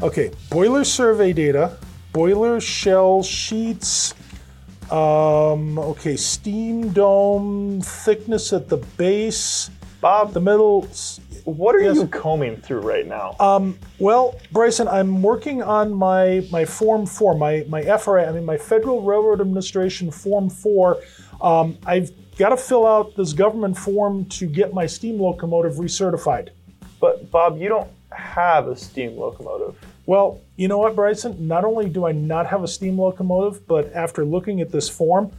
Okay, 0.00 0.30
boiler 0.48 0.84
survey 0.84 1.32
data, 1.32 1.76
boiler 2.12 2.60
shell 2.60 3.20
sheets. 3.20 4.14
Um, 4.92 5.76
okay, 5.76 6.16
steam 6.16 6.92
dome 6.92 7.80
thickness 7.80 8.52
at 8.52 8.68
the 8.68 8.76
base, 8.76 9.70
Bob, 10.00 10.34
the 10.34 10.40
middle. 10.40 10.86
what 11.44 11.74
are 11.74 11.80
yes. 11.80 11.96
you 11.96 12.06
combing 12.06 12.58
through 12.58 12.82
right 12.82 13.08
now? 13.08 13.34
Um, 13.40 13.76
well, 13.98 14.38
Bryson, 14.52 14.86
I'm 14.86 15.20
working 15.20 15.64
on 15.64 15.92
my 15.92 16.46
my 16.52 16.64
Form 16.64 17.04
Four, 17.04 17.36
my 17.36 17.66
my 17.68 17.82
FRA. 17.98 18.28
I 18.28 18.30
mean, 18.30 18.44
my 18.44 18.56
Federal 18.56 19.02
Railroad 19.02 19.40
Administration 19.40 20.12
Form 20.12 20.48
Four. 20.48 20.98
Um, 21.42 21.76
I've 21.84 22.12
got 22.38 22.50
to 22.50 22.56
fill 22.56 22.86
out 22.86 23.16
this 23.16 23.32
government 23.32 23.76
form 23.76 24.26
to 24.26 24.46
get 24.46 24.72
my 24.72 24.86
steam 24.86 25.20
locomotive 25.20 25.74
recertified. 25.74 26.50
but 27.00 27.32
Bob, 27.32 27.60
you 27.60 27.68
don't 27.68 27.90
have 28.10 28.68
a 28.68 28.76
steam 28.76 29.16
locomotive. 29.16 29.76
Well, 30.08 30.40
you 30.56 30.68
know 30.68 30.78
what, 30.78 30.96
Bryson? 30.96 31.46
Not 31.46 31.66
only 31.66 31.86
do 31.86 32.06
I 32.06 32.12
not 32.12 32.46
have 32.46 32.62
a 32.62 32.66
steam 32.66 32.98
locomotive, 32.98 33.68
but 33.68 33.92
after 33.92 34.24
looking 34.24 34.62
at 34.62 34.72
this 34.72 34.88
form, 34.88 35.30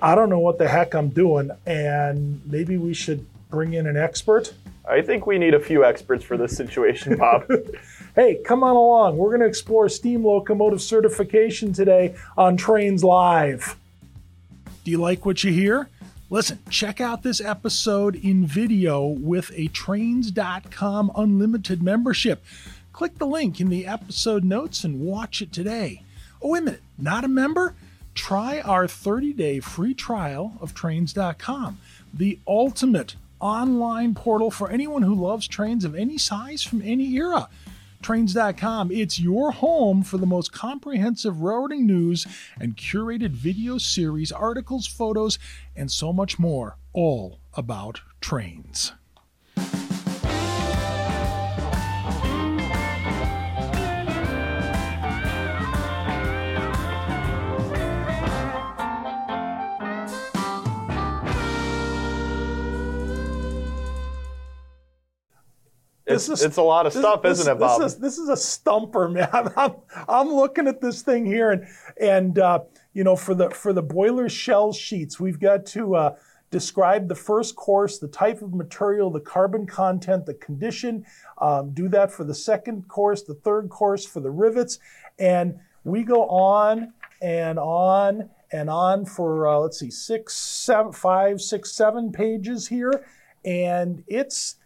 I 0.00 0.14
don't 0.14 0.30
know 0.30 0.38
what 0.38 0.56
the 0.56 0.66
heck 0.66 0.94
I'm 0.94 1.10
doing, 1.10 1.50
and 1.66 2.40
maybe 2.50 2.78
we 2.78 2.94
should 2.94 3.26
bring 3.50 3.74
in 3.74 3.86
an 3.86 3.98
expert. 3.98 4.54
I 4.88 5.02
think 5.02 5.26
we 5.26 5.36
need 5.36 5.52
a 5.52 5.60
few 5.60 5.84
experts 5.84 6.24
for 6.24 6.38
this 6.38 6.56
situation, 6.56 7.16
Bob. 7.18 7.44
Hey, 8.14 8.40
come 8.42 8.64
on 8.64 8.76
along. 8.76 9.18
We're 9.18 9.28
going 9.28 9.40
to 9.40 9.46
explore 9.46 9.90
steam 9.90 10.24
locomotive 10.24 10.80
certification 10.80 11.74
today 11.74 12.14
on 12.38 12.56
Trains 12.56 13.04
Live. 13.04 13.76
Do 14.84 14.90
you 14.90 14.96
like 14.96 15.26
what 15.26 15.44
you 15.44 15.52
hear? 15.52 15.90
Listen, 16.30 16.60
check 16.70 17.02
out 17.02 17.22
this 17.22 17.42
episode 17.42 18.16
in 18.16 18.46
video 18.46 19.04
with 19.04 19.52
a 19.54 19.68
trains.com 19.68 21.12
unlimited 21.14 21.82
membership. 21.82 22.42
Click 23.02 23.18
the 23.18 23.26
link 23.26 23.60
in 23.60 23.68
the 23.68 23.84
episode 23.84 24.44
notes 24.44 24.84
and 24.84 25.00
watch 25.00 25.42
it 25.42 25.52
today. 25.52 26.04
Oh, 26.40 26.50
wait 26.50 26.62
a 26.62 26.66
minute, 26.66 26.82
not 26.96 27.24
a 27.24 27.28
member? 27.28 27.74
Try 28.14 28.60
our 28.60 28.86
30 28.86 29.32
day 29.32 29.58
free 29.58 29.92
trial 29.92 30.56
of 30.60 30.72
trains.com, 30.72 31.80
the 32.14 32.38
ultimate 32.46 33.16
online 33.40 34.14
portal 34.14 34.52
for 34.52 34.70
anyone 34.70 35.02
who 35.02 35.16
loves 35.16 35.48
trains 35.48 35.84
of 35.84 35.96
any 35.96 36.16
size 36.16 36.62
from 36.62 36.80
any 36.80 37.12
era. 37.16 37.48
Trains.com, 38.02 38.92
it's 38.92 39.18
your 39.18 39.50
home 39.50 40.04
for 40.04 40.18
the 40.18 40.24
most 40.24 40.52
comprehensive 40.52 41.40
railroading 41.40 41.88
news 41.88 42.24
and 42.60 42.76
curated 42.76 43.30
video 43.30 43.78
series, 43.78 44.30
articles, 44.30 44.86
photos, 44.86 45.40
and 45.74 45.90
so 45.90 46.12
much 46.12 46.38
more, 46.38 46.76
all 46.92 47.40
about 47.56 48.00
trains. 48.20 48.92
It's, 66.14 66.28
is- 66.28 66.42
it's 66.42 66.56
a 66.56 66.62
lot 66.62 66.86
of 66.86 66.92
stuff, 66.92 67.22
this- 67.22 67.40
isn't 67.40 67.56
it, 67.56 67.58
Bob? 67.58 67.80
This 67.80 67.92
is, 67.94 67.98
this 67.98 68.18
is 68.18 68.28
a 68.28 68.36
stumper, 68.36 69.08
man. 69.16 69.28
I'm, 69.56 69.74
I'm 70.08 70.28
looking 70.28 70.66
at 70.68 70.80
this 70.80 71.02
thing 71.02 71.26
here, 71.26 71.50
and 71.50 71.66
and 72.00 72.38
uh, 72.38 72.60
you 72.92 73.04
know, 73.04 73.16
for 73.16 73.34
the 73.34 73.50
for 73.50 73.72
the 73.72 73.82
boiler 73.82 74.28
shell 74.28 74.72
sheets, 74.72 75.18
we've 75.20 75.40
got 75.40 75.66
to 75.66 75.94
uh, 75.96 76.16
describe 76.50 77.08
the 77.08 77.14
first 77.14 77.56
course, 77.56 77.98
the 77.98 78.08
type 78.08 78.42
of 78.42 78.52
material, 78.54 79.10
the 79.10 79.20
carbon 79.20 79.66
content, 79.66 80.26
the 80.26 80.34
condition. 80.34 81.04
Um, 81.38 81.72
do 81.72 81.88
that 81.88 82.12
for 82.12 82.24
the 82.24 82.34
second 82.34 82.88
course, 82.88 83.22
the 83.22 83.34
third 83.34 83.68
course 83.70 84.04
for 84.04 84.20
the 84.20 84.30
rivets, 84.30 84.78
and 85.18 85.58
we 85.84 86.02
go 86.02 86.26
on 86.28 86.92
and 87.20 87.58
on 87.58 88.28
and 88.52 88.68
on 88.68 89.06
for 89.06 89.48
uh, 89.48 89.58
let's 89.58 89.78
see, 89.78 89.90
six, 89.90 90.34
seven, 90.34 90.92
five, 90.92 91.40
six, 91.40 91.72
seven 91.72 92.12
pages 92.12 92.68
here, 92.68 93.04
and 93.44 94.04
it's 94.06 94.56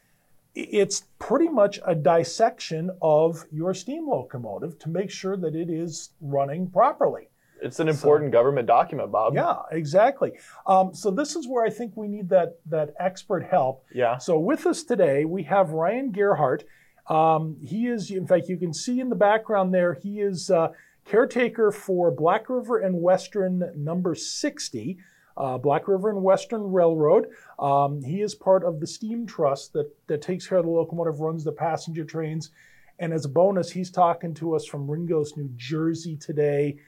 it's 0.57 1.05
pretty 1.19 1.49
much 1.49 1.79
a 1.87 1.95
dissection 1.95 2.91
of 3.03 3.45
your 3.53 3.75
steam 3.75 4.09
locomotive 4.09 4.79
to 4.81 4.89
make 4.89 5.11
sure 5.11 5.37
that 5.37 5.55
it 5.55 5.69
is 5.69 6.11
running 6.21 6.71
properly. 6.71 7.29
it's 7.61 7.79
an 7.79 7.89
important 7.89 8.33
government 8.33 8.67
document, 8.67 9.13
Bob. 9.13 9.35
Yeah, 9.35 9.57
exactly. 9.71 10.33
Um, 10.67 10.95
so 10.95 11.11
this 11.11 11.37
is 11.37 11.47
where 11.47 11.65
I 11.65 11.71
think 11.71 11.97
we 11.97 12.09
need 12.09 12.29
that 12.31 12.59
that 12.67 12.95
expert 12.99 13.45
help. 13.45 13.85
Yeah. 13.95 14.19
So 14.19 14.39
with 14.39 14.67
us 14.67 14.83
today 14.83 15.25
we 15.25 15.43
have 15.45 15.71
Ryan 15.71 16.11
Gerhardt. 16.11 16.65
Um, 17.09 17.57
he 17.63 17.87
is, 17.87 18.11
in 18.11 18.27
fact, 18.27 18.49
you 18.49 18.57
can 18.57 18.75
see 18.75 18.99
in 18.99 19.11
the 19.11 19.15
background 19.15 19.73
there. 19.73 19.95
He 19.95 20.21
is 20.21 20.51
uh, 20.51 20.69
caretaker 21.05 21.71
for 21.71 22.11
Black 22.11 22.49
River 22.51 22.79
and 22.79 23.01
Western 23.01 23.73
Number 23.77 24.15
60. 24.15 24.99
Uh, 25.37 25.59
Black 25.59 25.87
River 25.87 26.09
and 26.09 26.23
Western 26.23 26.73
Railroad. 26.73 27.27
Um, 27.59 28.03
he 28.03 28.23
is 28.23 28.35
part 28.35 28.65
of 28.65 28.81
the 28.81 28.87
Steam 28.87 29.27
Trust 29.27 29.73
that, 29.75 29.91
that 30.07 30.23
takes 30.23 30.47
care 30.47 30.59
of 30.59 30.65
the 30.65 30.71
locomotive, 30.71 31.21
runs 31.21 31.45
the 31.45 31.53
passenger 31.53 32.05
trains. 32.05 32.51
And 32.99 33.13
as 33.13 33.27
a 33.27 33.29
bonus, 33.29 33.71
he's 33.73 33.91
talking 33.91 34.33
to 34.35 34.55
us 34.55 34.65
from 34.65 34.91
Ringoes, 34.91 35.37
New 35.37 35.51
Jersey 35.57 36.17
today, 36.17 36.79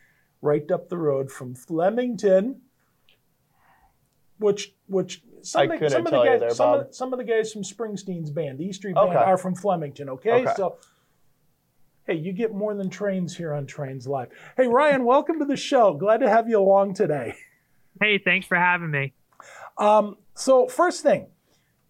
right 0.40 0.70
up 0.70 0.88
the 0.88 0.96
road 0.96 1.30
from 1.30 1.54
Flemington, 1.54 2.62
which 4.38 4.72
which 4.86 5.22
some, 5.42 5.70
of 5.70 5.78
the, 5.80 5.90
some 5.90 6.06
of 6.06 6.12
the 6.12 6.24
guys 6.24 6.40
there, 6.40 6.50
some, 6.50 6.72
of, 6.80 6.94
some 6.94 7.12
of 7.12 7.18
the 7.18 7.24
guys 7.24 7.52
from 7.52 7.62
Springsteen's 7.62 8.30
band, 8.30 8.58
the 8.58 8.64
E 8.66 8.72
Street 8.72 8.94
Band, 8.94 9.10
Okay. 9.10 9.18
are 9.18 9.36
from 9.36 9.54
Flemington. 9.54 10.08
Okay, 10.08 10.30
Okay. 10.44 10.52
so 10.56 10.78
hey, 12.06 12.14
you 12.14 12.32
get 12.32 12.54
more 12.54 12.74
than 12.74 12.88
trains 12.88 13.36
here 13.36 13.52
on 13.52 13.66
Trains 13.66 14.06
Live. 14.06 14.28
Hey 14.56 14.66
Ryan, 14.68 15.04
welcome 15.04 15.38
to 15.40 15.44
the 15.44 15.56
show. 15.56 15.92
Glad 15.92 16.20
to 16.20 16.30
have 16.30 16.48
you 16.48 16.58
along 16.58 16.94
today. 16.94 17.34
Hey, 18.00 18.18
thanks 18.18 18.46
for 18.46 18.56
having 18.56 18.90
me. 18.90 19.12
Um, 19.76 20.16
so 20.34 20.66
first 20.68 21.02
thing, 21.02 21.26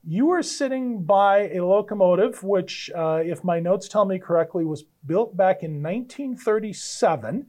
you 0.04 0.26
were 0.26 0.42
sitting 0.42 1.02
by 1.02 1.48
a 1.48 1.64
locomotive, 1.64 2.42
which, 2.42 2.90
uh, 2.96 3.20
if 3.24 3.44
my 3.44 3.60
notes 3.60 3.88
tell 3.88 4.04
me 4.04 4.18
correctly, 4.18 4.64
was 4.64 4.84
built 5.04 5.36
back 5.36 5.62
in 5.62 5.82
1937. 5.82 7.46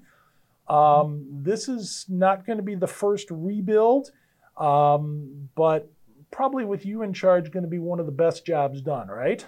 Um, 0.68 1.26
this 1.32 1.68
is 1.68 2.06
not 2.10 2.46
going 2.46 2.58
to 2.58 2.64
be 2.64 2.76
the 2.76 2.88
first 2.88 3.28
rebuild, 3.32 4.12
um, 4.58 5.50
but 5.56 5.90
probably 6.32 6.66
with 6.66 6.86
you 6.86 7.02
in 7.02 7.14
charge, 7.14 7.52
going 7.52 7.64
to 7.64 7.70
be 7.70 7.80
one 7.80 8.00
of 8.00 8.06
the 8.06 8.12
best 8.12 8.46
jobs 8.46 8.82
done, 8.82 9.08
right? 9.08 9.46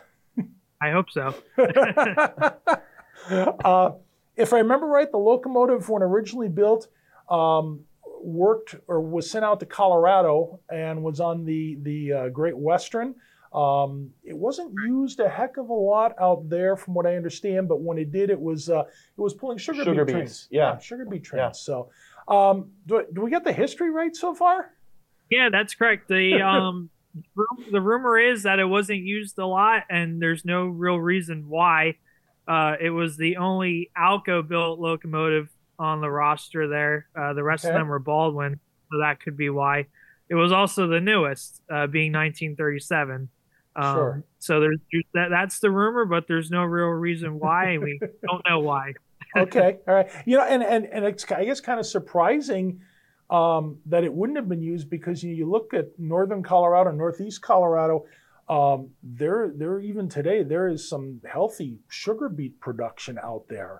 I 0.81 0.91
hope 0.91 1.11
so. 1.11 1.35
uh, 3.29 3.91
if 4.35 4.53
I 4.53 4.59
remember 4.59 4.87
right, 4.87 5.11
the 5.11 5.17
locomotive, 5.17 5.89
when 5.89 6.01
originally 6.01 6.49
built, 6.49 6.87
um, 7.29 7.81
worked 8.23 8.75
or 8.87 9.01
was 9.01 9.29
sent 9.29 9.45
out 9.45 9.59
to 9.59 9.65
Colorado 9.65 10.59
and 10.69 11.03
was 11.03 11.19
on 11.19 11.45
the 11.45 11.77
the 11.81 12.13
uh, 12.13 12.29
Great 12.29 12.57
Western. 12.57 13.15
Um, 13.53 14.11
it 14.23 14.37
wasn't 14.37 14.73
used 14.85 15.19
a 15.19 15.27
heck 15.27 15.57
of 15.57 15.69
a 15.69 15.73
lot 15.73 16.13
out 16.21 16.47
there, 16.49 16.77
from 16.77 16.93
what 16.93 17.05
I 17.05 17.17
understand. 17.17 17.67
But 17.67 17.81
when 17.81 17.97
it 17.97 18.11
did, 18.11 18.29
it 18.29 18.39
was 18.39 18.69
uh, 18.69 18.83
it 18.83 19.21
was 19.21 19.33
pulling 19.33 19.57
sugar, 19.57 19.83
Sugar 19.83 20.05
beet 20.05 20.15
beets, 20.15 20.17
trains. 20.17 20.47
yeah. 20.51 20.77
sugar 20.79 21.05
beet 21.05 21.23
trains. 21.23 21.39
Yeah. 21.41 21.51
So, 21.51 21.89
um, 22.29 22.69
do, 22.85 23.05
do 23.11 23.21
we 23.21 23.29
get 23.29 23.43
the 23.43 23.51
history 23.51 23.89
right 23.91 24.15
so 24.15 24.33
far? 24.33 24.71
Yeah, 25.29 25.49
that's 25.51 25.73
correct. 25.75 26.07
The 26.07 26.41
um 26.45 26.89
rum- 27.35 27.65
the 27.71 27.81
rumor 27.81 28.17
is 28.17 28.43
that 28.43 28.59
it 28.59 28.65
wasn't 28.65 28.99
used 28.99 29.37
a 29.37 29.45
lot, 29.45 29.83
and 29.89 30.21
there's 30.21 30.45
no 30.45 30.65
real 30.67 30.97
reason 30.97 31.49
why. 31.49 31.95
Uh, 32.47 32.75
it 32.81 32.89
was 32.89 33.17
the 33.17 33.37
only 33.37 33.91
Alco 33.97 34.45
built 34.47 34.79
locomotive 34.79 35.49
on 35.81 36.01
the 36.01 36.09
roster 36.09 36.67
there. 36.67 37.07
Uh, 37.15 37.33
the 37.33 37.43
rest 37.43 37.65
Okay. 37.65 37.73
of 37.73 37.79
them 37.79 37.87
were 37.87 37.99
Baldwin, 37.99 38.59
so 38.91 38.99
that 38.99 39.19
could 39.19 39.35
be 39.37 39.49
why. 39.49 39.87
It 40.29 40.35
was 40.35 40.51
also 40.51 40.87
the 40.87 41.01
newest, 41.01 41.61
uh, 41.69 41.87
being 41.87 42.11
1937. 42.13 43.29
Um, 43.75 43.83
Sure. 43.95 44.23
So 44.39 44.59
there's 44.59 44.79
that, 45.13 45.29
that's 45.29 45.59
the 45.59 45.71
rumor, 45.71 46.05
but 46.05 46.27
there's 46.27 46.51
no 46.51 46.63
real 46.63 46.87
reason 46.87 47.39
why, 47.39 47.77
we 47.77 47.99
don't 48.27 48.43
know 48.47 48.59
why. 48.59 48.93
okay, 49.35 49.79
all 49.87 49.93
right. 49.95 50.09
You 50.25 50.37
know, 50.37 50.43
and 50.43 50.61
and 50.63 50.85
and 50.85 51.05
it's 51.05 51.29
I 51.31 51.45
guess 51.45 51.61
kind 51.61 51.79
of 51.79 51.85
surprising 51.85 52.81
um, 53.29 53.77
that 53.85 54.03
it 54.03 54.13
wouldn't 54.13 54.37
have 54.37 54.49
been 54.49 54.61
used 54.61 54.89
because 54.89 55.23
you, 55.23 55.33
you 55.33 55.49
look 55.49 55.73
at 55.73 55.97
northern 55.97 56.43
Colorado, 56.43 56.91
northeast 56.91 57.41
Colorado. 57.41 58.05
Um, 58.49 58.89
there, 59.01 59.49
there 59.55 59.79
even 59.79 60.09
today 60.09 60.43
there 60.43 60.67
is 60.67 60.87
some 60.89 61.21
healthy 61.25 61.77
sugar 61.87 62.27
beet 62.27 62.59
production 62.59 63.17
out 63.23 63.45
there. 63.47 63.79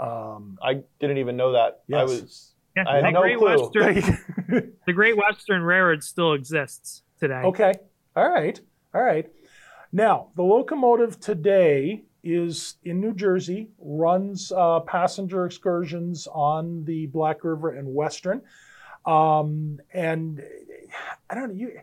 Um, 0.00 0.58
I 0.62 0.82
didn't 0.98 1.18
even 1.18 1.36
know 1.36 1.52
that. 1.52 1.80
I 1.92 1.98
Yes. 2.00 2.08
was. 2.08 2.54
Yeah, 2.76 2.84
I 2.88 2.96
had 2.96 3.04
the 3.06 3.10
no 3.10 3.20
Great 3.22 3.38
clue. 3.38 3.70
Western 3.70 4.72
the 4.86 4.92
Great 4.92 5.16
Western 5.16 5.62
Railroad 5.62 6.02
still 6.04 6.32
exists 6.34 7.02
today. 7.18 7.42
Okay. 7.44 7.74
All 8.16 8.28
right. 8.28 8.58
All 8.94 9.02
right. 9.02 9.28
Now, 9.92 10.28
the 10.36 10.42
locomotive 10.42 11.18
today 11.20 12.04
is 12.22 12.76
in 12.84 13.00
New 13.00 13.12
Jersey, 13.14 13.70
runs 13.78 14.52
uh, 14.52 14.80
passenger 14.80 15.46
excursions 15.46 16.28
on 16.32 16.84
the 16.84 17.06
Black 17.06 17.42
River 17.44 17.70
and 17.70 17.92
Western. 17.92 18.42
Um, 19.04 19.80
and 19.92 20.42
I 21.28 21.34
don't 21.34 21.48
know, 21.48 21.54
you, 21.54 21.80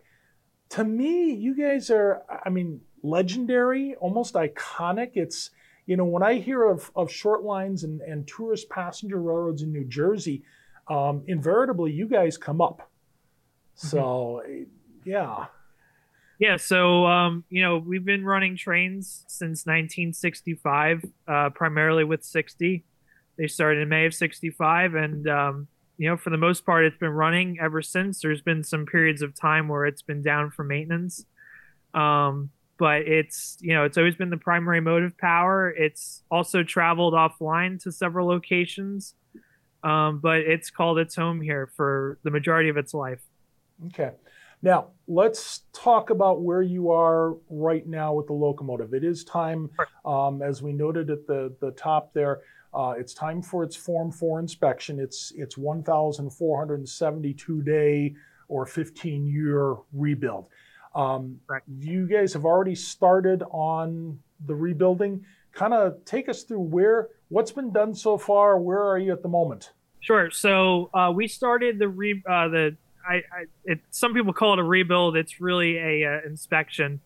to 0.69 0.83
me, 0.83 1.33
you 1.33 1.55
guys 1.55 1.89
are, 1.89 2.23
I 2.45 2.49
mean, 2.49 2.81
legendary, 3.03 3.95
almost 3.95 4.35
iconic. 4.35 5.11
It's, 5.15 5.49
you 5.87 5.95
know, 5.95 6.05
when 6.05 6.21
I 6.21 6.35
hear 6.35 6.65
of, 6.65 6.91
of 6.95 7.11
short 7.11 7.43
lines 7.43 7.83
and, 7.83 8.01
and 8.01 8.27
tourist 8.27 8.69
passenger 8.69 9.19
railroads 9.19 9.63
in 9.63 9.71
New 9.71 9.85
Jersey, 9.85 10.43
um, 10.89 11.23
invariably 11.27 11.91
you 11.91 12.07
guys 12.07 12.37
come 12.37 12.61
up. 12.61 12.91
Mm-hmm. 13.77 13.87
So, 13.87 14.43
yeah. 15.05 15.45
Yeah, 16.39 16.57
so 16.57 17.05
um, 17.07 17.45
you 17.49 17.63
know 17.63 17.79
we've 17.79 18.05
been 18.05 18.23
running 18.23 18.55
trains 18.55 19.25
since 19.27 19.65
1965, 19.65 21.05
uh, 21.27 21.49
primarily 21.49 22.03
with 22.03 22.23
60. 22.23 22.83
They 23.37 23.47
started 23.47 23.81
in 23.81 23.89
May 23.89 24.05
of 24.05 24.13
65, 24.13 24.93
and 24.93 25.27
um, 25.27 25.67
you 25.97 26.07
know 26.07 26.15
for 26.15 26.29
the 26.29 26.37
most 26.37 26.63
part 26.63 26.85
it's 26.85 26.97
been 26.97 27.09
running 27.09 27.57
ever 27.59 27.81
since. 27.81 28.21
There's 28.21 28.41
been 28.41 28.63
some 28.63 28.85
periods 28.85 29.23
of 29.23 29.33
time 29.33 29.67
where 29.67 29.87
it's 29.87 30.03
been 30.03 30.21
down 30.21 30.51
for 30.51 30.63
maintenance, 30.63 31.25
um, 31.95 32.51
but 32.77 33.01
it's 33.01 33.57
you 33.59 33.73
know 33.73 33.83
it's 33.83 33.97
always 33.97 34.15
been 34.15 34.29
the 34.29 34.37
primary 34.37 34.81
motive 34.81 35.17
power. 35.17 35.69
It's 35.69 36.23
also 36.29 36.63
traveled 36.63 37.13
offline 37.13 37.81
to 37.83 37.91
several 37.91 38.27
locations, 38.27 39.15
um, 39.83 40.19
but 40.19 40.39
it's 40.39 40.69
called 40.69 40.99
its 40.99 41.15
home 41.15 41.41
here 41.41 41.71
for 41.75 42.19
the 42.23 42.31
majority 42.31 42.69
of 42.69 42.77
its 42.77 42.93
life. 42.93 43.21
Okay. 43.87 44.11
Now, 44.63 44.87
let's 45.07 45.61
talk 45.71 46.09
about 46.09 46.41
where 46.41 46.63
you 46.63 46.89
are 46.89 47.35
right 47.49 47.85
now 47.85 48.13
with 48.13 48.25
the 48.27 48.33
locomotive. 48.33 48.93
It 48.93 49.03
is 49.03 49.23
time, 49.23 49.69
um, 50.03 50.41
as 50.41 50.63
we 50.63 50.73
noted 50.73 51.11
at 51.11 51.27
the, 51.27 51.55
the 51.61 51.69
top 51.71 52.11
there, 52.13 52.39
uh, 52.73 52.95
it's 52.97 53.13
time 53.13 53.43
for 53.43 53.63
its 53.63 53.75
Form 53.75 54.11
4 54.11 54.39
inspection. 54.39 54.99
It's, 54.99 55.31
it's 55.35 55.57
1,472 55.57 57.61
day 57.61 58.15
or 58.47 58.65
15 58.65 59.27
year 59.27 59.75
rebuild. 59.93 60.49
Um, 60.97 61.39
Right. 61.47 61.61
You 61.79 62.07
guys 62.07 62.33
have 62.33 62.43
already 62.43 62.75
started 62.75 63.43
on 63.51 64.19
the 64.45 64.55
rebuilding. 64.55 65.23
Kind 65.53 65.73
of 65.73 66.03
take 66.05 66.27
us 66.27 66.43
through 66.43 66.59
where, 66.59 67.09
what's 67.29 67.51
been 67.51 67.71
done 67.71 67.93
so 67.93 68.17
far? 68.17 68.57
Where 68.57 68.81
are 68.81 68.97
you 68.97 69.13
at 69.13 69.21
the 69.21 69.29
moment? 69.29 69.71
Sure. 69.99 70.31
So 70.31 70.89
uh, 70.93 71.11
we 71.13 71.27
started 71.27 71.79
the 71.79 71.87
re 71.87 72.21
uh, 72.27 72.47
the 72.47 72.75
I, 73.07 73.15
I 73.15 73.45
it, 73.65 73.79
some 73.91 74.13
people 74.13 74.33
call 74.33 74.53
it 74.53 74.59
a 74.59 74.63
rebuild. 74.63 75.15
It's 75.15 75.39
really 75.39 75.77
a 75.77 76.05
uh, 76.05 76.27
inspection. 76.27 76.99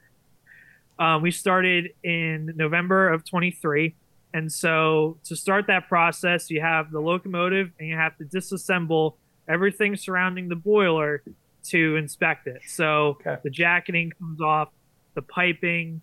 Uh, 0.98 1.20
we 1.22 1.32
started 1.32 1.92
in 2.04 2.54
November 2.56 3.10
of 3.10 3.26
23, 3.26 3.96
and 4.34 4.52
so 4.52 5.18
to 5.24 5.36
start 5.36 5.66
that 5.68 5.88
process, 5.88 6.50
you 6.52 6.62
have 6.62 6.92
the 6.92 7.00
locomotive 7.00 7.72
and 7.80 7.88
you 7.88 7.96
have 7.96 8.16
to 8.18 8.24
disassemble 8.24 9.16
everything 9.48 9.96
surrounding 9.96 10.48
the 10.48 10.56
boiler 10.56 11.24
to 11.70 11.96
inspect 11.96 12.48
it. 12.48 12.62
So 12.66 13.18
Okay. 13.22 13.38
the 13.44 13.50
jacketing 13.50 14.12
comes 14.20 14.42
off, 14.42 14.70
the 15.16 15.22
piping, 15.22 16.02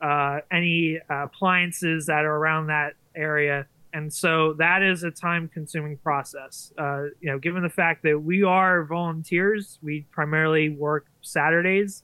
uh, 0.00 0.40
any 0.52 0.98
uh, 1.10 1.24
appliances 1.24 2.06
that 2.06 2.24
are 2.24 2.36
around 2.36 2.66
that 2.66 2.94
area 3.16 3.66
and 3.94 4.12
so 4.12 4.54
that 4.54 4.82
is 4.82 5.04
a 5.04 5.10
time 5.10 5.48
consuming 5.54 5.96
process 6.02 6.72
uh, 6.78 7.04
you 7.20 7.30
know 7.30 7.38
given 7.38 7.62
the 7.62 7.70
fact 7.70 8.02
that 8.02 8.20
we 8.20 8.42
are 8.42 8.84
volunteers 8.84 9.78
we 9.82 10.06
primarily 10.10 10.68
work 10.68 11.06
saturdays 11.22 12.02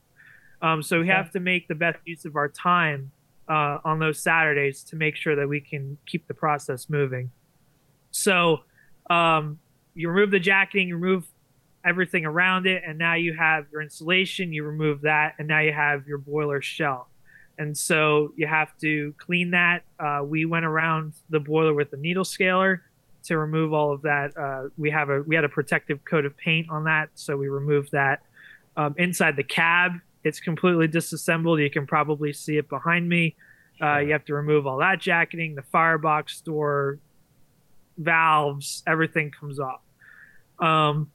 um, 0.63 0.83
so 0.83 1.01
we 1.01 1.07
Okay. 1.07 1.13
have 1.15 1.31
to 1.33 1.41
make 1.41 1.67
the 1.69 1.75
best 1.75 1.99
use 2.05 2.25
of 2.25 2.37
our 2.37 2.49
time 2.49 3.11
uh, 3.49 3.79
on 3.85 3.99
those 3.99 4.23
saturdays 4.23 4.85
to 4.85 4.97
make 4.97 5.17
sure 5.17 5.35
that 5.35 5.49
we 5.49 5.61
can 5.61 5.99
keep 6.07 6.27
the 6.29 6.35
process 6.35 6.89
moving 6.89 7.31
so 8.13 8.59
um, 9.11 9.59
you 9.95 10.09
remove 10.09 10.31
the 10.31 10.41
jacketing 10.41 10.89
you 10.89 10.97
remove 10.97 11.27
everything 11.85 12.27
around 12.27 12.67
it 12.67 12.83
and 12.87 12.99
now 12.99 13.15
you 13.15 13.33
have 13.35 13.67
your 13.73 13.81
insulation 13.81 14.53
you 14.53 14.63
remove 14.65 15.01
that 15.03 15.35
and 15.39 15.49
now 15.49 15.61
you 15.61 15.73
have 15.73 16.07
your 16.07 16.19
boiler 16.19 16.61
shell 16.61 17.11
and 17.61 17.77
so 17.77 18.33
you 18.37 18.47
have 18.47 18.75
to 18.79 19.15
clean 19.19 19.51
that. 19.51 19.83
Uh, 19.99 20.23
we 20.25 20.47
went 20.47 20.65
around 20.65 21.13
the 21.29 21.39
boiler 21.39 21.75
with 21.75 21.93
a 21.93 21.99
needle 21.99 22.25
scaler 22.25 22.83
to 23.25 23.37
remove 23.37 23.75
all 23.75 23.93
of 23.93 24.01
that. 24.01 24.35
Uh, 24.35 24.71
we 24.79 24.91
have 24.91 25.11
a 25.11 25.21
we 25.21 25.35
had 25.35 25.45
a 25.45 25.49
protective 25.51 26.03
coat 26.07 26.25
of 26.25 26.35
paint 26.39 26.71
on 26.71 26.85
that, 26.85 27.11
so 27.15 27.37
we 27.37 27.49
removed 27.49 27.93
that. 27.93 28.23
Um, 28.79 28.95
inside 28.97 29.37
the 29.37 29.45
cab, 29.45 29.93
it's 30.25 30.41
completely 30.41 30.89
disassembled. 30.89 31.61
You 31.61 31.69
can 31.69 31.87
probably 31.87 32.33
see 32.33 32.57
it 32.57 32.67
behind 32.67 33.07
me. 33.07 33.37
Uh, 33.79 33.99
you 33.99 34.13
have 34.13 34.25
to 34.25 34.35
remove 34.35 34.67
all 34.67 34.79
that 34.79 34.99
jacketing, 34.99 35.55
the 35.55 35.63
firebox 35.71 36.41
door, 36.41 36.99
valves, 37.99 38.83
everything 38.87 39.33
comes 39.39 39.61
off. 39.61 39.83
Um, 40.59 41.11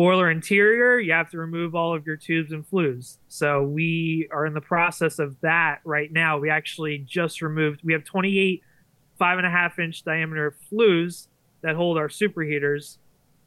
boiler 0.00 0.30
interior, 0.30 0.98
you 0.98 1.12
have 1.12 1.30
to 1.30 1.36
remove 1.36 1.74
all 1.74 1.94
of 1.94 2.06
your 2.06 2.16
tubes 2.16 2.52
and 2.52 2.66
flues. 2.66 3.18
So 3.28 3.62
we 3.62 4.26
are 4.32 4.46
in 4.46 4.54
the 4.54 4.60
process 4.62 5.18
of 5.18 5.38
that 5.42 5.80
right 5.84 6.10
now. 6.10 6.38
We 6.38 6.48
actually 6.48 7.04
just 7.06 7.42
removed, 7.42 7.82
we 7.84 7.92
have 7.92 8.02
28 8.04 8.62
five 9.18 9.36
and 9.36 9.46
a 9.46 9.50
half 9.50 9.78
inch 9.78 10.02
diameter 10.02 10.56
flues 10.70 11.28
that 11.60 11.76
hold 11.76 11.98
our 11.98 12.08
superheaters. 12.08 12.96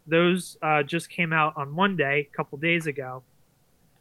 Those 0.05 0.55
uh, 0.61 0.83
just 0.83 1.09
came 1.09 1.33
out 1.33 1.53
on 1.57 1.71
Monday, 1.71 2.29
a 2.31 2.37
couple 2.37 2.59
days 2.59 2.85
ago. 2.85 3.23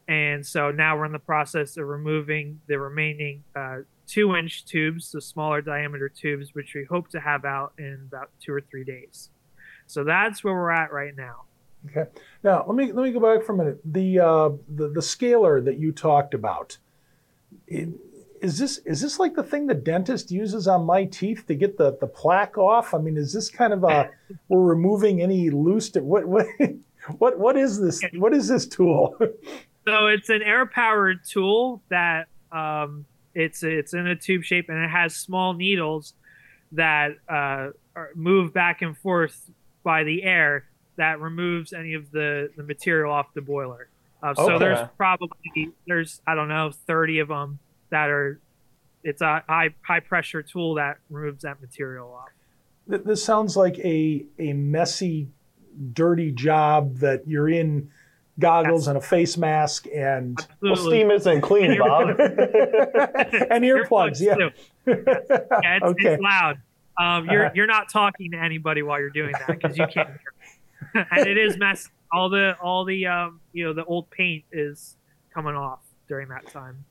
And 0.07 0.45
so 0.45 0.69
now 0.69 0.95
we're 0.95 1.05
in 1.05 1.11
the 1.11 1.17
process 1.17 1.75
of 1.77 1.87
removing 1.87 2.61
the 2.67 2.77
remaining 2.77 3.43
uh, 3.55 3.77
two 4.05 4.35
inch 4.35 4.65
tubes, 4.65 5.11
the 5.11 5.21
smaller 5.21 5.63
diameter 5.63 6.07
tubes, 6.07 6.53
which 6.53 6.75
we 6.75 6.83
hope 6.83 7.09
to 7.09 7.19
have 7.19 7.45
out 7.45 7.73
in 7.79 8.07
about 8.07 8.29
two 8.39 8.53
or 8.53 8.61
three 8.61 8.83
days. 8.83 9.31
So 9.87 10.03
that's 10.03 10.43
where 10.43 10.53
we're 10.53 10.69
at 10.69 10.93
right 10.93 11.17
now. 11.17 11.45
Okay. 11.89 12.09
Now 12.43 12.63
let 12.67 12.75
me 12.75 12.91
let 12.91 13.03
me 13.03 13.11
go 13.11 13.19
back 13.19 13.45
for 13.45 13.53
a 13.53 13.57
minute. 13.57 13.79
The 13.85 14.19
uh, 14.19 14.49
the 14.73 14.89
the 14.89 15.01
scaler 15.01 15.61
that 15.61 15.77
you 15.79 15.91
talked 15.91 16.33
about. 16.33 16.77
it- 17.67 17.89
Is 18.41 18.57
this 18.57 18.79
is 18.85 18.99
this 19.01 19.19
like 19.19 19.35
the 19.35 19.43
thing 19.43 19.67
the 19.67 19.73
dentist 19.73 20.29
uses 20.31 20.67
on 20.67 20.85
my 20.85 21.05
teeth 21.05 21.45
to 21.47 21.55
get 21.55 21.77
the, 21.77 21.97
the 22.01 22.07
plaque 22.07 22.57
off? 22.57 22.93
I 22.93 22.97
mean, 22.97 23.15
is 23.17 23.31
this 23.33 23.49
kind 23.49 23.71
of 23.73 23.83
a 23.85 24.09
we're 24.49 24.61
removing 24.61 25.21
any 25.21 25.49
loose? 25.49 25.91
What 25.95 26.25
what 26.25 26.45
what 27.19 27.39
what 27.39 27.55
is 27.57 27.79
this? 27.79 28.01
What 28.15 28.33
is 28.33 28.47
this 28.47 28.67
tool? 28.67 29.15
So 29.85 30.07
it's 30.07 30.29
an 30.29 30.41
air 30.41 30.65
powered 30.65 31.25
tool 31.27 31.81
that 31.89 32.27
um, 32.53 33.03
it's 33.35 33.63
it's 33.63 33.93
in 33.93 34.07
a 34.07 34.15
tube 34.15 34.43
shape 34.45 34.69
and 34.69 34.77
it 34.81 34.89
has 34.89 35.13
small 35.13 35.53
needles 35.53 36.13
that 36.71 37.17
uh, 37.27 37.71
move 38.15 38.53
back 38.53 38.81
and 38.81 38.97
forth 38.97 39.51
by 39.83 40.05
the 40.05 40.23
air 40.23 40.63
that 40.97 41.19
removes 41.19 41.73
any 41.73 41.93
of 41.93 42.11
the, 42.11 42.49
the 42.55 42.63
material 42.63 43.11
off 43.11 43.33
the 43.33 43.41
boiler. 43.41 43.89
Uh, 44.21 44.33
so 44.35 44.51
Okay. 44.51 44.59
there's 44.59 44.87
probably 44.97 45.71
there's 45.87 46.21
I 46.25 46.35
don't 46.35 46.47
know 46.47 46.71
30 46.71 47.19
of 47.19 47.27
them 47.27 47.59
that 47.89 48.09
are 48.09 48.39
it's 49.03 49.21
a 49.21 49.43
high 49.49 49.69
high 49.81 49.99
pressure 49.99 50.41
tool 50.41 50.75
that 50.75 50.97
removes 51.09 51.43
that 51.43 51.59
material 51.61 52.13
off. 52.13 52.29
This 52.87 53.23
sounds 53.23 53.57
like 53.57 53.77
a 53.79 54.25
a 54.39 54.53
messy, 54.53 55.27
dirty 55.93 56.31
job 56.31 56.97
that 56.99 57.27
you're 57.27 57.49
in 57.49 57.89
goggles 58.39 58.87
and 58.87 58.97
a 58.97 59.01
face 59.01 59.37
mask 59.37 59.87
and 59.93 60.39
Well, 60.61 60.75
steam 60.75 61.11
isn't 61.11 61.41
clean, 61.41 61.77
Bob. 61.79 62.09
and 62.19 63.63
earplugs. 63.63 64.19
Yeah. 64.21 64.35
Yeah, 64.87 65.75
it's, 65.77 65.83
okay. 65.85 66.13
it's 66.13 66.21
loud. 66.23 66.57
Um, 66.99 67.25
you're 67.29 67.45
Uh-huh. 67.45 67.51
you're 67.55 67.67
not 67.67 67.89
talking 67.91 68.31
to 68.31 68.37
anybody 68.37 68.83
while 68.83 68.99
you're 68.99 69.09
doing 69.09 69.33
that 69.33 69.47
because 69.47 69.77
you 69.77 69.85
can't 69.87 70.07
hear. 70.09 70.19
and 71.11 71.27
it 71.27 71.37
is 71.37 71.57
messy. 71.57 71.89
All 72.11 72.29
the 72.29 72.55
all 72.61 72.85
the 72.85 73.07
um, 73.07 73.39
you 73.53 73.65
know 73.65 73.73
the 73.73 73.85
old 73.85 74.09
paint 74.09 74.43
is 74.51 74.97
coming 75.33 75.55
off 75.55 75.79
during 76.07 76.27
that 76.29 76.45
time. 76.47 76.85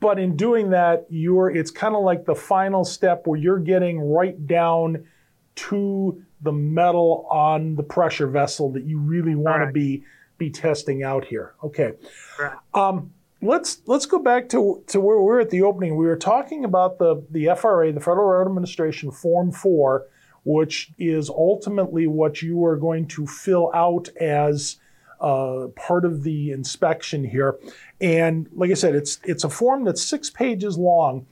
but 0.00 0.18
in 0.18 0.36
doing 0.36 0.70
that 0.70 1.06
you're 1.08 1.50
it's 1.50 1.70
kind 1.70 1.94
of 1.94 2.02
like 2.02 2.24
the 2.24 2.34
final 2.34 2.84
step 2.84 3.26
where 3.26 3.38
you're 3.38 3.58
getting 3.60 4.00
right 4.00 4.46
down 4.46 5.06
to 5.54 6.20
the 6.42 6.52
metal 6.52 7.26
on 7.30 7.76
the 7.76 7.82
pressure 7.82 8.26
vessel 8.26 8.70
that 8.72 8.84
you 8.84 8.98
really 8.98 9.34
want 9.36 9.62
to 9.64 9.72
be 9.72 10.02
be 10.38 10.50
testing 10.50 11.02
out 11.04 11.24
here 11.24 11.54
okay 11.62 11.92
Correct. 12.36 12.56
um, 12.74 13.12
let's 13.42 13.82
let's 13.86 14.06
go 14.06 14.18
back 14.18 14.48
to 14.48 14.82
to 14.88 15.00
where 15.00 15.18
we 15.18 15.24
were 15.24 15.40
at 15.40 15.50
the 15.50 15.62
opening 15.62 15.96
we 15.96 16.06
were 16.06 16.16
talking 16.16 16.64
about 16.64 16.98
the 16.98 17.22
the 17.30 17.48
FRA 17.56 17.92
the 17.92 18.00
Federal 18.00 18.26
Railroad 18.26 18.48
Administration 18.48 19.10
form 19.12 19.52
4 19.52 20.06
which 20.44 20.92
is 20.98 21.28
ultimately 21.28 22.06
what 22.06 22.42
you 22.42 22.64
are 22.64 22.76
going 22.76 23.06
to 23.06 23.26
fill 23.26 23.70
out 23.74 24.08
as 24.20 24.76
uh, 25.20 25.66
part 25.76 26.04
of 26.04 26.22
the 26.22 26.52
inspection 26.52 27.24
here. 27.24 27.58
And 28.00 28.48
like 28.54 28.70
I 28.70 28.74
said, 28.74 28.94
it's 28.94 29.18
it's 29.24 29.44
a 29.44 29.50
form 29.50 29.84
that's 29.84 30.02
six 30.02 30.30
pages 30.30 30.78
long. 30.78 31.26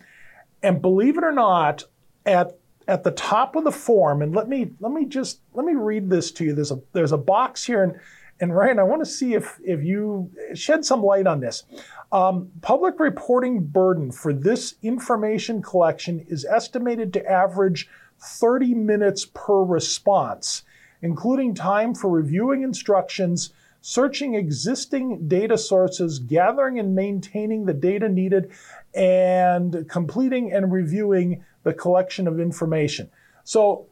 And 0.62 0.82
believe 0.82 1.16
it 1.16 1.24
or 1.24 1.32
not, 1.32 1.84
at 2.24 2.58
at 2.88 3.04
the 3.04 3.10
top 3.10 3.56
of 3.56 3.64
the 3.64 3.72
form, 3.72 4.22
and 4.22 4.34
let 4.34 4.48
me 4.48 4.70
let 4.80 4.92
me 4.92 5.04
just 5.04 5.40
let 5.54 5.64
me 5.64 5.74
read 5.74 6.10
this 6.10 6.30
to 6.32 6.44
you. 6.44 6.54
There's 6.54 6.72
a 6.72 6.80
there's 6.92 7.12
a 7.12 7.18
box 7.18 7.64
here, 7.64 7.82
and 7.82 7.98
and 8.40 8.54
Ryan, 8.54 8.78
I 8.78 8.82
want 8.82 9.02
to 9.02 9.10
see 9.10 9.34
if 9.34 9.58
if 9.64 9.82
you 9.82 10.30
shed 10.54 10.84
some 10.84 11.02
light 11.02 11.26
on 11.26 11.40
this. 11.40 11.64
Um, 12.12 12.50
public 12.62 13.00
reporting 13.00 13.64
burden 13.64 14.12
for 14.12 14.32
this 14.32 14.74
information 14.82 15.62
collection 15.62 16.24
is 16.28 16.44
estimated 16.44 17.12
to 17.14 17.30
average 17.30 17.88
30 18.20 18.74
minutes 18.74 19.26
per 19.26 19.62
response, 19.62 20.62
including 21.02 21.54
time 21.54 21.94
for 21.94 22.10
reviewing 22.10 22.62
instructions, 22.62 23.52
searching 23.80 24.34
existing 24.34 25.28
data 25.28 25.56
sources, 25.56 26.18
gathering 26.18 26.78
and 26.78 26.94
maintaining 26.94 27.64
the 27.64 27.74
data 27.74 28.08
needed, 28.08 28.50
and 28.94 29.88
completing 29.88 30.52
and 30.52 30.72
reviewing 30.72 31.44
the 31.62 31.72
collection 31.72 32.26
of 32.26 32.40
information. 32.40 33.08
So 33.44 33.86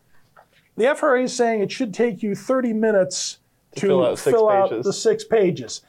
the 0.76 0.94
FRA 0.94 1.22
is 1.22 1.36
saying 1.36 1.60
it 1.60 1.70
should 1.70 1.94
take 1.94 2.22
you 2.22 2.34
30 2.34 2.72
minutes 2.72 3.38
to, 3.76 3.80
To 3.80 4.16
fill 4.16 4.48
out 4.48 4.68
six 4.70 4.78
out 4.78 4.82
the 4.84 4.92
six 4.92 5.24
pages. 5.24 5.82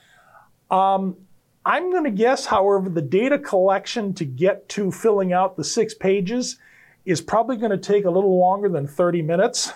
Um, 0.70 1.18
I'm 1.65 1.92
going 1.92 2.04
to 2.04 2.12
guess, 2.12 2.46
however, 2.46 2.89
the 2.89 3.01
data 3.01 3.39
collection 3.39 4.13
to 4.15 4.25
get 4.25 4.70
to 4.70 4.92
filling 4.92 5.34
out 5.34 5.58
the 5.58 5.63
six 5.63 5.94
pages 5.94 6.58
is 7.05 7.21
probably 7.21 7.57
going 7.57 7.71
to 7.71 7.77
take 7.77 8.05
a 8.05 8.09
little 8.09 8.39
longer 8.39 8.69
than 8.69 8.88
30 8.88 9.21
minutes. 9.21 9.71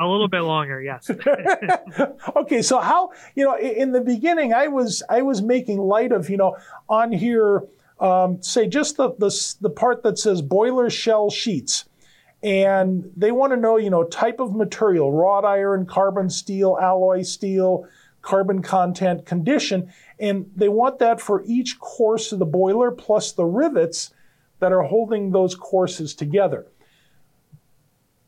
A 0.00 0.06
little 0.06 0.28
bit 0.28 0.40
longer, 0.40 0.82
yes. 0.82 1.10
okay, 2.36 2.62
so 2.62 2.80
how 2.80 3.12
you 3.36 3.44
know 3.44 3.56
in 3.56 3.92
the 3.92 4.00
beginning 4.00 4.52
I 4.52 4.66
was 4.66 5.02
I 5.08 5.22
was 5.22 5.40
making 5.42 5.78
light 5.78 6.10
of 6.10 6.28
you 6.28 6.36
know 6.36 6.56
on 6.88 7.12
here 7.12 7.62
um, 8.00 8.42
say 8.42 8.66
just 8.66 8.96
the, 8.96 9.10
the 9.18 9.56
the 9.60 9.70
part 9.70 10.02
that 10.02 10.18
says 10.18 10.42
boiler 10.42 10.90
shell 10.90 11.30
sheets, 11.30 11.84
and 12.42 13.12
they 13.16 13.30
want 13.30 13.52
to 13.52 13.56
know 13.56 13.76
you 13.76 13.90
know 13.90 14.02
type 14.02 14.40
of 14.40 14.56
material 14.56 15.12
wrought 15.12 15.44
iron, 15.44 15.86
carbon 15.86 16.28
steel, 16.28 16.76
alloy 16.82 17.22
steel, 17.22 17.86
carbon 18.22 18.60
content, 18.60 19.24
condition, 19.24 19.92
and 20.18 20.50
they 20.56 20.68
want 20.68 20.98
that 20.98 21.20
for 21.20 21.44
each 21.46 21.78
course 21.78 22.32
of 22.32 22.40
the 22.40 22.46
boiler 22.46 22.90
plus 22.90 23.30
the 23.30 23.44
rivets 23.44 24.12
that 24.58 24.72
are 24.72 24.82
holding 24.82 25.30
those 25.30 25.54
courses 25.54 26.14
together 26.14 26.66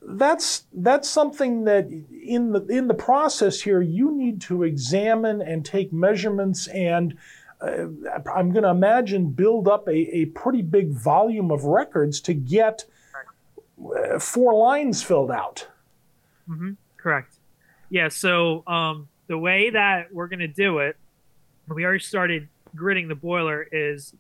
that's 0.07 0.65
that's 0.73 1.09
something 1.09 1.65
that 1.65 1.89
in 1.89 2.53
the 2.53 2.67
in 2.67 2.89
the 2.89 2.95
process 2.95 3.61
here 3.61 3.81
you 3.81 4.13
need 4.13 4.41
to 4.43 4.63
examine 4.63 5.41
and 5.41 5.65
take 5.65 5.93
measurements 5.93 6.67
and 6.69 7.17
uh, 7.61 7.87
I'm 8.35 8.51
going 8.51 8.65
to 8.65 8.71
imagine 8.71 9.31
build 9.31 9.69
up 9.69 9.89
a, 9.89 9.93
a 9.93 10.27
pretty 10.27 10.63
big 10.63 10.91
volume 10.91 11.51
of 11.51 11.65
records 11.65 12.21
to 12.23 12.35
get 12.35 12.85
uh, 13.81 14.19
four 14.19 14.55
lines 14.55 15.03
filled 15.03 15.31
out. 15.31 15.67
hmm 16.47 16.73
Correct. 16.97 17.37
Yeah. 17.91 18.09
So 18.09 18.65
um, 18.67 19.09
the 19.27 19.37
way 19.39 19.71
that 19.71 20.13
we're 20.13 20.29
going 20.29 20.41
to 20.41 20.49
do 20.49 20.79
it, 20.79 20.97
we 21.69 21.85
already 21.85 22.03
started 22.03 22.49
gridding 22.75 23.09
the 23.09 23.15
boiler. 23.15 23.67
Is 23.71 24.15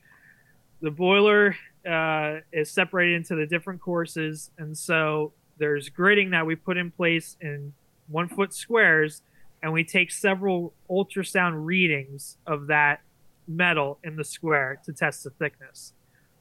the 0.80 0.90
boiler 0.90 1.56
uh, 1.88 2.40
is 2.52 2.70
separated 2.70 3.16
into 3.16 3.36
the 3.36 3.46
different 3.46 3.80
courses, 3.80 4.50
and 4.58 4.76
so 4.76 5.32
there's 5.58 5.90
gridding 5.90 6.30
that 6.32 6.46
we 6.46 6.56
put 6.56 6.76
in 6.76 6.90
place 6.90 7.36
in 7.40 7.72
one 8.08 8.28
foot 8.28 8.52
squares, 8.52 9.22
and 9.62 9.72
we 9.72 9.84
take 9.84 10.10
several 10.10 10.74
ultrasound 10.90 11.64
readings 11.64 12.36
of 12.46 12.66
that 12.68 13.00
metal 13.46 13.98
in 14.02 14.16
the 14.16 14.24
square 14.24 14.80
to 14.84 14.92
test 14.92 15.24
the 15.24 15.30
thickness. 15.30 15.92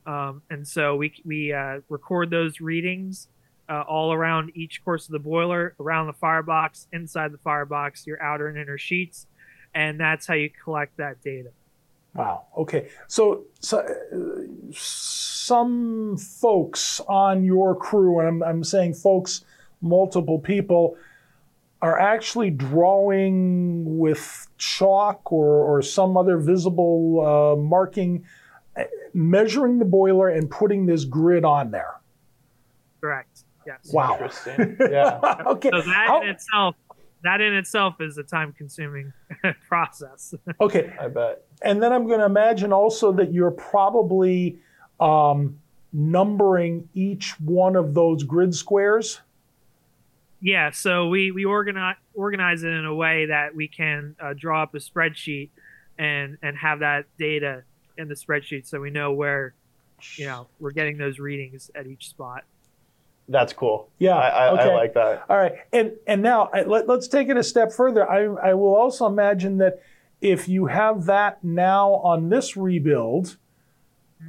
Um, 0.05 0.41
and 0.49 0.67
so 0.67 0.95
we 0.95 1.13
we 1.23 1.53
uh, 1.53 1.79
record 1.89 2.29
those 2.29 2.59
readings 2.59 3.29
uh, 3.69 3.81
all 3.81 4.11
around 4.11 4.51
each 4.55 4.83
course 4.83 5.05
of 5.05 5.13
the 5.13 5.19
boiler, 5.19 5.75
around 5.79 6.07
the 6.07 6.13
firebox, 6.13 6.87
inside 6.91 7.31
the 7.31 7.37
firebox, 7.37 8.05
your 8.05 8.21
outer 8.21 8.47
and 8.47 8.57
inner 8.57 8.77
sheets, 8.77 9.27
and 9.73 9.99
that's 9.99 10.27
how 10.27 10.33
you 10.33 10.49
collect 10.49 10.97
that 10.97 11.21
data. 11.23 11.51
Wow. 12.15 12.45
Okay. 12.57 12.89
So, 13.07 13.45
so 13.59 13.79
uh, 13.79 14.73
some 14.73 16.17
folks 16.17 16.99
on 17.07 17.43
your 17.43 17.75
crew, 17.75 18.19
and 18.19 18.27
I'm, 18.27 18.43
I'm 18.43 18.63
saying 18.63 18.93
folks, 18.95 19.43
multiple 19.81 20.39
people, 20.39 20.95
are 21.81 21.99
actually 21.99 22.49
drawing 22.49 23.97
with 23.97 24.47
chalk 24.57 25.31
or, 25.31 25.47
or 25.47 25.81
some 25.81 26.15
other 26.15 26.37
visible 26.37 27.19
uh, 27.25 27.61
marking, 27.61 28.23
uh, 28.77 28.83
measuring 29.13 29.79
the 29.79 29.85
boiler 29.85 30.29
and 30.29 30.49
putting 30.49 30.85
this 30.85 31.03
grid 31.03 31.43
on 31.43 31.71
there. 31.71 31.95
Correct. 33.01 33.43
Yes. 33.65 33.91
Wow. 33.91 34.13
Interesting. 34.13 34.77
Yeah. 34.79 35.19
okay. 35.47 35.69
So 35.71 35.81
that 35.81 36.07
How- 36.07 36.21
in 36.21 36.29
itself, 36.29 36.75
that 37.23 37.41
in 37.41 37.53
itself 37.53 38.01
is 38.01 38.17
a 38.17 38.23
time-consuming 38.23 39.13
process. 39.67 40.33
okay. 40.61 40.93
I 40.99 41.07
bet. 41.07 41.43
And 41.61 41.81
then 41.81 41.91
I'm 41.91 42.05
going 42.07 42.19
to 42.19 42.25
imagine 42.25 42.73
also 42.73 43.11
that 43.13 43.33
you're 43.33 43.51
probably 43.51 44.59
um, 44.99 45.59
numbering 45.91 46.89
each 46.93 47.39
one 47.39 47.75
of 47.75 47.93
those 47.93 48.23
grid 48.23 48.53
squares. 48.53 49.21
Yeah, 50.41 50.71
so 50.71 51.07
we 51.07 51.31
we 51.31 51.45
organize 51.45 51.95
organize 52.13 52.63
it 52.63 52.71
in 52.73 52.83
a 52.83 52.93
way 52.93 53.27
that 53.27 53.55
we 53.55 53.69
can 53.69 54.13
uh, 54.19 54.33
draw 54.37 54.63
up 54.63 54.75
a 54.75 54.79
spreadsheet 54.79 55.51
and 55.97 56.37
and 56.41 56.57
have 56.57 56.79
that 56.79 57.05
data 57.17 57.63
in 57.97 58.09
the 58.09 58.13
spreadsheet, 58.13 58.67
so 58.67 58.81
we 58.81 58.89
know 58.89 59.13
where 59.13 59.53
you 60.17 60.25
know 60.25 60.47
we're 60.59 60.71
getting 60.71 60.97
those 60.97 61.17
readings 61.17 61.71
at 61.75 61.87
each 61.87 62.09
spot. 62.09 62.43
That's 63.27 63.53
cool. 63.53 63.89
Yeah. 63.99 64.15
I, 64.15 64.27
I, 64.27 64.51
okay. 64.53 64.71
I 64.71 64.75
like 64.75 64.93
that. 64.95 65.23
All 65.29 65.37
right. 65.37 65.53
And 65.71 65.93
and 66.07 66.21
now 66.21 66.49
I- 66.53 66.63
let, 66.63 66.87
let's 66.87 67.07
take 67.07 67.29
it 67.29 67.37
a 67.37 67.43
step 67.43 67.71
further. 67.71 68.09
I 68.09 68.25
I 68.49 68.53
will 68.53 68.75
also 68.75 69.05
imagine 69.05 69.57
that 69.59 69.81
if 70.21 70.47
you 70.47 70.65
have 70.67 71.05
that 71.05 71.43
now 71.43 71.93
on 71.95 72.29
this 72.29 72.55
rebuild, 72.57 73.37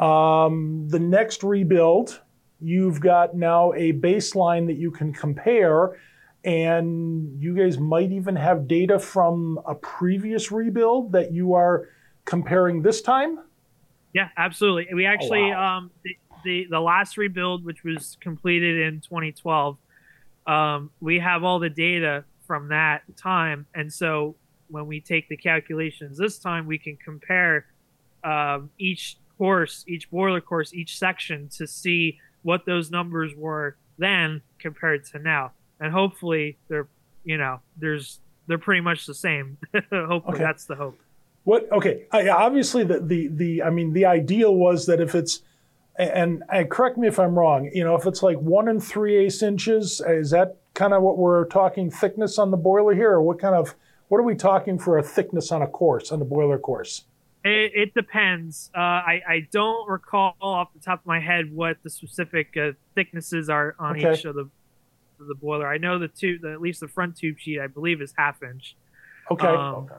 um, 0.01 0.89
the 0.89 0.99
next 0.99 1.43
rebuild, 1.43 2.21
you've 2.61 3.01
got 3.01 3.37
now 3.37 3.73
a 3.75 3.93
baseline 3.93 4.67
that 4.67 4.77
you 4.77 4.91
can 4.91 5.13
compare. 5.13 5.99
And 6.45 7.41
you 7.41 7.57
guys 7.57 7.79
might 7.79 8.13
even 8.13 8.37
have 8.37 8.69
data 8.69 8.99
from 8.99 9.59
a 9.67 9.75
previous 9.75 10.53
rebuild 10.53 11.13
that 11.13 11.33
you 11.33 11.55
are 11.55 11.89
comparing 12.27 12.83
this 12.83 13.01
time. 13.01 13.39
Yeah, 14.13 14.29
absolutely. 14.37 14.87
We 14.95 15.07
actually 15.07 15.51
wow. 15.51 15.79
um 15.79 15.91
the, 16.45 16.67
the 16.71 16.81
last 16.81 17.17
rebuild, 17.17 17.65
which 17.65 17.83
was 17.85 18.17
completed 18.21 18.81
in 18.81 19.01
2012, 19.01 19.77
um, 20.47 20.91
we 21.01 21.19
have 21.19 21.43
all 21.43 21.59
the 21.59 21.71
data 21.71 22.25
from 22.47 22.69
that 22.69 23.03
time, 23.17 23.67
and 23.75 23.93
so 23.93 24.37
when 24.69 24.87
we 24.87 25.01
take 25.01 25.29
the 25.29 25.37
calculations 25.37 26.19
this 26.19 26.39
time, 26.39 26.67
we 26.67 26.79
can 26.79 26.97
compare 26.97 27.67
um, 28.23 28.71
each 28.79 29.17
course, 29.39 29.85
each 29.87 30.11
boiler 30.11 30.41
course, 30.41 30.73
each 30.75 30.99
section 30.99 31.49
to 31.49 31.67
see 31.67 32.19
what 32.43 32.67
those 32.67 32.91
numbers 32.91 33.33
were 33.37 33.77
then 33.99 34.43
compared 34.59 35.05
to 35.07 35.19
now, 35.19 35.53
and 35.81 35.93
hopefully 35.93 36.59
they're 36.69 36.89
you 37.25 37.39
know 37.39 37.61
there's 37.79 38.21
they're 38.47 38.59
pretty 38.59 38.81
much 38.83 39.07
the 39.07 39.15
same. 39.15 39.57
hopefully 39.91 40.21
Okay. 40.35 40.39
that's 40.43 40.67
the 40.67 40.75
hope. 40.75 40.99
What? 41.45 41.71
Okay. 41.73 42.05
Yeah, 42.13 42.37
obviously, 42.37 42.85
the, 42.85 43.01
the 43.01 43.29
the 43.29 43.63
I 43.63 43.71
mean, 43.71 43.93
the 43.93 44.07
ideal 44.07 44.55
was 44.55 44.87
that 44.87 45.01
if 45.01 45.15
it's 45.15 45.41
and, 45.97 46.43
and 46.51 46.71
correct 46.71 46.99
me 46.99 47.09
if 47.09 47.19
I'm 47.19 47.39
wrong. 47.39 47.71
You 47.73 47.85
know, 47.85 47.95
if 47.95 48.07
it's 48.07 48.23
like 48.23 48.39
one 48.39 48.69
and 48.69 48.83
three 48.83 49.17
eighths 49.17 49.43
inches, 49.43 50.01
is 50.07 50.31
that 50.31 50.57
kind 50.75 50.93
of 50.93 51.03
what 51.03 51.19
we're 51.19 51.47
talking 51.47 51.91
thickness 51.91 52.39
on 52.39 52.51
the 52.51 52.57
boiler 52.57 52.95
here, 52.95 53.13
or 53.13 53.23
what 53.23 53.39
kind 53.39 53.55
of 53.55 53.75
what 54.09 54.19
are 54.19 54.25
we 54.25 54.35
talking 54.35 54.79
for 54.79 54.99
a 54.99 55.03
thickness 55.03 55.53
on 55.53 55.63
a 55.63 55.67
course 55.67 56.13
on 56.13 56.19
the 56.19 56.25
boiler 56.25 56.59
course? 56.59 57.05
It, 57.45 57.73
it 57.75 57.95
depends. 57.95 58.71
Uh, 58.75 58.81
I, 58.81 59.23
I 59.29 59.49
don't 59.53 59.89
recall 59.89 60.35
off 60.41 60.73
the 60.73 60.81
top 60.81 61.01
of 61.01 61.07
my 61.07 61.21
head 61.21 61.55
what 61.55 61.77
the 61.83 61.91
specific 61.91 62.57
uh, 62.57 62.73
thicknesses 62.95 63.51
are 63.51 63.77
on 63.79 63.97
Okay. 63.99 64.15
each 64.15 64.25
of 64.25 64.35
the 64.35 64.49
of 65.21 65.29
the 65.29 65.35
boiler. 65.35 65.69
I 65.69 65.79
know 65.79 65.99
the 65.99 66.09
tube, 66.09 66.41
the, 66.43 66.53
at 66.53 66.61
least 66.61 66.81
the 66.81 66.89
front 66.89 67.17
tube 67.17 67.39
sheet, 67.39 67.61
I 67.61 67.67
believe, 67.67 68.01
is 68.01 68.15
half 68.17 68.43
inch. 68.43 68.77
Okay. 69.31 69.47
Um, 69.47 69.75
Okay. 69.75 69.95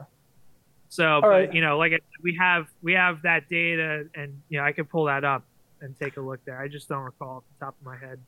So, 0.88 1.18
but 1.20 1.28
right. 1.28 1.54
you 1.54 1.60
know, 1.60 1.78
like 1.78 1.92
I, 1.92 1.98
we 2.22 2.36
have 2.38 2.68
we 2.82 2.92
have 2.92 3.22
that 3.22 3.48
data, 3.48 4.04
and 4.14 4.40
you 4.48 4.58
know, 4.58 4.64
I 4.64 4.72
could 4.72 4.88
pull 4.88 5.06
that 5.06 5.24
up 5.24 5.44
and 5.86 5.98
take 5.98 6.18
a 6.18 6.20
look 6.20 6.44
there. 6.44 6.60
I 6.60 6.68
just 6.68 6.88
don't 6.88 7.02
recall 7.02 7.38
off 7.38 7.44
the 7.58 7.64
top 7.64 7.74
of 7.80 7.86
my 7.86 7.96
head. 7.96 8.20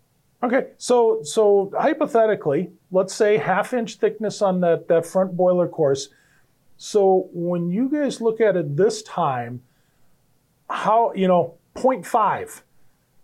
Okay, 0.42 0.68
so 0.78 1.20
so 1.22 1.70
hypothetically, 1.78 2.70
let's 2.90 3.12
say 3.12 3.36
half 3.36 3.74
inch 3.74 3.96
thickness 3.96 4.40
on 4.40 4.60
that 4.60 4.88
that 4.88 5.04
front 5.04 5.36
boiler 5.36 5.68
course. 5.68 6.08
So 6.76 7.28
when 7.32 7.70
you 7.70 7.90
guys 7.90 8.20
look 8.20 8.40
at 8.40 8.56
it 8.56 8.76
this 8.76 9.02
time, 9.02 9.62
how 10.70 11.12
you 11.14 11.26
know 11.26 11.54
0.5. 11.74 12.62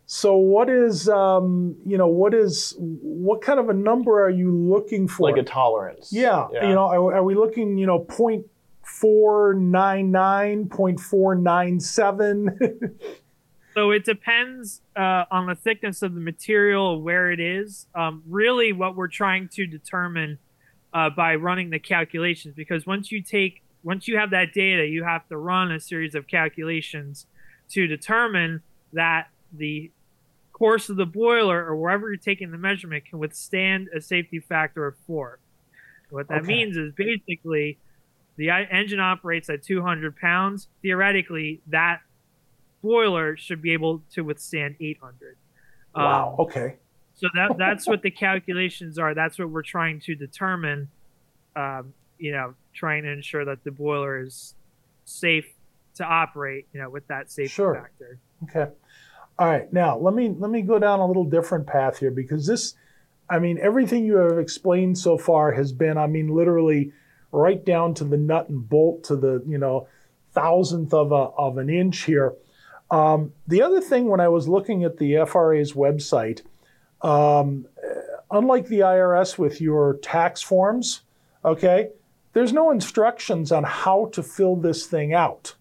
So 0.06 0.36
what 0.36 0.68
is 0.68 1.08
um, 1.08 1.76
you 1.86 1.96
know 1.96 2.08
what 2.08 2.34
is 2.34 2.74
what 2.78 3.42
kind 3.42 3.60
of 3.60 3.68
a 3.68 3.74
number 3.74 4.20
are 4.22 4.30
you 4.30 4.52
looking 4.52 5.06
for? 5.06 5.30
Like 5.30 5.40
a 5.40 5.44
tolerance. 5.44 6.12
yeah, 6.12 6.48
you 6.52 6.74
know, 6.74 6.86
are, 6.86 7.14
are 7.14 7.22
we 7.22 7.36
looking 7.36 7.78
you 7.78 7.86
know 7.86 8.00
0.499, 8.00 10.68
0.497? 10.68 12.98
So 13.74 13.90
it 13.90 14.04
depends 14.04 14.82
uh, 14.96 15.24
on 15.30 15.46
the 15.46 15.54
thickness 15.56 16.02
of 16.02 16.14
the 16.14 16.20
material, 16.20 17.02
where 17.02 17.30
it 17.32 17.40
is. 17.40 17.86
Um, 17.94 18.22
really, 18.28 18.72
what 18.72 18.94
we're 18.96 19.08
trying 19.08 19.48
to 19.54 19.66
determine 19.66 20.38
uh, 20.92 21.10
by 21.10 21.34
running 21.34 21.70
the 21.70 21.80
calculations, 21.80 22.54
because 22.54 22.86
once 22.86 23.10
you 23.10 23.20
take, 23.20 23.62
once 23.82 24.06
you 24.06 24.16
have 24.16 24.30
that 24.30 24.52
data, 24.54 24.86
you 24.86 25.02
have 25.02 25.26
to 25.28 25.36
run 25.36 25.72
a 25.72 25.80
series 25.80 26.14
of 26.14 26.28
calculations 26.28 27.26
to 27.70 27.86
determine 27.88 28.62
that 28.92 29.26
the 29.52 29.90
course 30.52 30.88
of 30.88 30.96
the 30.96 31.06
boiler 31.06 31.64
or 31.66 31.74
wherever 31.74 32.08
you're 32.08 32.16
taking 32.16 32.52
the 32.52 32.58
measurement 32.58 33.04
can 33.04 33.18
withstand 33.18 33.88
a 33.94 34.00
safety 34.00 34.38
factor 34.38 34.86
of 34.86 34.94
four. 35.06 35.40
What 36.10 36.28
that 36.28 36.42
Okay. 36.42 36.46
means 36.46 36.76
is 36.76 36.92
basically 36.94 37.80
the 38.36 38.50
engine 38.50 39.00
operates 39.00 39.50
at 39.50 39.64
200 39.64 40.16
pounds. 40.16 40.68
Theoretically, 40.82 41.60
that 41.68 42.00
boiler 42.88 43.36
should 43.36 43.62
be 43.62 43.72
able 43.72 44.02
to 44.12 44.22
withstand 44.22 44.76
800. 44.80 45.36
wow. 45.94 46.34
Um, 46.38 46.46
Okay. 46.46 46.76
So 47.16 47.28
that 47.34 47.56
that's 47.56 47.86
what 47.86 48.02
the 48.02 48.10
calculations 48.10 48.98
are. 48.98 49.14
That's 49.14 49.38
what 49.38 49.48
we're 49.48 49.62
trying 49.62 50.00
to 50.00 50.14
determine. 50.16 50.88
Um, 51.56 51.94
you 52.18 52.32
know, 52.32 52.54
trying 52.72 53.04
to 53.04 53.10
ensure 53.12 53.44
that 53.44 53.62
the 53.62 53.70
boiler 53.70 54.20
is 54.20 54.54
safe 55.04 55.46
to 55.94 56.04
operate. 56.04 56.66
You 56.72 56.80
know, 56.80 56.90
with 56.90 57.06
that 57.06 57.30
safety 57.30 57.48
Sure. 57.50 57.74
factor. 57.74 58.18
Okay. 58.44 58.72
All 59.38 59.46
right. 59.46 59.72
Now 59.72 59.96
let 59.96 60.12
me 60.14 60.34
let 60.36 60.50
me 60.50 60.62
go 60.62 60.78
down 60.80 60.98
a 61.00 61.06
little 61.06 61.24
different 61.24 61.66
path 61.68 61.98
here 61.98 62.10
because 62.10 62.46
this, 62.48 62.74
I 63.30 63.38
mean, 63.38 63.58
everything 63.62 64.04
you 64.04 64.16
have 64.16 64.38
explained 64.38 64.98
so 64.98 65.16
far 65.16 65.52
has 65.52 65.72
been, 65.72 65.96
I 65.96 66.08
mean, 66.08 66.28
literally 66.34 66.92
right 67.30 67.64
down 67.64 67.94
to 67.94 68.04
the 68.04 68.16
nut 68.16 68.48
and 68.48 68.68
bolt 68.68 69.04
to 69.04 69.14
the 69.16 69.40
you 69.46 69.58
know 69.58 69.86
thousandth 70.32 70.92
of 70.92 71.12
a 71.12 71.30
of 71.38 71.58
an 71.58 71.70
inch 71.70 72.00
here. 72.02 72.34
Um, 72.94 73.32
the 73.48 73.60
other 73.60 73.80
thing, 73.80 74.08
when 74.08 74.20
I 74.20 74.28
was 74.28 74.46
looking 74.46 74.84
at 74.84 74.98
the 74.98 75.24
FRA's 75.26 75.72
website, 75.72 76.42
um, 77.02 77.66
unlike 78.30 78.68
the 78.68 78.80
IRS 78.80 79.36
with 79.36 79.60
your 79.60 79.94
tax 79.94 80.42
forms, 80.42 81.00
okay, 81.44 81.88
there's 82.34 82.52
no 82.52 82.70
instructions 82.70 83.50
on 83.50 83.64
how 83.64 84.10
to 84.12 84.22
fill 84.22 84.54
this 84.54 84.86
thing 84.86 85.12
out. 85.12 85.56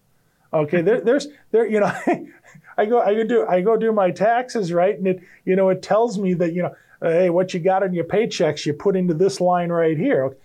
Okay, 0.52 0.80
there, 0.80 1.00
there's 1.04 1.26
there, 1.50 1.66
you 1.66 1.80
know, 1.80 1.92
I 2.78 2.86
go 2.86 3.00
I 3.00 3.14
go 3.14 3.24
do 3.24 3.46
I 3.46 3.62
go 3.62 3.76
do 3.76 3.90
my 3.90 4.12
taxes 4.12 4.72
right, 4.72 4.96
and 4.96 5.06
it 5.08 5.20
you 5.44 5.56
know 5.56 5.70
it 5.70 5.82
tells 5.82 6.18
me 6.20 6.34
that 6.34 6.52
you 6.52 6.62
know 6.62 6.76
hey 7.02 7.30
what 7.30 7.52
you 7.52 7.58
got 7.58 7.82
in 7.82 7.94
your 7.94 8.04
paychecks 8.04 8.64
you 8.64 8.74
put 8.74 8.94
into 8.94 9.14
this 9.14 9.40
line 9.40 9.70
right 9.70 9.98
here. 9.98 10.36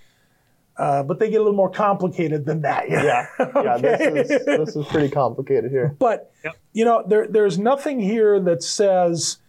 Uh, 0.80 1.04
but 1.04 1.20
they 1.20 1.30
get 1.30 1.42
a 1.42 1.44
little 1.44 1.58
more 1.58 1.70
complicated 1.70 2.46
than 2.46 2.62
that. 2.62 2.90
Yeah, 2.90 3.28
yeah. 3.40 3.76
Okay. 3.76 4.10
This 4.12 4.30
is 4.32 4.46
this 4.46 4.76
is 4.78 4.86
pretty 4.88 5.10
complicated 5.10 5.72
here. 5.72 5.94
But 6.00 6.32
Yep. 6.46 6.56
you 6.72 6.86
know, 6.86 7.04
there, 7.06 7.28
there's 7.28 7.60
nothing 7.60 8.00
here 8.00 8.40
that 8.40 8.64
says 8.64 9.40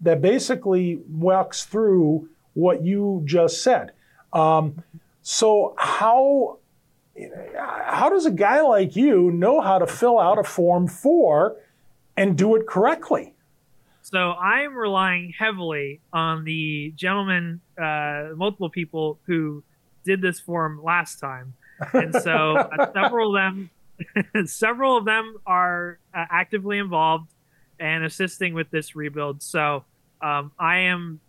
that 0.00 0.20
basically 0.20 1.00
walks 1.08 1.64
through 1.64 2.28
what 2.54 2.82
you 2.82 3.22
just 3.24 3.62
said. 3.62 3.92
Um, 4.32 4.82
so 5.22 5.76
how 5.78 6.58
how 7.56 8.08
does 8.10 8.26
a 8.26 8.30
guy 8.32 8.60
like 8.62 8.96
you 8.96 9.30
know 9.30 9.60
how 9.60 9.78
to 9.78 9.86
fill 9.86 10.18
out 10.18 10.38
a 10.40 10.44
form 10.44 10.88
four 10.88 11.54
and 12.16 12.36
do 12.36 12.56
it 12.56 12.66
correctly? 12.66 13.34
So 14.02 14.30
I 14.30 14.62
am 14.62 14.74
relying 14.74 15.32
heavily 15.38 16.00
on 16.12 16.42
the 16.42 16.92
gentleman, 16.96 17.60
uh, 17.80 18.30
multiple 18.34 18.70
people 18.70 19.20
who 19.26 19.62
did 20.04 20.20
this 20.22 20.40
for 20.40 20.46
form 20.46 20.82
last 20.82 21.20
time, 21.20 21.54
and 21.92 22.14
so 22.14 22.56
uh, 22.56 22.92
several 22.94 23.36
of 23.36 23.42
them, 23.42 23.70
several 24.46 24.96
of 24.96 25.04
them 25.04 25.36
are 25.46 25.98
uh, 26.14 26.24
actively 26.30 26.78
involved 26.78 27.30
and 27.78 28.04
assisting 28.04 28.54
with 28.54 28.70
this 28.70 28.94
rebuild. 28.94 29.42
So 29.42 29.84
um, 30.20 30.52
I 30.58 30.78
am, 30.78 31.20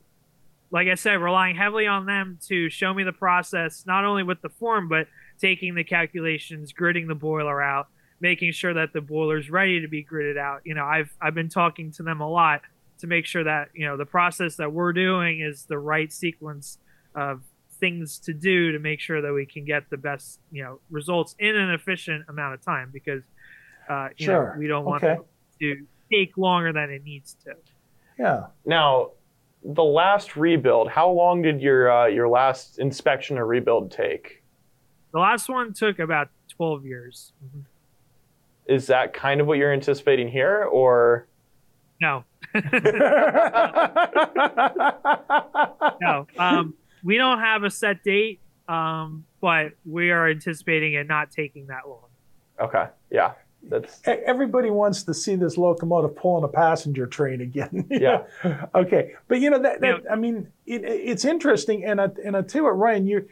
like 0.70 0.88
I 0.88 0.96
said, 0.96 1.16
relying 1.16 1.56
heavily 1.56 1.88
on 1.88 2.06
them 2.06 2.40
to 2.48 2.70
show 2.70 2.94
me 2.94 3.04
the 3.04 3.14
process, 3.14 3.86
not 3.86 4.04
only 4.04 4.24
with 4.24 4.42
the 4.42 4.50
form, 4.50 4.90
but 4.90 5.08
taking 5.40 5.76
the 5.76 5.84
calculations, 5.84 6.74
gridding 6.74 7.08
the 7.08 7.16
boiler 7.16 7.62
out, 7.62 7.88
making 8.20 8.52
sure 8.52 8.74
that 8.74 8.94
the 8.94 9.02
boiler's 9.02 9.50
ready 9.50 9.82
to 9.82 9.88
be 9.88 10.04
gridded 10.04 10.38
out. 10.38 10.62
You 10.66 10.76
know, 10.76 10.86
I've 10.86 11.12
I've 11.22 11.34
been 11.34 11.50
talking 11.50 11.92
to 11.94 12.04
them 12.04 12.22
a 12.22 12.30
lot 12.30 12.62
to 13.00 13.08
make 13.08 13.26
sure 13.26 13.44
that 13.44 13.70
you 13.74 13.86
know 13.86 13.98
the 13.98 14.06
process 14.06 14.58
that 14.58 14.72
we're 14.72 14.94
doing 14.94 15.42
is 15.42 15.66
the 15.66 15.80
right 15.80 16.12
sequence 16.12 16.78
of 17.16 17.42
things 17.82 18.20
to 18.20 18.34
do 18.34 18.72
to 18.72 18.80
make 18.80 19.02
sure 19.02 19.22
that 19.22 19.34
we 19.34 19.46
can 19.46 19.66
get 19.66 19.90
the 19.90 19.98
best 19.98 20.40
you 20.52 20.64
know 20.64 20.80
results 20.90 21.36
in 21.40 21.56
an 21.58 21.72
efficient 21.72 22.24
amount 22.30 22.54
of 22.54 22.62
time 22.62 22.90
because 22.94 23.24
uh, 23.90 24.08
you 24.18 24.26
Sure. 24.28 24.54
know 24.54 24.60
we 24.60 24.68
don't 24.68 24.86
want 24.86 25.04
Okay. 25.04 25.22
to 25.60 25.86
take 26.14 26.38
longer 26.38 26.72
than 26.72 26.90
it 26.92 27.04
needs 27.04 27.36
to. 27.44 27.54
Yeah. 28.18 28.46
Now, 28.66 29.12
the 29.64 29.84
last 29.84 30.36
rebuild. 30.38 30.90
How 30.90 31.10
long 31.10 31.42
did 31.42 31.62
your 31.62 31.92
uh, 31.92 32.06
your 32.08 32.30
last 32.30 32.80
inspection 32.80 33.38
or 33.38 33.46
rebuild 33.46 33.92
take? 33.92 34.44
The 35.14 35.20
last 35.20 35.50
one 35.50 35.74
took 35.74 36.00
about 36.00 36.30
twelve 36.56 36.86
years. 36.86 37.34
Mhm. 37.44 37.64
Is 38.68 38.88
that 38.88 39.14
kind 39.14 39.42
of 39.42 39.48
what 39.48 39.58
you're 39.58 39.74
anticipating 39.74 40.30
here, 40.30 40.64
or 40.64 41.28
No, 42.00 42.24
no. 46.02 46.28
Um, 46.38 46.74
we 47.04 47.18
don't 47.18 47.40
have 47.40 47.64
a 47.64 47.70
set 47.70 48.04
date, 48.04 48.40
um, 48.68 49.26
but 49.40 49.74
we 49.86 50.12
are 50.12 50.28
anticipating 50.28 50.94
it 50.94 51.08
not 51.08 51.32
taking 51.32 51.68
that 51.68 51.88
long. 51.88 52.06
okay, 52.60 52.88
yeah, 53.10 53.34
that's 53.64 54.02
Everybody 54.06 54.70
wants 54.70 55.04
to 55.04 55.14
see 55.14 55.36
this 55.36 55.58
locomotive 55.58 56.16
pulling 56.16 56.44
a 56.44 56.48
passenger 56.48 57.06
train 57.06 57.42
again. 57.42 57.88
Yeah. 57.90 58.24
okay, 58.76 59.16
but 59.28 59.40
you 59.40 59.50
know 59.50 59.60
that, 59.60 59.82
that 59.82 60.04
I 60.10 60.16
mean, 60.16 60.48
it, 60.66 60.84
it's 60.84 61.26
interesting, 61.26 61.86
and 61.86 62.02
I, 62.02 62.10
and 62.24 62.36
I 62.36 62.42
tell 62.42 62.62
you 62.62 62.66
what, 62.66 62.78
Ryan, 62.78 63.08
you're 63.08 63.26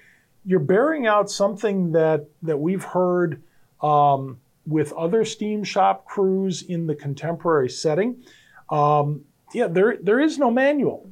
you're 0.45 0.59
bearing 0.59 1.07
out 1.07 1.29
something 1.29 1.91
that 1.93 2.27
that 2.43 2.57
we've 2.57 2.83
heard 2.83 3.41
um, 3.81 4.39
with 4.67 4.93
other 4.93 5.25
steam 5.25 5.63
shop 5.63 6.05
crews 6.05 6.61
in 6.61 6.87
the 6.87 6.95
contemporary 6.95 7.69
setting. 7.69 8.23
Um, 8.69 9.25
yeah, 9.53 9.67
there 9.67 9.97
there 10.01 10.19
is 10.19 10.37
no 10.37 10.51
manual, 10.51 11.09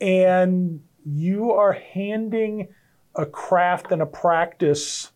and 0.00 0.82
you 1.04 1.52
are 1.52 1.72
handing 1.72 2.68
a 3.14 3.26
craft 3.26 3.92
and 3.92 4.02
a 4.02 4.06
practice 4.06 5.12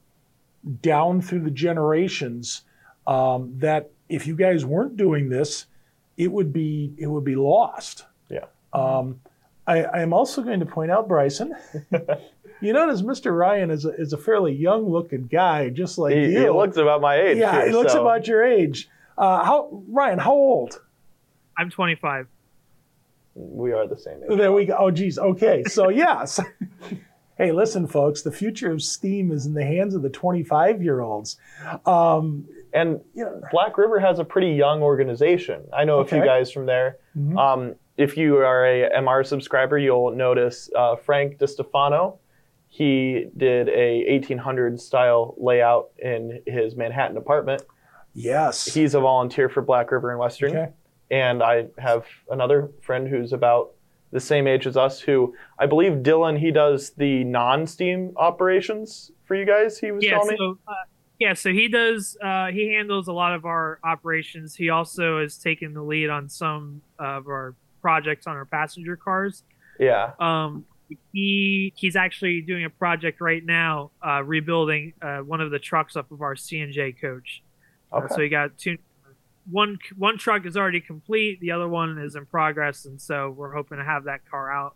down 0.83 1.21
through 1.21 1.41
the 1.41 1.51
generations 1.51 2.63
um, 3.07 3.53
that 3.59 3.91
if 4.09 4.27
you 4.27 4.37
guys 4.37 4.65
weren't 4.65 4.97
doing 4.97 5.29
this, 5.29 5.67
it 6.17 6.31
would 6.31 6.53
be 6.53 6.95
it 6.99 7.07
would 7.07 7.25
be 7.25 7.37
lost. 7.37 8.05
Yeah. 8.29 8.47
Um, 8.73 9.21
I, 9.67 9.83
I 9.83 10.03
am 10.03 10.13
also 10.13 10.43
going 10.43 10.61
to 10.61 10.67
point 10.67 10.91
out, 10.91 11.09
Bryson. 11.09 11.55
you 12.61 12.73
notice 12.73 13.03
Mr. 13.03 13.37
Ryan 13.37 13.71
is 13.71 13.85
a, 13.85 13.91
is 13.91 14.13
a 14.13 14.19
fairly 14.19 14.55
young 14.55 14.89
looking 14.89 15.27
guy, 15.27 15.71
just 15.71 15.99
like 15.99 16.15
he, 16.15 16.33
you. 16.33 16.41
he 16.41 16.49
looks 16.51 16.77
about 16.77 17.01
my 17.01 17.17
age. 17.17 17.39
yeah, 17.39 17.53
here, 17.53 17.67
he 17.69 17.73
looks 17.73 17.93
so 17.93 18.03
about 18.03 18.27
your 18.27 18.45
age. 18.45 18.89
Uh, 19.19 19.45
how 19.45 19.83
Ryan? 19.89 20.19
How 20.19 20.33
old? 20.33 20.81
I'm 21.59 21.71
25. 21.71 22.29
We 23.39 23.73
are 23.73 23.87
the 23.87 23.97
same 23.97 24.23
age. 24.29 24.39
There 24.39 24.53
we 24.53 24.65
go. 24.65 24.77
Oh, 24.79 24.91
geez. 24.91 25.19
Okay. 25.19 25.63
So, 25.65 25.89
yes. 26.05 26.41
hey, 27.39 27.53
listen, 27.53 27.87
folks, 27.87 28.23
the 28.23 28.33
future 28.33 28.73
of 28.73 28.83
STEAM 28.83 29.31
is 29.31 29.45
in 29.47 29.55
the 29.55 29.65
hands 29.65 29.95
of 29.95 30.03
the 30.03 30.09
25 30.09 30.83
year 30.83 31.01
olds. 31.03 31.37
Um, 31.85 32.49
And 32.73 33.01
Black 33.51 33.79
River 33.79 34.01
has 34.01 34.19
a 34.19 34.25
pretty 34.25 34.53
young 34.53 34.83
organization. 34.83 35.63
I 35.73 35.85
know 35.85 36.01
a 36.01 36.05
few 36.07 36.23
guys 36.25 36.51
from 36.51 36.67
there. 36.67 36.99
Mhm. 37.17 37.37
Um, 37.39 37.75
if 37.97 38.17
you 38.17 38.37
are 38.39 38.67
a 38.67 38.91
MR 38.91 39.25
subscriber, 39.25 39.79
you'll 39.79 40.11
notice 40.13 40.69
uh, 40.77 40.97
Frank 40.97 41.39
DiStefano. 41.39 42.19
He 42.69 43.27
did 43.37 43.69
a 43.71 44.05
1800 44.13 44.79
style 44.81 45.35
layout 45.39 45.91
in 45.99 46.43
his 46.47 46.77
Manhattan 46.77 47.17
apartment. 47.17 47.63
yes. 48.13 48.67
He's 48.75 48.95
a 48.95 49.01
volunteer 49.01 49.49
for 49.49 49.63
Black 49.63 49.91
River 49.91 50.11
and 50.11 50.19
Western. 50.19 50.51
okay. 50.57 50.73
And 51.11 51.43
I 51.43 51.67
have 51.79 52.05
another 52.31 52.71
friend 52.83 53.07
who's 53.09 53.33
about 53.33 53.71
the 54.13 54.21
same 54.21 54.47
age 54.47 54.67
as 54.67 54.77
us 54.77 55.01
who 55.01 55.35
I 55.59 55.67
believe 55.67 55.95
Dylan, 56.03 56.39
he 56.39 56.51
does 56.51 56.91
the 56.97 57.25
non 57.25 57.67
steam 57.67 58.13
operations 58.17 59.11
for 59.25 59.35
you 59.35 59.45
guys, 59.45 59.79
he 59.79 59.91
was 59.93 60.05
Yeah, 60.05 60.13
telling 60.19 60.29
me. 60.31 60.37
so 60.39 60.59
uh, 60.69 60.73
yeah, 61.19 61.33
so 61.35 61.51
he 61.53 61.69
does. 61.69 62.17
Uh, 62.23 62.47
he 62.49 62.69
handles 62.75 63.09
a 63.09 63.13
lot 63.13 63.35
of 63.35 63.45
our 63.45 63.79
operations. 63.85 64.55
He 64.55 64.69
also 64.71 65.21
has 65.21 65.39
taken 65.39 65.73
the 65.73 65.83
lead 65.83 66.11
on 66.11 66.29
some 66.29 66.83
of 66.99 67.27
our 67.27 67.55
projects 67.81 68.27
on 68.27 68.37
our 68.37 68.45
passenger 68.45 68.97
cars. 68.97 69.43
Yeah. 69.81 70.13
Um, 70.21 70.67
he 71.13 71.73
he's 71.77 71.97
actually 71.97 72.43
doing 72.43 72.65
a 72.65 72.71
project 72.71 73.21
right 73.21 73.43
now, 73.45 73.91
uh, 74.07 74.23
rebuilding 74.23 74.93
uh, 75.03 75.19
one 75.19 75.41
of 75.41 75.51
the 75.51 75.59
trucks 75.59 75.97
up 75.97 76.11
of 76.13 76.21
our 76.21 76.35
CNJ 76.35 77.01
coach. 77.01 77.43
Uh, 77.93 77.99
Okay. 77.99 78.15
so 78.15 78.21
he 78.21 78.29
got 78.29 78.57
two. 78.59 78.77
One 79.51 79.79
one 79.97 80.19
truck 80.19 80.45
is 80.45 80.57
already 80.57 80.81
complete. 80.81 81.41
The 81.41 81.53
other 81.53 81.69
one 81.69 81.99
is 81.99 82.17
in 82.17 82.27
progress, 82.27 82.85
and 82.85 83.01
so 83.01 83.31
we're 83.31 83.53
hoping 83.53 83.79
to 83.79 83.85
have 83.85 84.05
that 84.05 84.29
car 84.29 84.53
out 84.53 84.75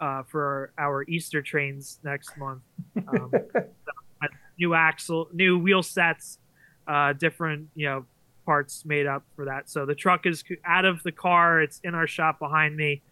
uh, 0.00 0.22
for 0.24 0.72
our 0.78 1.04
Easter 1.04 1.42
trains 1.42 1.98
next 2.04 2.36
month. 2.36 2.62
Um, 3.08 3.32
so, 3.52 4.28
new 4.58 4.74
axle, 4.74 5.28
new 5.32 5.58
wheel 5.58 5.82
sets, 5.82 6.38
uh, 6.86 7.12
different 7.14 7.68
you 7.74 7.86
know 7.86 8.04
parts 8.44 8.84
made 8.84 9.06
up 9.06 9.24
for 9.34 9.46
that. 9.46 9.68
So 9.70 9.86
the 9.86 9.94
truck 9.94 10.26
is 10.26 10.44
out 10.64 10.84
of 10.84 11.02
the 11.02 11.12
car. 11.12 11.60
It's 11.60 11.80
in 11.82 11.94
our 11.94 12.06
shop 12.06 12.38
behind 12.38 12.76
me, 12.76 13.02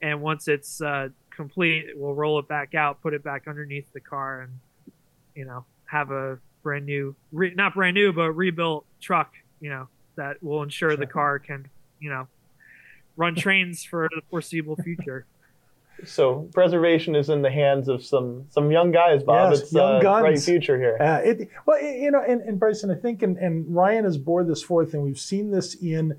and 0.00 0.20
once 0.20 0.48
it's 0.48 0.80
uh, 0.80 1.08
complete, 1.30 1.86
we'll 1.94 2.14
roll 2.14 2.38
it 2.38 2.48
back 2.48 2.74
out, 2.74 3.02
put 3.02 3.14
it 3.14 3.24
back 3.24 3.48
underneath 3.48 3.90
the 3.92 4.00
car, 4.00 4.42
and 4.42 4.52
you 5.34 5.44
know 5.44 5.64
have 5.86 6.10
a 6.10 6.38
brand 6.62 6.86
new, 6.86 7.14
re- 7.32 7.54
not 7.54 7.74
brand 7.74 7.94
new, 7.94 8.12
but 8.12 8.32
rebuilt 8.32 8.84
truck. 9.00 9.32
You 9.60 9.70
know 9.70 9.88
that 10.16 10.42
will 10.42 10.62
ensure 10.62 10.96
the 10.96 11.06
car 11.06 11.38
can 11.38 11.68
you 12.00 12.10
know 12.10 12.26
run 13.16 13.34
trains 13.34 13.84
for 13.84 14.08
the 14.14 14.22
foreseeable 14.30 14.76
future. 14.76 15.26
So 16.04 16.48
preservation 16.52 17.14
is 17.14 17.28
in 17.28 17.42
the 17.42 17.50
hands 17.50 17.86
of 17.86 18.04
some 18.04 18.46
some 18.48 18.72
young 18.72 18.90
guys, 18.90 19.22
Bob. 19.22 19.52
Yes, 19.52 19.60
it's 19.60 19.72
young 19.72 19.96
uh, 19.96 20.00
guns. 20.00 20.20
bright 20.22 20.40
future 20.40 20.76
here. 20.76 20.96
Uh, 20.98 21.20
it, 21.22 21.48
well, 21.64 21.78
it- 21.80 22.00
you 22.00 22.10
know, 22.10 22.20
and, 22.26 22.40
and 22.40 22.58
Bryson, 22.58 22.90
I 22.90 22.96
think, 22.96 23.22
and, 23.22 23.36
and 23.36 23.72
Ryan 23.72 24.04
has 24.04 24.18
bore 24.18 24.42
this 24.42 24.62
forth, 24.64 24.94
and 24.94 25.02
we've 25.04 25.20
seen 25.20 25.52
this 25.52 25.74
in 25.76 26.18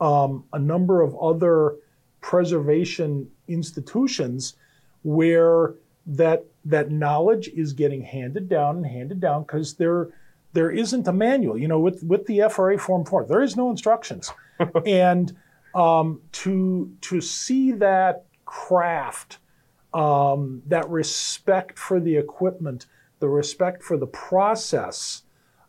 um, 0.00 0.44
a 0.52 0.58
number 0.58 1.00
of 1.02 1.16
other 1.16 1.76
preservation 2.20 3.30
institutions 3.46 4.54
where 5.02 5.74
that 6.06 6.44
that 6.64 6.90
knowledge 6.90 7.48
is 7.48 7.72
getting 7.72 8.02
handed 8.02 8.48
down 8.48 8.78
and 8.78 8.86
handed 8.86 9.20
down 9.20 9.42
because 9.42 9.74
there 9.74 10.08
there 10.52 10.70
isn't 10.70 11.06
a 11.06 11.12
manual. 11.12 11.56
You 11.56 11.68
know, 11.68 11.78
with 11.78 12.02
with 12.02 12.26
the 12.26 12.42
FRA 12.50 12.78
Form 12.78 13.04
Four, 13.04 13.24
there 13.24 13.42
is 13.42 13.56
no 13.56 13.70
instructions, 13.70 14.32
and 14.86 15.36
um, 15.74 16.20
to 16.32 16.92
to 17.02 17.20
see 17.20 17.72
that 17.72 18.24
craft, 18.44 19.38
um, 19.94 20.62
that 20.66 20.88
respect 20.88 21.78
for 21.78 22.00
the 22.00 22.16
equipment, 22.16 22.86
the 23.20 23.28
respect 23.28 23.82
for 23.82 23.96
the 23.96 24.06
process, 24.06 25.22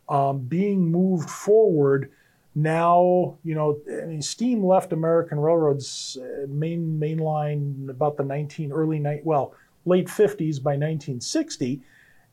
um, 0.08 0.40
being 0.40 0.90
moved 0.90 1.30
forward. 1.30 2.10
Now, 2.54 3.38
you 3.44 3.54
know, 3.54 3.78
I 3.90 4.04
mean, 4.04 4.20
steam 4.20 4.62
left 4.62 4.92
American 4.92 5.40
railroads 5.40 6.18
uh, 6.20 6.46
main 6.48 6.98
main 6.98 7.18
line 7.18 7.86
about 7.88 8.16
the 8.16 8.24
19 8.24 8.72
early 8.72 8.98
night 8.98 9.24
well 9.24 9.54
late 9.84 10.06
50s 10.06 10.62
by 10.62 10.72
1960 10.72 11.82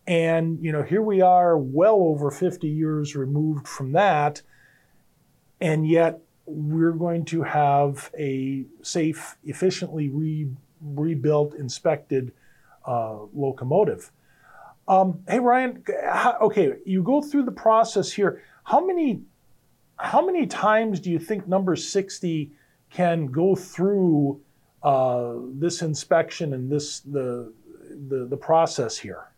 and 0.09 0.57
you 0.59 0.71
know 0.71 0.81
here 0.81 1.03
we 1.03 1.21
are 1.21 1.55
well 1.55 2.01
over 2.01 2.31
50 2.31 2.67
years 2.67 3.15
removed 3.15 3.67
from 3.67 3.91
that. 3.91 4.41
And 5.61 5.87
yet 5.87 6.19
we're 6.47 6.93
going 6.93 7.25
to 7.25 7.43
have 7.43 8.09
a 8.17 8.65
safe 8.81 9.37
efficiently 9.43 10.09
re- 10.09 10.49
rebuilt 10.81 11.53
inspected 11.53 12.31
uh, 12.87 13.19
locomotive. 13.35 14.11
Um, 14.87 15.19
hey 15.27 15.39
ryan 15.39 15.83
how, 16.03 16.37
okay 16.41 16.73
you 16.85 17.03
go 17.03 17.21
through 17.21 17.43
the 17.43 17.51
process 17.51 18.11
here. 18.11 18.41
How 18.63 18.83
many 18.83 19.21
how 19.97 20.25
many 20.25 20.47
times 20.47 20.99
do 20.99 21.11
you 21.11 21.19
think 21.19 21.47
number 21.47 21.75
60 21.75 22.51
can 22.89 23.27
go 23.27 23.55
through 23.55 24.41
uh, 24.81 25.33
this 25.53 25.83
inspection 25.83 26.53
and 26.55 26.71
this 26.71 27.01
the 27.01 27.53
the, 28.07 28.25
the 28.25 28.37
process 28.37 28.97
here? 28.97 29.28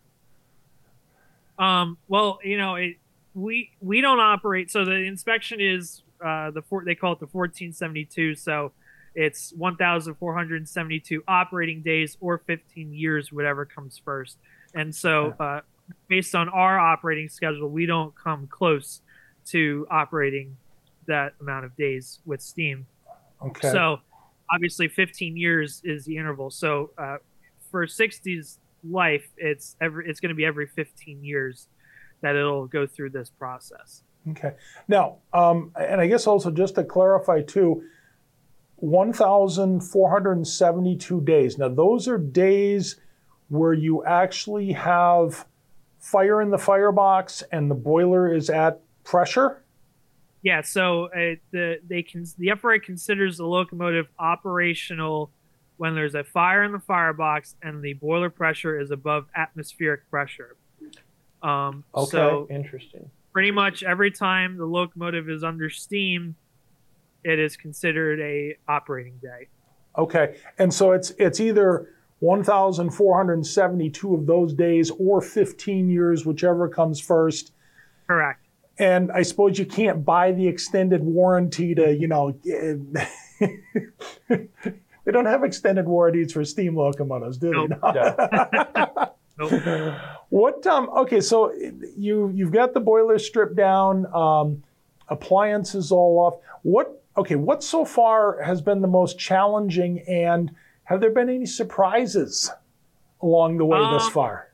Um, 1.62 1.98
well, 2.08 2.38
you 2.42 2.58
know, 2.58 2.74
it, 2.74 2.96
we 3.34 3.70
we 3.80 4.00
don't 4.00 4.20
operate. 4.20 4.70
So 4.70 4.84
the 4.84 4.92
inspection 4.92 5.60
is 5.60 6.02
uh, 6.24 6.50
the 6.50 6.62
four, 6.62 6.84
they 6.84 6.94
call 6.94 7.12
it 7.12 7.20
the 7.20 7.26
1472. 7.26 8.34
So 8.34 8.72
it's 9.14 9.52
1,472 9.52 11.22
operating 11.28 11.82
days 11.82 12.16
or 12.20 12.38
15 12.38 12.92
years, 12.92 13.32
whatever 13.32 13.64
comes 13.64 14.00
first. 14.02 14.38
And 14.74 14.94
so, 14.94 15.34
uh, 15.38 15.60
based 16.08 16.34
on 16.34 16.48
our 16.48 16.78
operating 16.78 17.28
schedule, 17.28 17.68
we 17.68 17.84
don't 17.84 18.14
come 18.16 18.46
close 18.46 19.02
to 19.46 19.86
operating 19.90 20.56
that 21.06 21.34
amount 21.40 21.66
of 21.66 21.76
days 21.76 22.20
with 22.24 22.40
steam. 22.40 22.86
Okay. 23.44 23.70
So 23.70 23.98
obviously 24.52 24.88
15 24.88 25.36
years 25.36 25.82
is 25.84 26.04
the 26.04 26.16
interval. 26.16 26.50
So 26.50 26.90
uh, 26.96 27.16
for 27.70 27.86
60's 27.86 28.58
life, 28.88 29.28
it's 29.36 29.76
every 29.80 30.08
it's 30.08 30.20
going 30.20 30.30
to 30.30 30.34
be 30.34 30.44
every 30.44 30.66
15 30.66 31.24
years 31.24 31.68
that 32.20 32.36
it'll 32.36 32.66
go 32.66 32.86
through 32.86 33.10
this 33.10 33.30
process. 33.30 34.02
Okay. 34.30 34.52
Now, 34.86 35.16
um, 35.32 35.72
and 35.78 36.00
I 36.00 36.06
guess 36.06 36.26
also 36.26 36.50
just 36.50 36.74
to 36.76 36.84
clarify 36.84 37.42
too, 37.42 37.82
1,472 38.76 41.20
days. 41.22 41.58
Now, 41.58 41.68
those 41.68 42.08
are 42.08 42.18
days 42.18 42.96
where 43.48 43.72
you 43.72 44.04
actually 44.04 44.72
have 44.72 45.46
fire 45.98 46.42
in 46.42 46.50
the 46.50 46.58
firebox 46.58 47.42
and 47.52 47.70
the 47.70 47.74
boiler 47.74 48.34
is 48.34 48.50
at 48.50 48.80
pressure. 49.04 49.62
Yeah, 50.42 50.62
so 50.62 51.06
uh, 51.06 51.36
the 51.52 51.78
they 51.86 52.02
can 52.02 52.26
the 52.38 52.50
FRA 52.58 52.80
considers 52.80 53.38
the 53.38 53.46
locomotive 53.46 54.08
operational 54.18 55.30
when 55.76 55.94
there's 55.94 56.14
a 56.14 56.22
fire 56.24 56.62
in 56.64 56.72
the 56.72 56.78
firebox 56.80 57.56
and 57.62 57.82
the 57.82 57.94
boiler 57.94 58.30
pressure 58.30 58.78
is 58.78 58.90
above 58.90 59.26
atmospheric 59.34 60.08
pressure. 60.10 60.56
Um, 61.42 61.84
Okay, 61.94 62.10
So 62.10 62.46
interesting. 62.50 63.10
pretty 63.32 63.50
much 63.50 63.82
every 63.82 64.10
time 64.10 64.56
the 64.56 64.66
locomotive 64.66 65.28
is 65.28 65.42
under 65.42 65.68
steam, 65.70 66.36
it 67.24 67.38
is 67.38 67.56
considered 67.56 68.20
a 68.20 68.56
operating 68.68 69.18
day. 69.20 69.48
Okay. 69.98 70.36
And 70.58 70.72
so 70.72 70.92
it's 70.92 71.10
it's 71.18 71.40
either 71.40 71.88
1,472 72.20 74.14
of 74.14 74.26
those 74.26 74.54
days 74.54 74.90
or 74.98 75.20
15 75.20 75.88
years, 75.90 76.24
whichever 76.24 76.68
comes 76.68 77.00
first. 77.00 77.52
Correct. 78.06 78.46
And 78.78 79.10
I 79.12 79.22
suppose 79.22 79.58
you 79.58 79.66
can't 79.66 80.04
buy 80.04 80.32
the 80.32 80.46
extended 80.48 81.02
warranty 81.02 81.74
to, 81.74 81.92
you 81.94 82.06
know, 82.08 82.34
they 85.04 85.12
don't 85.12 85.26
have 85.26 85.44
extended 85.44 85.86
warranties 85.86 86.32
for 86.32 86.44
steam 86.44 86.76
locomotives, 86.76 87.38
do 87.38 87.50
they? 87.50 87.66
Nope. 87.66 87.80
No. 87.94 89.08
Nope. 89.38 89.94
What? 90.28 90.66
Um, 90.66 90.90
okay, 90.90 91.20
so 91.22 91.52
you 91.96 92.30
you've 92.34 92.52
got 92.52 92.74
the 92.74 92.80
boiler 92.80 93.18
stripped 93.18 93.56
down, 93.56 94.04
um, 94.14 94.62
appliances 95.08 95.90
all 95.90 96.18
off. 96.18 96.34
What? 96.62 97.02
Okay, 97.16 97.36
what 97.36 97.64
so 97.64 97.84
far 97.86 98.40
has 98.42 98.60
been 98.60 98.82
the 98.82 98.88
most 98.88 99.18
challenging, 99.18 100.00
and 100.00 100.50
have 100.84 101.00
there 101.00 101.10
been 101.10 101.30
any 101.30 101.46
surprises 101.46 102.50
along 103.22 103.56
the 103.56 103.64
way 103.64 103.78
thus 103.78 104.06
Um, 104.06 104.12
far? 104.12 104.48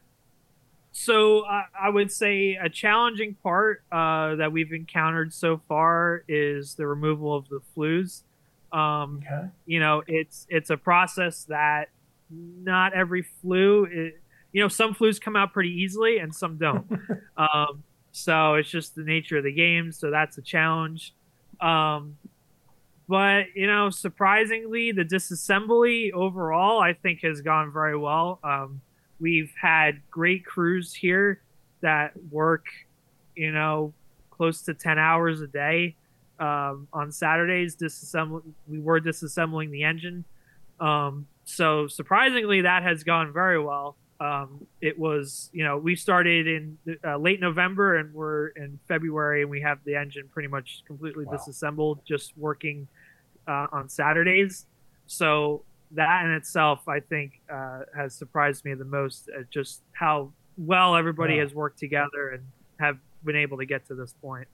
So 0.93 1.41
uh, 1.41 1.63
I 1.81 1.91
would 1.91 2.11
say 2.11 2.55
a 2.55 2.69
challenging 2.69 3.35
part 3.43 3.83
uh, 3.91 4.37
that 4.37 4.53
we've 4.53 4.73
encountered 4.73 5.33
so 5.35 5.61
far 5.69 6.25
is 6.29 6.75
the 6.75 6.87
removal 6.87 7.35
of 7.35 7.49
the 7.49 7.61
flues. 7.75 8.23
Um, 8.73 9.21
Okay. 9.25 9.49
you 9.67 9.81
know, 9.81 10.03
it's 10.07 10.47
it's 10.49 10.71
a 10.71 10.77
process 10.77 11.45
that 11.45 11.87
not 12.31 12.93
every 12.95 13.23
flue, 13.23 13.87
i 13.87 14.13
you 14.53 14.63
know, 14.63 14.69
some 14.69 14.95
flues 14.95 15.19
come 15.19 15.37
out 15.37 15.53
pretty 15.53 15.71
easily 15.71 16.19
and 16.19 16.35
some 16.35 16.57
don't. 16.59 16.87
um, 17.37 17.85
so 18.13 18.55
it's 18.55 18.71
just 18.71 18.95
the 18.95 19.05
nature 19.05 19.39
of 19.39 19.45
the 19.45 19.53
game. 19.53 19.93
So 19.93 20.11
that's 20.11 20.39
a 20.39 20.43
challenge. 20.43 21.15
Um, 21.61 22.19
but 23.09 23.47
you 23.55 23.67
know, 23.67 23.91
surprisingly, 23.91 24.93
the 24.93 25.05
disassembly 25.05 26.13
overall, 26.13 26.81
I 26.81 26.95
think, 26.95 27.21
has 27.23 27.41
gone 27.43 27.73
very 27.73 27.97
well. 27.99 28.41
Um, 28.45 28.83
we've 29.21 29.53
had 29.61 30.03
great 30.11 30.45
crews 30.47 30.95
here 30.95 31.43
that 31.83 32.13
work, 32.31 32.67
you 33.37 33.53
know, 33.53 33.95
close 34.31 34.63
to 34.65 34.75
ten 34.75 34.99
hours 34.99 35.41
a 35.43 35.47
day 35.47 35.98
um, 36.39 36.89
on 36.93 37.11
Saturdays. 37.13 37.77
Disassembling, 37.77 38.43
we 38.67 38.79
were 38.79 39.01
disassembling 39.01 39.71
the 39.71 39.85
engine. 39.85 40.25
Um, 40.81 41.27
so 41.45 41.89
surprisingly, 41.89 42.63
that 42.63 42.83
has 42.83 43.05
gone 43.05 43.33
very 43.33 43.63
well. 43.63 43.97
Um, 44.21 44.67
it 44.81 44.99
was, 44.99 45.49
you 45.53 45.63
know, 45.65 45.79
we 45.79 45.95
started 45.95 46.49
in 46.49 46.79
uh, 47.05 47.17
late 47.19 47.41
November 47.41 47.97
and 47.97 48.13
we're 48.13 48.49
in 48.49 48.79
February, 48.89 49.43
and 49.43 49.51
we 49.51 49.61
have 49.61 49.79
the 49.85 49.95
engine 49.95 50.29
pretty 50.33 50.49
much 50.49 50.83
completely 50.87 51.25
Wow. 51.25 51.33
disassembled, 51.33 52.01
just 52.07 52.37
working 52.37 52.89
uh, 53.47 53.69
on 53.71 53.89
Saturdays. 53.89 54.67
So 55.07 55.65
that 55.93 56.25
in 56.27 56.33
itself, 56.33 56.87
I 56.89 57.01
think, 57.01 57.41
uh, 57.51 57.83
has 57.97 58.15
surprised 58.15 58.65
me 58.65 58.75
the 58.75 58.85
most. 58.85 59.29
At 59.29 59.51
just 59.51 59.83
how 59.93 60.33
well 60.57 60.97
everybody 60.97 61.35
Yeah. 61.35 61.43
has 61.43 61.55
worked 61.55 61.79
together 61.79 62.31
and 62.31 62.43
have 62.81 62.99
been 63.25 63.37
able 63.37 63.59
to 63.59 63.67
get 63.67 63.87
to 63.87 63.95
this 63.95 64.13
point. 64.15 64.49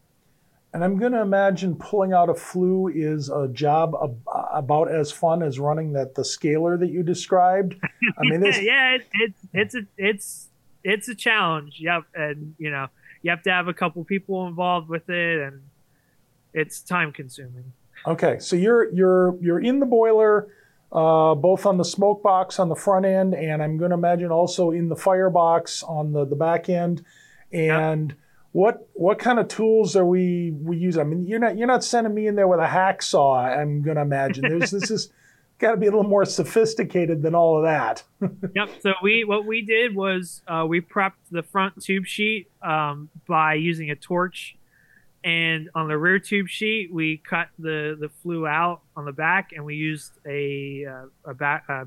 And 0.74 0.82
I'm 0.82 0.98
going 0.98 1.12
to 1.12 1.20
imagine 1.20 1.76
pulling 1.76 2.12
out 2.12 2.28
a 2.28 2.34
flue 2.34 2.88
is 2.88 3.28
a 3.28 3.46
job 3.46 3.94
ab- 4.02 4.20
about 4.52 4.90
as 4.90 5.12
fun 5.12 5.40
as 5.40 5.60
running 5.60 5.92
that 5.92 6.16
the 6.16 6.24
scaler 6.24 6.76
that 6.76 6.90
you 6.90 7.04
described. 7.04 7.76
I 8.18 8.22
mean, 8.22 8.42
yeah, 8.42 8.50
this, 8.50 8.60
yeah, 8.60 8.94
it, 8.94 9.06
it's 9.12 9.40
it's 9.52 9.74
a 9.76 9.86
it's 9.96 10.48
it's 10.82 11.08
a 11.08 11.14
challenge. 11.14 11.76
Yep, 11.78 12.02
and 12.16 12.56
you 12.58 12.72
know 12.72 12.88
you 13.22 13.30
have 13.30 13.44
to 13.44 13.52
have 13.52 13.68
a 13.68 13.72
couple 13.72 14.02
people 14.02 14.48
involved 14.48 14.88
with 14.88 15.08
it, 15.08 15.42
and 15.42 15.62
it's 16.52 16.80
time 16.80 17.12
consuming. 17.12 17.72
Okay, 18.04 18.40
so 18.40 18.56
you're 18.56 18.92
you're 18.92 19.36
you're 19.40 19.60
in 19.60 19.78
the 19.78 19.86
boiler, 19.86 20.48
uh, 20.90 21.36
both 21.36 21.66
on 21.66 21.78
the 21.78 21.84
smoke 21.84 22.20
box 22.20 22.58
on 22.58 22.68
the 22.68 22.74
front 22.74 23.06
end, 23.06 23.32
and 23.32 23.62
I'm 23.62 23.78
going 23.78 23.90
to 23.92 23.96
imagine 23.96 24.32
also 24.32 24.72
in 24.72 24.88
the 24.88 24.96
firebox 24.96 25.84
on 25.84 26.10
the, 26.10 26.24
the 26.24 26.34
back 26.34 26.68
end. 26.68 27.04
And 27.52 28.16
what 28.54 28.88
what 28.94 29.18
kind 29.18 29.40
of 29.40 29.48
tools 29.48 29.96
are 29.96 30.06
we 30.06 30.52
we 30.62 30.76
use? 30.76 30.96
I 30.96 31.02
mean, 31.02 31.26
you're 31.26 31.40
not 31.40 31.58
you're 31.58 31.66
not 31.66 31.82
sending 31.82 32.14
me 32.14 32.28
in 32.28 32.36
there 32.36 32.46
with 32.46 32.60
a 32.60 32.66
hacksaw. 32.66 33.58
I'm 33.58 33.82
going 33.82 33.96
to 33.96 34.02
imagine 34.02 34.44
there's 34.48 34.70
this 34.70 34.92
is 34.92 35.10
got 35.58 35.72
to 35.72 35.76
be 35.76 35.88
a 35.88 35.90
little 35.90 36.08
more 36.08 36.24
sophisticated 36.24 37.20
than 37.20 37.34
all 37.34 37.58
of 37.58 37.64
that. 37.64 38.04
yep. 38.54 38.70
So 38.80 38.92
we 39.02 39.24
what 39.24 39.44
we 39.44 39.62
did 39.62 39.96
was 39.96 40.40
uh, 40.46 40.64
we 40.68 40.80
prepped 40.80 41.14
the 41.32 41.42
front 41.42 41.82
tube 41.82 42.06
sheet 42.06 42.48
um, 42.62 43.10
by 43.26 43.54
using 43.54 43.90
a 43.90 43.96
torch, 43.96 44.56
and 45.24 45.68
on 45.74 45.88
the 45.88 45.98
rear 45.98 46.20
tube 46.20 46.46
sheet 46.46 46.94
we 46.94 47.16
cut 47.28 47.48
the 47.58 47.96
the 47.98 48.08
flue 48.22 48.46
out 48.46 48.82
on 48.96 49.04
the 49.04 49.12
back, 49.12 49.50
and 49.52 49.64
we 49.64 49.74
used 49.74 50.12
a 50.24 50.86
uh, 50.86 51.30
a 51.30 51.34
back. 51.34 51.64
Uh, 51.68 51.86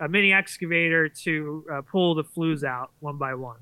a 0.00 0.08
mini 0.08 0.32
excavator 0.32 1.08
to 1.08 1.64
uh, 1.72 1.82
pull 1.82 2.16
the 2.16 2.24
flues 2.24 2.64
out 2.64 2.90
one 2.98 3.16
by 3.16 3.34
one. 3.34 3.58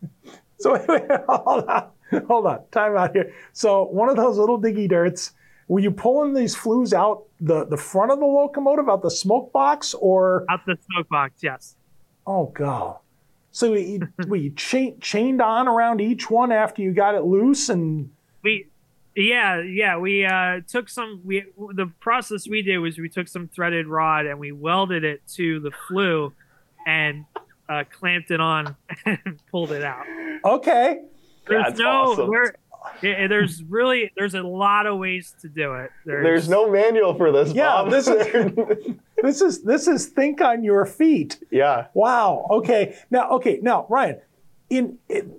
So 0.58 0.72
wait, 0.88 1.02
hold 1.28 1.64
on, 1.68 1.90
hold 2.26 2.46
on, 2.46 2.60
time 2.70 2.96
out 2.96 3.12
here. 3.12 3.32
So 3.52 3.84
one 3.84 4.08
of 4.08 4.16
those 4.16 4.38
little 4.38 4.60
diggy 4.60 4.88
dirts, 4.88 5.32
were 5.68 5.80
you 5.80 5.90
pulling 5.90 6.34
these 6.34 6.54
flues 6.54 6.92
out 6.94 7.24
the, 7.40 7.66
the 7.66 7.76
front 7.76 8.12
of 8.12 8.18
the 8.18 8.26
locomotive, 8.26 8.88
out 8.88 9.02
the 9.02 9.10
smoke 9.10 9.52
box, 9.52 9.94
or 9.94 10.44
out 10.48 10.64
the 10.66 10.78
smoke 10.90 11.08
box? 11.08 11.42
Yes. 11.42 11.76
Oh 12.26 12.46
god. 12.46 12.98
So 13.56 13.72
you, 13.72 14.00
we 14.28 14.50
chain, 14.50 14.98
chained 15.00 15.40
on 15.40 15.68
around 15.68 16.00
each 16.00 16.30
one 16.30 16.52
after 16.52 16.82
you 16.82 16.92
got 16.92 17.14
it 17.14 17.24
loose, 17.24 17.68
and 17.68 18.10
we, 18.42 18.68
yeah, 19.14 19.62
yeah, 19.62 19.96
we 19.96 20.24
uh, 20.26 20.60
took 20.68 20.88
some. 20.88 21.22
We 21.24 21.46
the 21.72 21.90
process 22.00 22.46
we 22.46 22.62
did 22.62 22.78
was 22.78 22.98
we 22.98 23.08
took 23.08 23.28
some 23.28 23.48
threaded 23.48 23.86
rod 23.86 24.26
and 24.26 24.38
we 24.38 24.52
welded 24.52 25.04
it 25.04 25.22
to 25.36 25.60
the 25.60 25.70
flue, 25.88 26.34
and 26.86 27.24
uh, 27.68 27.84
clamped 27.90 28.30
it 28.30 28.40
on 28.40 28.76
and 29.06 29.40
pulled 29.50 29.72
it 29.72 29.82
out. 29.82 30.04
Okay. 30.44 31.02
There's 31.48 31.64
That's 31.64 31.78
no 31.80 31.88
awesome. 31.88 32.30
there, 32.30 32.54
yeah, 33.02 33.26
there's 33.28 33.62
really 33.64 34.10
there's 34.16 34.34
a 34.34 34.42
lot 34.42 34.86
of 34.86 34.98
ways 34.98 35.34
to 35.42 35.48
do 35.48 35.74
it. 35.74 35.90
There's 36.04 36.48
no 36.48 36.70
manual 36.70 37.14
for 37.14 37.30
this. 37.32 37.52
Yeah, 37.52 37.66
Bob. 37.82 37.90
this 37.90 38.08
is- 38.08 38.96
This 39.22 39.40
is 39.40 39.62
this 39.62 39.88
is 39.88 40.06
think 40.06 40.40
on 40.42 40.62
your 40.62 40.84
feet. 40.84 41.38
yeah. 41.50 41.86
Wow. 41.94 42.46
Okay. 42.50 42.96
Now, 43.10 43.30
okay. 43.36 43.58
Now, 43.62 43.86
Ryan, 43.88 44.20
in, 44.68 44.98
in 45.08 45.34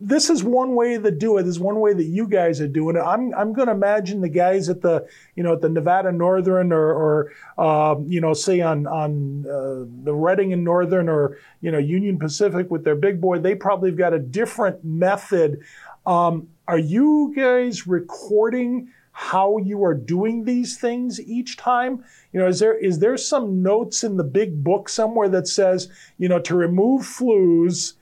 this 0.00 0.28
is 0.30 0.44
one 0.44 0.74
way 0.74 0.98
to 0.98 1.10
do 1.10 1.38
it. 1.38 1.44
This 1.44 1.56
is 1.56 1.60
one 1.60 1.80
way 1.80 1.92
that 1.94 2.04
you 2.04 2.28
guys 2.28 2.60
are 2.60 2.68
doing 2.68 2.96
it. 2.96 3.00
I'm 3.00 3.34
I'm 3.34 3.52
going 3.52 3.68
to 3.68 3.74
imagine 3.74 4.20
the 4.20 4.28
guys 4.28 4.68
at 4.68 4.82
the 4.82 5.06
you 5.34 5.42
know 5.42 5.54
at 5.54 5.62
the 5.62 5.68
Nevada 5.68 6.12
Northern 6.12 6.72
or 6.72 7.30
or 7.58 7.64
um, 7.64 8.06
you 8.06 8.20
know 8.20 8.34
say 8.34 8.60
on 8.60 8.86
on 8.86 9.46
uh, 9.46 9.86
the 10.04 10.14
Reading 10.14 10.52
and 10.52 10.64
Northern 10.64 11.08
or 11.08 11.38
you 11.60 11.70
know 11.70 11.78
Union 11.78 12.18
Pacific 12.18 12.70
with 12.70 12.84
their 12.84 12.96
big 12.96 13.20
boy. 13.20 13.38
They 13.38 13.54
probably 13.54 13.90
have 13.90 13.98
got 13.98 14.12
a 14.12 14.18
different 14.18 14.84
method. 14.84 15.60
Um, 16.04 16.48
are 16.68 16.78
you 16.78 17.32
guys 17.34 17.86
recording? 17.86 18.90
how 19.18 19.56
you 19.56 19.82
are 19.82 19.94
doing 19.94 20.44
these 20.44 20.76
things 20.76 21.18
each 21.22 21.56
time 21.56 22.04
you 22.34 22.38
know 22.38 22.46
is 22.46 22.58
there 22.58 22.76
is 22.76 22.98
there 22.98 23.16
some 23.16 23.62
notes 23.62 24.04
in 24.04 24.18
the 24.18 24.22
big 24.22 24.62
book 24.62 24.90
somewhere 24.90 25.26
that 25.26 25.48
says 25.48 25.88
you 26.18 26.28
know 26.28 26.38
to 26.38 26.54
remove 26.54 27.06
flues 27.06 27.94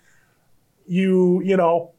you 0.86 1.40
you 1.42 1.56
know 1.56 1.92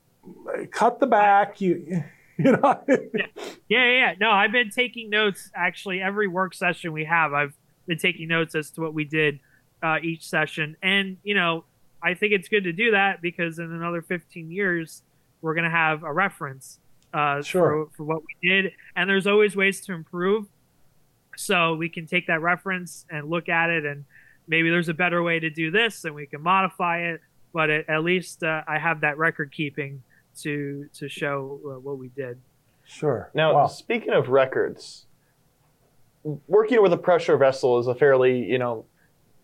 cut 0.71 0.99
the 0.99 1.07
back 1.07 1.59
you 1.61 2.03
you 2.37 2.51
know 2.51 2.83
Yeah, 2.87 3.25
yeah, 3.69 3.91
yeah. 3.91 4.13
No, 4.19 4.29
I've 4.31 4.51
been 4.51 4.69
taking 4.69 5.09
notes 5.09 5.49
actually 5.55 6.01
every 6.01 6.27
work 6.27 6.53
session 6.53 6.91
we 6.93 7.05
have. 7.05 7.33
I've 7.33 7.55
been 7.87 7.97
taking 7.97 8.27
notes 8.27 8.55
as 8.55 8.71
to 8.71 8.81
what 8.81 8.93
we 8.93 9.03
did 9.05 9.39
uh, 9.81 9.97
each 10.01 10.27
session, 10.27 10.75
and 10.81 11.17
you 11.23 11.33
know, 11.35 11.65
I 12.01 12.13
think 12.13 12.33
it's 12.33 12.47
good 12.47 12.63
to 12.65 12.73
do 12.73 12.91
that 12.91 13.21
because 13.21 13.57
in 13.59 13.71
another 13.71 14.01
15 14.01 14.51
years, 14.51 15.01
we're 15.41 15.55
gonna 15.55 15.69
have 15.69 16.03
a 16.03 16.11
reference 16.13 16.79
uh, 17.13 17.41
Sure. 17.41 17.87
for 17.87 17.97
for 17.97 18.03
what 18.03 18.21
we 18.21 18.49
did, 18.49 18.71
and 18.95 19.09
there's 19.09 19.27
always 19.27 19.55
ways 19.55 19.81
to 19.85 19.93
improve. 19.93 20.47
So 21.37 21.75
we 21.75 21.89
can 21.89 22.07
take 22.07 22.27
that 22.27 22.41
reference 22.41 23.05
and 23.09 23.29
look 23.29 23.49
at 23.49 23.69
it, 23.69 23.85
and 23.85 24.05
maybe 24.47 24.69
there's 24.69 24.89
a 24.89 24.93
better 24.93 25.21
way 25.23 25.39
to 25.39 25.49
do 25.49 25.71
this, 25.71 26.05
and 26.05 26.15
we 26.15 26.25
can 26.27 26.41
modify 26.41 26.99
it. 26.99 27.21
But 27.55 27.69
at, 27.69 27.89
at 27.89 28.03
least 28.03 28.43
uh, 28.43 28.63
I 28.67 28.77
have 28.79 28.99
that 28.99 29.17
record 29.17 29.49
keeping 29.53 30.03
to 30.41 30.89
to 30.95 31.07
show 31.07 31.61
uh, 31.65 31.79
what 31.79 31.97
we 31.97 32.09
did. 32.09 32.37
sure 32.83 33.31
Now, 33.33 33.53
Wow. 33.55 33.67
speaking 33.67 34.11
of 34.13 34.27
records, 34.27 35.05
working 36.47 36.81
with 36.83 36.91
a 36.91 36.97
pressure 36.97 37.37
vessel 37.37 37.79
is 37.79 37.87
a 37.87 37.95
fairly, 37.95 38.43
you 38.43 38.57
know, 38.59 38.83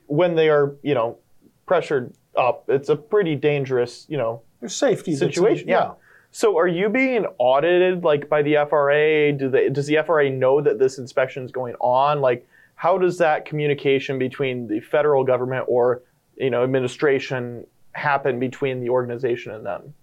when 0.08 0.36
they 0.36 0.50
are, 0.50 0.76
you 0.84 0.93
know, 0.93 1.19
pressured 1.65 2.13
up, 2.36 2.65
it's 2.67 2.89
a 2.89 2.97
pretty 2.97 3.36
dangerous, 3.36 4.06
you 4.10 4.17
know, 4.17 4.41
there's 4.60 4.76
safety 4.76 5.13
that's- 5.13 5.34
situation. 5.34 5.69
Yeah. 5.69 5.93
So, 6.32 6.58
are 6.58 6.67
you 6.67 6.89
being 6.89 7.26
audited 7.38 8.04
like 8.04 8.28
by 8.28 8.41
the 8.41 8.58
FRA? 8.58 9.32
Do 9.32 9.50
they? 9.50 9.69
Does 9.69 9.88
the 9.88 9.97
FRA 10.06 10.30
know 10.30 10.60
that 10.62 10.80
this 10.80 10.97
inspection 10.97 11.43
is 11.43 11.52
going 11.52 11.76
on? 11.80 12.19
Like, 12.19 12.45
how 12.76 12.97
does 12.97 13.17
that 13.19 13.45
communication 13.45 14.19
between 14.19 14.67
the 14.67 14.82
federal 14.82 15.24
government 15.24 15.65
or, 15.69 16.02
you 16.38 16.50
know, 16.50 16.63
administration 16.63 17.65
happen 17.93 18.39
between 18.39 18.80
the 18.82 18.89
organization 18.89 19.54
and 19.54 19.65
them? 19.65 19.93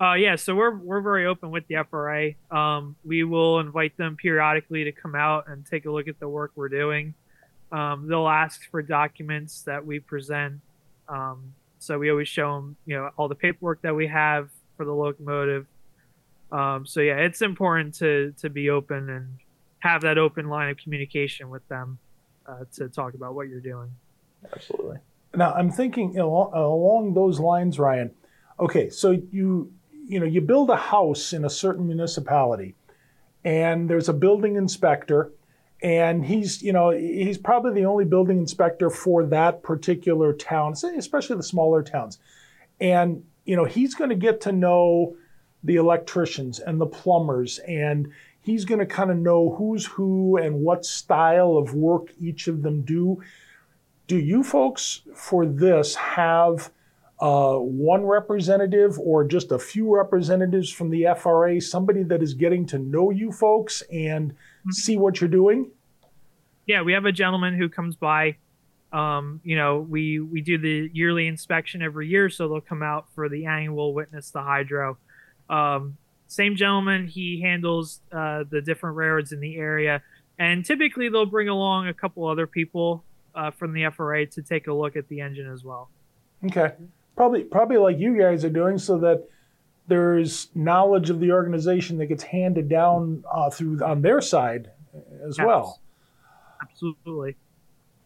Uh, 0.00 0.14
yeah, 0.14 0.34
so 0.34 0.54
we're 0.54 0.76
we're 0.76 1.00
very 1.00 1.26
open 1.26 1.50
with 1.50 1.66
the 1.68 1.76
FRA. 1.88 2.32
Um, 2.50 2.96
we 3.04 3.22
will 3.22 3.60
invite 3.60 3.96
them 3.96 4.16
periodically 4.16 4.84
to 4.84 4.92
come 4.92 5.14
out 5.14 5.48
and 5.48 5.64
take 5.64 5.86
a 5.86 5.90
look 5.90 6.08
at 6.08 6.18
the 6.18 6.28
work 6.28 6.52
we're 6.56 6.68
doing. 6.68 7.14
Um, 7.70 8.08
they'll 8.08 8.28
ask 8.28 8.68
for 8.70 8.82
documents 8.82 9.62
that 9.62 9.84
we 9.84 10.00
present. 10.00 10.60
Um, 11.08 11.54
so 11.78 11.98
we 11.98 12.10
always 12.10 12.28
show 12.28 12.54
them, 12.54 12.76
you 12.86 12.96
know, 12.96 13.10
all 13.16 13.28
the 13.28 13.34
paperwork 13.34 13.82
that 13.82 13.94
we 13.94 14.06
have 14.08 14.48
for 14.76 14.84
the 14.84 14.92
locomotive. 14.92 15.66
Um, 16.50 16.86
so 16.86 17.00
yeah, 17.00 17.18
it's 17.18 17.42
important 17.42 17.94
to 17.96 18.34
to 18.38 18.50
be 18.50 18.70
open 18.70 19.08
and 19.08 19.38
have 19.78 20.02
that 20.02 20.18
open 20.18 20.48
line 20.48 20.70
of 20.70 20.76
communication 20.76 21.50
with 21.50 21.66
them 21.68 21.98
uh, 22.46 22.64
to 22.74 22.88
talk 22.88 23.14
about 23.14 23.34
what 23.34 23.48
you're 23.48 23.60
doing. 23.60 23.90
Absolutely. 24.52 24.98
Now 25.36 25.52
I'm 25.52 25.70
thinking 25.70 26.18
along, 26.18 27.14
those 27.14 27.40
lines, 27.40 27.78
Ryan. 27.78 28.10
Okay, 28.58 28.90
so 28.90 29.10
you 29.10 29.72
you 30.06 30.20
know 30.20 30.26
you 30.26 30.40
build 30.40 30.70
a 30.70 30.76
house 30.76 31.32
in 31.32 31.44
a 31.44 31.50
certain 31.50 31.86
municipality, 31.86 32.74
and 33.44 33.88
there's 33.88 34.08
a 34.08 34.12
building 34.12 34.56
inspector, 34.56 35.32
and 35.82 36.24
he's 36.24 36.62
you 36.62 36.72
know 36.72 36.90
he's 36.90 37.38
probably 37.38 37.72
the 37.72 37.86
only 37.86 38.04
building 38.04 38.38
inspector 38.38 38.90
for 38.90 39.24
that 39.26 39.62
particular 39.62 40.32
town, 40.32 40.74
especially 40.96 41.36
the 41.36 41.42
smaller 41.42 41.82
towns, 41.82 42.18
and 42.80 43.24
you 43.44 43.56
know 43.56 43.64
he's 43.64 43.94
going 43.94 44.10
to 44.10 44.16
get 44.16 44.40
to 44.42 44.52
know 44.52 45.16
the 45.64 45.76
electricians 45.76 46.60
and 46.60 46.78
the 46.78 46.86
plumbers 46.86 47.58
and 47.60 48.12
he's 48.42 48.66
going 48.66 48.78
to 48.78 48.86
kind 48.86 49.10
of 49.10 49.16
know 49.16 49.54
who's 49.56 49.86
who 49.86 50.36
and 50.36 50.54
what 50.54 50.84
style 50.84 51.56
of 51.56 51.74
work 51.74 52.08
each 52.20 52.46
of 52.46 52.62
them 52.62 52.82
do 52.82 53.20
do 54.06 54.18
you 54.18 54.42
folks 54.42 55.02
for 55.14 55.46
this 55.46 55.94
have 55.94 56.70
uh, 57.20 57.54
one 57.56 58.04
representative 58.04 58.98
or 58.98 59.24
just 59.24 59.52
a 59.52 59.58
few 59.58 59.94
representatives 59.94 60.70
from 60.70 60.90
the 60.90 61.06
FRA, 61.18 61.60
somebody 61.60 62.02
that 62.02 62.22
is 62.22 62.34
getting 62.34 62.66
to 62.66 62.78
know 62.78 63.10
you 63.10 63.32
folks 63.32 63.82
and 63.92 64.34
see 64.70 64.96
what 64.96 65.20
you're 65.20 65.30
doing? 65.30 65.70
yeah, 66.66 66.82
we 66.82 66.92
have 66.92 67.04
a 67.04 67.12
gentleman 67.12 67.56
who 67.56 67.68
comes 67.68 67.96
by. 67.96 68.36
Um, 68.92 69.40
you 69.42 69.56
know, 69.56 69.80
we 69.80 70.20
we 70.20 70.40
do 70.40 70.56
the 70.56 70.90
yearly 70.92 71.26
inspection 71.26 71.82
every 71.82 72.08
year, 72.08 72.30
so 72.30 72.48
they'll 72.48 72.60
come 72.60 72.82
out 72.82 73.06
for 73.14 73.28
the 73.28 73.46
annual 73.46 73.92
witness 73.92 74.30
the 74.30 74.42
hydro. 74.42 74.96
Um, 75.50 75.96
same 76.26 76.56
gentleman, 76.56 77.06
he 77.06 77.40
handles 77.40 78.00
uh, 78.12 78.44
the 78.48 78.62
different 78.62 78.96
railroads 78.96 79.32
in 79.32 79.40
the 79.40 79.56
area, 79.56 80.02
and 80.38 80.64
typically 80.64 81.08
they'll 81.08 81.26
bring 81.26 81.48
along 81.48 81.88
a 81.88 81.94
couple 81.94 82.26
other 82.26 82.46
people 82.46 83.04
uh, 83.34 83.50
from 83.50 83.72
the 83.72 83.88
FRA 83.90 84.26
to 84.26 84.42
take 84.42 84.66
a 84.66 84.72
look 84.72 84.96
at 84.96 85.08
the 85.08 85.20
engine 85.20 85.50
as 85.50 85.64
well. 85.64 85.90
Okay, 86.46 86.72
probably 87.16 87.44
probably 87.44 87.76
like 87.78 87.98
you 87.98 88.18
guys 88.18 88.44
are 88.44 88.50
doing, 88.50 88.78
so 88.78 88.98
that 88.98 89.28
there's 89.86 90.48
knowledge 90.54 91.10
of 91.10 91.20
the 91.20 91.30
organization 91.32 91.98
that 91.98 92.06
gets 92.06 92.22
handed 92.22 92.68
down 92.68 93.24
uh, 93.32 93.50
through 93.50 93.82
on 93.84 94.02
their 94.02 94.20
side 94.20 94.70
as 95.26 95.36
Yes. 95.38 95.46
well. 95.46 95.80
Absolutely. 96.62 97.36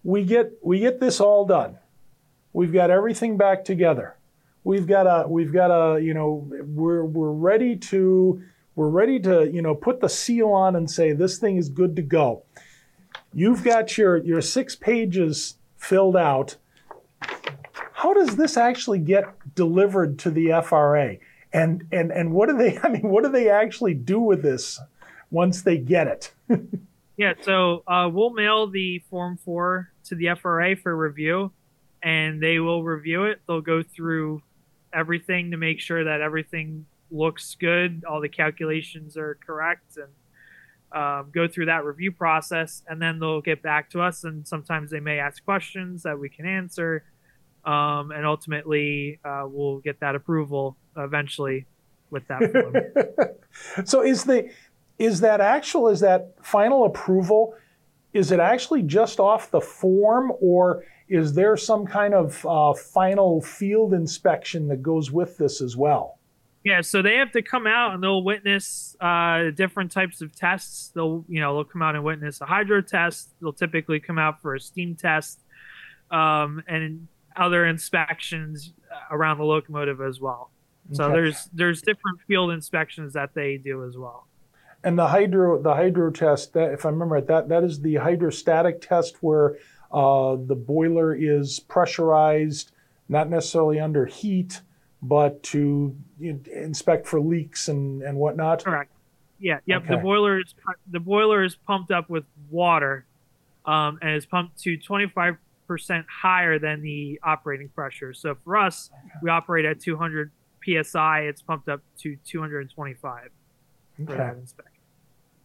we 0.05 0.25
get 0.25 0.53
we 0.63 0.79
get 0.81 1.01
this 1.01 1.21
all 1.21 1.45
done. 1.45 1.79
We've 2.53 2.73
got 2.73 2.91
everything 2.91 3.37
back 3.37 3.65
together. 3.65 4.17
We've 4.65 4.87
got 4.87 5.07
a 5.07 5.29
we've 5.29 5.53
got 5.53 5.71
a 5.71 6.01
you 6.03 6.15
know 6.15 6.47
we're 6.75 7.05
we're 7.05 7.33
ready 7.33 7.77
to 7.77 8.43
we're 8.75 8.89
ready 8.89 9.19
to 9.21 9.51
you 9.51 9.63
know 9.63 9.75
put 9.75 10.01
the 10.01 10.09
seal 10.09 10.49
on 10.51 10.77
and 10.77 10.91
say 10.91 11.13
this 11.13 11.39
thing 11.39 11.57
is 11.57 11.69
good 11.69 11.97
to 11.97 12.03
go. 12.03 12.43
You've 13.33 13.63
got 13.63 13.97
your 13.99 14.17
your 14.19 14.41
six 14.41 14.75
pages 14.75 15.57
filled 15.77 16.17
out. 16.17 16.57
How 17.93 18.15
does 18.15 18.37
this 18.37 18.57
actually 18.57 19.01
get 19.01 19.55
delivered 19.55 20.19
to 20.21 20.31
the 20.31 20.61
FRA? 20.65 21.17
And 21.53 21.87
and 21.93 22.11
and 22.11 22.33
what 22.33 22.49
do 22.49 22.57
they 22.57 22.79
I 22.83 22.89
mean 22.89 23.09
what 23.09 23.25
do 23.25 23.31
they 23.31 23.49
actually 23.49 23.95
do 23.95 24.21
with 24.21 24.43
this 24.43 24.81
once 25.31 25.63
they 25.63 25.79
get 25.79 26.07
it? 26.07 26.33
Yeah, 27.19 27.35
so 27.43 27.83
uh, 27.89 28.09
we'll 28.11 28.31
mail 28.31 28.69
the 28.69 29.01
Form 29.11 29.39
4 29.45 29.91
to 30.05 30.15
the 30.15 30.29
FRA 30.41 30.77
for 30.77 30.97
review, 30.97 31.51
and 32.01 32.41
they 32.41 32.61
will 32.61 32.85
review 32.85 33.25
it. 33.25 33.41
They'll 33.49 33.61
go 33.61 33.83
through 33.83 34.41
everything 34.93 35.51
to 35.51 35.57
make 35.57 35.81
sure 35.81 36.05
that 36.05 36.21
everything 36.21 36.87
looks 37.11 37.57
good, 37.57 38.05
all 38.09 38.21
the 38.21 38.29
calculations 38.29 39.17
are 39.17 39.37
correct, 39.45 39.97
and 39.97 40.13
um, 40.93 41.31
go 41.33 41.47
through 41.49 41.67
that 41.67 41.85
review 41.85 42.13
process. 42.13 42.83
And 42.89 43.01
then 43.01 43.19
they'll 43.19 43.41
get 43.41 43.63
back 43.63 43.91
to 43.91 44.01
us, 44.01 44.25
and 44.25 44.47
sometimes 44.47 44.91
they 44.91 45.01
may 45.01 45.19
ask 45.19 45.45
questions 45.45 46.03
that 46.03 46.19
we 46.19 46.29
can 46.29 46.47
answer. 46.47 47.05
Um, 47.65 48.13
and 48.13 48.25
ultimately, 48.25 49.21
uh, 49.25 49.45
we'll 49.47 49.79
get 49.79 50.01
that 50.01 50.15
approval 50.15 50.77
eventually 50.97 51.67
with 52.11 52.27
that 52.29 52.51
form. 52.53 53.87
so 53.87 54.03
is 54.03 54.25
the 54.25 54.51
is 54.99 55.21
that 55.21 55.41
actual 55.41 55.89
is 55.89 56.01
that 56.01 56.35
final 56.43 56.85
approval 56.85 57.55
is 58.13 58.33
it 58.33 58.41
actually 58.41 58.83
just 58.83 59.21
off 59.21 59.51
the 59.51 59.61
form 59.61 60.33
or 60.41 60.85
is 61.09 61.35
there 61.35 61.57
some 61.57 61.87
kind 61.87 62.15
of 62.15 62.45
uh, 62.47 62.73
final 62.75 63.41
field 63.41 63.93
inspection 63.95 64.69
that 64.69 64.83
goes 64.83 65.11
with 65.13 65.37
this 65.39 65.61
as 65.61 65.77
well 65.77 66.18
Yeah, 66.69 66.83
so 66.83 67.01
they 67.01 67.15
have 67.15 67.33
to 67.33 67.41
come 67.41 67.67
out 67.67 67.95
and 67.95 68.03
they'll 68.03 68.23
witness 68.23 68.95
uh, 69.01 69.53
different 69.57 69.91
types 69.91 70.21
of 70.21 70.37
tests. 70.37 70.91
They'll, 70.95 71.25
you 71.27 71.41
know, 71.41 71.55
they'll 71.55 71.65
come 71.65 71.81
out 71.81 71.95
and 71.95 72.05
witness 72.05 72.43
a 72.43 72.45
hydro 72.45 72.83
test. 72.83 73.31
They'll 73.41 73.55
typically 73.55 74.01
come 74.01 74.19
out 74.19 74.43
for 74.43 74.55
a 74.55 74.61
steam 74.61 74.95
test, 74.95 75.41
um, 76.11 76.63
and 76.69 77.09
other 77.35 77.65
inspections 77.65 78.75
uh, 78.93 79.17
around 79.17 79.39
the 79.39 79.45
locomotive 79.45 80.03
as 80.03 80.21
well. 80.21 80.51
So 80.93 81.05
Okay. 81.05 81.15
there's 81.15 81.49
there's 81.55 81.81
different 81.81 82.21
field 82.27 82.51
inspections 82.51 83.15
that 83.15 83.31
they 83.35 83.57
do 83.57 83.87
as 83.87 83.97
well. 83.97 84.27
And 84.85 84.99
the 84.99 85.09
hydro 85.09 85.63
the 85.63 85.75
hydro 85.75 86.11
test, 86.11 86.53
that, 86.53 86.73
if 86.73 86.85
I 86.85 86.91
remember 86.91 87.17
it, 87.17 87.27
that 87.29 87.49
that 87.49 87.65
is 87.65 87.81
the 87.81 87.95
hydrostatic 87.95 88.83
test 88.83 89.23
where 89.23 89.57
uh, 89.91 90.37
the 90.37 90.55
boiler 90.55 91.15
is 91.15 91.61
pressurized, 91.61 92.73
not 93.09 93.31
necessarily 93.31 93.81
under 93.81 94.05
heat, 94.05 94.61
but 95.03 95.43
to 95.45 95.95
you 96.19 96.33
know, 96.33 96.41
inspect 96.53 97.07
for 97.07 97.21
leaks 97.21 97.69
and 97.69 98.03
and 98.03 98.19
whatnot. 98.19 98.65
Correct. 98.65 98.91
Yeah. 99.39 99.59
Yep. 99.67 99.87
The 99.89 99.97
boiler 99.99 100.41
is 100.41 100.55
the 100.91 101.01
boiler 101.01 101.45
is 101.45 101.55
pumped 101.55 101.91
up 101.91 102.11
with 102.11 102.25
water, 102.51 103.07
um, 103.65 103.99
and 104.03 104.17
is 104.17 104.27
pumped 104.27 104.59
to 104.63 104.77
25 104.77 105.37
percent 105.67 106.07
higher 106.11 106.59
than 106.59 106.83
the 106.83 107.21
operating 107.23 107.69
pressure. 107.69 108.13
So 108.15 108.37
for 108.45 108.57
us, 108.57 108.91
we 109.23 109.31
operate 109.31 109.65
at 109.65 109.81
200 109.81 110.31
psi. 110.65 111.21
It's 111.21 111.43
pumped 111.43 111.69
up 111.69 111.83
to 111.99 112.17
225 112.25 113.31
for 113.97 114.03
Okay. 114.03 114.17
that 114.17 114.37
inspection. 114.37 114.73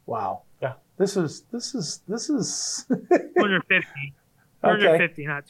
Wow. 0.05 0.43
Yeah. 0.61 0.73
This 0.97 1.17
is 1.17 1.41
this 1.51 1.75
is 1.75 2.01
this 2.07 2.29
is 2.29 2.85
250. 2.89 3.87
Okay. 4.63 4.79
250, 4.79 5.27
not 5.27 5.43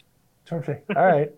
Terrific. 0.46 0.84
All 0.96 1.06
right. 1.06 1.32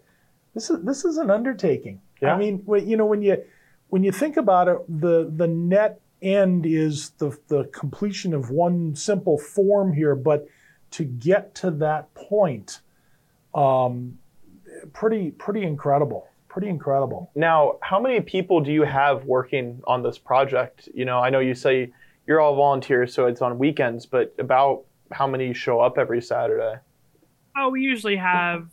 This 0.54 0.70
is 0.70 0.84
this 0.84 1.06
is 1.06 1.18
an 1.18 1.30
undertaking. 1.30 2.02
I 2.24 2.38
mean, 2.38 2.60
when- 2.66 2.88
you 2.88 2.98
know, 2.98 3.06
when 3.06 3.22
you 3.22 3.44
when 3.90 4.04
you 4.04 4.12
think 4.12 4.38
about 4.38 4.68
it, 4.68 4.78
the 4.88 5.30
the 5.34 5.48
net 5.48 6.00
end 6.22 6.66
is 6.66 7.12
the 7.12 7.38
the 7.48 7.66
completion 7.66 8.34
of 8.34 8.50
one 8.50 8.96
simple 8.96 9.38
form 9.38 9.94
here, 9.94 10.16
but 10.16 10.48
to 10.92 11.04
get 11.04 11.54
to 11.56 11.72
that 11.72 12.14
point, 12.16 12.82
um, 13.54 14.18
pretty 14.94 15.32
pretty 15.32 15.64
incredible. 15.64 16.28
Pretty 16.48 16.70
incredible. 16.70 17.30
Now, 17.36 17.78
how 17.82 18.00
many 18.00 18.22
people 18.22 18.62
do 18.62 18.72
you 18.72 18.84
have 18.84 19.26
working 19.26 19.82
on 19.86 20.04
this 20.04 20.18
project? 20.18 20.88
You 20.94 21.04
know, 21.04 21.20
I 21.20 21.30
know 21.30 21.40
you 21.40 21.54
say 21.54 21.92
you're 22.28 22.40
all 22.40 22.56
volunteers, 22.56 23.14
so 23.14 23.26
it's 23.28 23.42
on 23.42 23.60
weekends, 23.60 24.06
but 24.06 24.34
about 24.40 24.86
how 25.12 25.28
many 25.28 25.54
show 25.54 25.82
up 25.82 25.98
every 25.98 26.22
Saturday? 26.22 26.80
Oh, 27.58 27.70
we 27.70 27.82
usually 27.82 28.16
have 28.16 28.70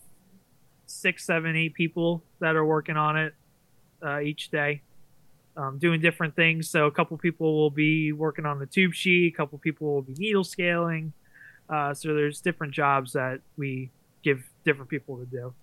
six, 0.93 1.25
seven, 1.25 1.57
eight 1.57 1.75
people 1.75 2.23
that 2.41 2.55
are 2.57 2.65
working 2.65 2.97
on 2.97 3.17
it 3.17 3.35
uh, 4.05 4.21
each 4.21 4.51
day, 4.51 4.83
um, 5.57 5.79
doing 5.79 6.01
different 6.01 6.37
things. 6.37 6.69
So 6.69 6.87
a 6.87 6.91
couple 6.91 7.17
people 7.19 7.57
will 7.57 7.71
be 7.71 8.13
working 8.13 8.47
on 8.47 8.59
the 8.59 8.67
tube 8.67 8.95
sheet, 8.95 9.33
a 9.35 9.37
couple 9.37 9.59
people 9.59 9.95
will 9.95 10.03
be 10.03 10.15
needle 10.15 10.45
scaling. 10.45 11.13
Uh, 11.69 11.95
so 11.95 12.15
there's 12.15 12.41
different 12.41 12.73
jobs 12.75 13.13
that 13.15 13.41
we 13.57 13.91
give 14.23 14.45
different 14.65 14.91
people 14.91 15.17
to 15.19 15.25
do. 15.25 15.55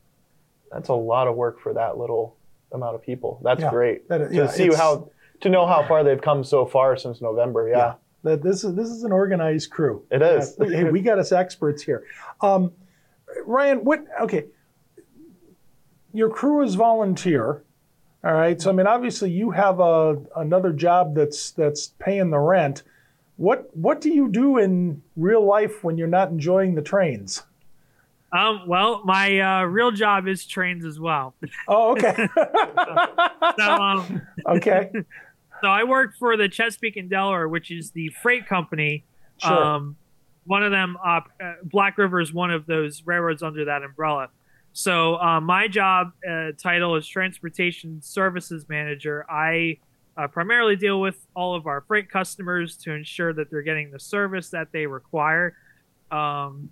That's 0.72 0.90
a 0.90 0.94
lot 0.94 1.28
of 1.28 1.36
work 1.36 1.60
for 1.60 1.74
that 1.74 1.98
little 1.98 2.36
amount 2.72 2.96
of 2.96 3.02
people. 3.02 3.40
That's 3.44 3.62
Yeah. 3.62 3.70
great 3.70 4.08
That, 4.10 4.30
to 4.30 4.36
yeah, 4.36 4.48
see 4.48 4.68
how 4.74 5.10
to 5.42 5.50
know 5.50 5.66
how 5.66 5.88
far 5.88 6.04
they've 6.04 6.22
come 6.22 6.44
so 6.44 6.66
far 6.66 6.98
since 6.98 7.22
November. 7.22 7.70
Yeah, 7.70 7.78
Yeah. 7.78 7.94
that 8.24 8.44
this 8.44 8.64
is 8.64 8.76
this 8.76 8.90
is 8.90 9.04
an 9.04 9.12
organized 9.12 9.72
crew. 9.72 10.04
it 10.12 10.22
is. 10.22 10.56
Yeah, 10.60 10.68
hey, 10.68 10.84
we 10.92 11.02
got 11.02 11.18
us 11.20 11.32
experts 11.32 11.82
here. 11.82 12.04
Um, 12.42 12.72
Ryan, 13.46 13.84
what? 13.84 14.06
Okay, 14.22 14.46
your 16.14 16.30
crew 16.30 16.64
is 16.64 16.76
volunteer. 16.76 17.64
All 18.24 18.34
right. 18.34 18.60
So 18.62 18.70
I 18.70 18.74
mean, 18.74 18.88
obviously, 18.88 19.32
you 19.32 19.52
have 19.52 19.80
a 19.80 20.18
another 20.36 20.74
job 20.74 21.16
that's 21.16 21.52
that's 21.52 21.94
paying 22.00 22.32
the 22.32 22.40
rent. 22.40 22.84
What 23.38 23.76
what 23.76 24.02
do 24.02 24.10
you 24.10 24.30
do 24.30 24.58
in 24.58 25.02
real 25.16 25.46
life 25.46 25.84
when 25.84 25.98
you're 25.98 26.08
not 26.08 26.30
enjoying 26.30 26.76
the 26.76 26.82
trains? 26.82 27.44
Um, 28.32 28.64
well, 28.68 29.02
my 29.06 29.40
uh, 29.40 29.64
real 29.64 29.92
job 29.92 30.28
is 30.28 30.46
trains 30.46 30.86
as 30.86 31.00
well. 31.00 31.34
Oh, 31.68 31.92
okay. 31.94 32.28
So, 33.58 33.72
um, 33.72 34.22
okay. 34.46 34.92
so 35.62 35.68
I 35.68 35.84
work 35.84 36.14
for 36.18 36.38
the 36.38 36.48
Chesapeake 36.48 36.98
and 36.98 37.10
Delaware, 37.10 37.48
which 37.48 37.72
is 37.72 37.92
the 37.92 38.10
freight 38.22 38.48
company. 38.48 39.06
Sure. 39.38 39.52
Um, 39.52 39.96
one 40.46 40.64
of 40.64 40.72
them, 40.72 40.98
uh, 41.04 41.22
uh, 41.44 41.54
Black 41.64 41.98
River, 41.98 42.22
is 42.22 42.32
one 42.32 42.52
of 42.52 42.66
those 42.68 43.04
railroads 43.06 43.42
under 43.42 43.66
that 43.66 43.84
umbrella. 43.84 44.30
So 44.80 45.20
uh, 45.20 45.42
my 45.42 45.68
job 45.68 46.14
uh, 46.26 46.54
title 46.58 46.96
is 46.96 47.06
Transportation 47.06 48.02
Services 48.02 48.70
Manager. 48.70 49.26
I 49.30 49.78
uh, 50.16 50.30
primarily 50.30 50.78
deal 50.78 51.02
with 51.02 51.18
all 51.36 51.54
of 51.54 51.68
our 51.68 51.82
freight 51.82 52.10
customers 52.10 52.78
to 52.78 52.94
ensure 52.94 53.34
that 53.34 53.52
they're 53.52 53.62
getting 53.62 53.92
the 53.92 54.00
service 54.00 54.52
that 54.52 54.72
they 54.72 54.86
require. 54.86 55.54
Um, 56.12 56.72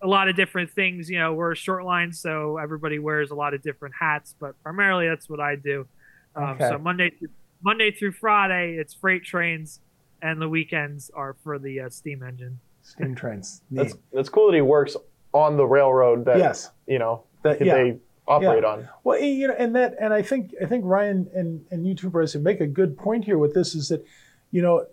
a 0.00 0.06
lot 0.06 0.28
of 0.28 0.36
different 0.36 0.70
things. 0.70 1.10
You 1.10 1.18
know, 1.18 1.32
we're 1.32 1.50
a 1.50 1.56
short 1.56 1.84
line, 1.84 2.12
so 2.12 2.56
everybody 2.56 3.00
wears 3.00 3.32
a 3.32 3.34
lot 3.34 3.52
of 3.52 3.62
different 3.62 3.96
hats, 3.98 4.36
but 4.38 4.54
primarily 4.62 5.08
that's 5.08 5.28
what 5.28 5.40
I 5.40 5.56
do. 5.56 5.88
Um, 6.36 6.50
Okay. 6.50 6.68
So 6.68 6.78
Monday, 6.78 7.10
through, 7.10 7.30
Monday 7.62 7.90
through 7.90 8.12
Friday, 8.12 8.76
it's 8.78 8.94
freight 8.94 9.24
trains, 9.24 9.80
and 10.22 10.40
the 10.40 10.48
weekends 10.48 11.10
are 11.16 11.34
for 11.42 11.58
the 11.58 11.80
uh, 11.80 11.90
steam 11.90 12.22
engine. 12.22 12.60
Steam 12.82 13.16
trains. 13.16 13.62
Neat. 13.70 13.78
That's 13.78 13.96
that's 14.12 14.28
cool 14.28 14.46
that 14.46 14.54
he 14.54 14.62
works 14.62 14.96
on 15.32 15.56
the 15.56 15.66
railroad 15.66 16.24
that 16.24 16.38
yes. 16.38 16.70
you 16.86 16.98
know 16.98 17.24
That, 17.42 17.64
yeah. 17.64 17.74
they 17.74 17.98
operate 18.26 18.64
on. 18.64 18.88
Well, 19.04 19.18
you 19.20 19.48
know, 19.48 19.54
and 19.56 19.74
that, 19.76 19.94
and 20.00 20.12
I 20.12 20.22
think, 20.22 20.52
I 20.62 20.66
think 20.66 20.84
Ryan 20.84 21.28
and 21.34 21.64
and 21.70 21.86
you 21.86 21.94
two, 21.94 22.10
Bryce, 22.10 22.34
make 22.34 22.60
a 22.60 22.66
good 22.66 22.96
point 22.96 23.24
here 23.24 23.38
with 23.38 23.54
this 23.54 23.74
is 23.74 23.88
that, 23.88 24.04
you 24.50 24.60
know, 24.60 24.86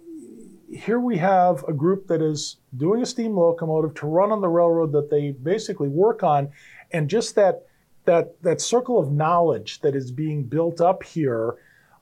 here 0.71 0.99
we 0.99 1.17
have 1.17 1.63
a 1.67 1.73
group 1.73 2.07
that 2.07 2.21
is 2.21 2.57
doing 2.77 3.01
a 3.01 3.05
steam 3.05 3.35
locomotive 3.35 3.93
to 3.95 4.07
run 4.07 4.31
on 4.31 4.41
the 4.41 4.47
railroad 4.47 4.91
that 4.93 5.09
they 5.09 5.31
basically 5.31 5.89
work 5.89 6.23
on, 6.23 6.49
and 6.91 7.09
just 7.09 7.35
that 7.35 7.65
that 8.05 8.41
that 8.43 8.61
circle 8.61 8.99
of 8.99 9.11
knowledge 9.11 9.81
that 9.81 9.95
is 9.95 10.11
being 10.11 10.43
built 10.43 10.79
up 10.79 11.03
here, 11.03 11.55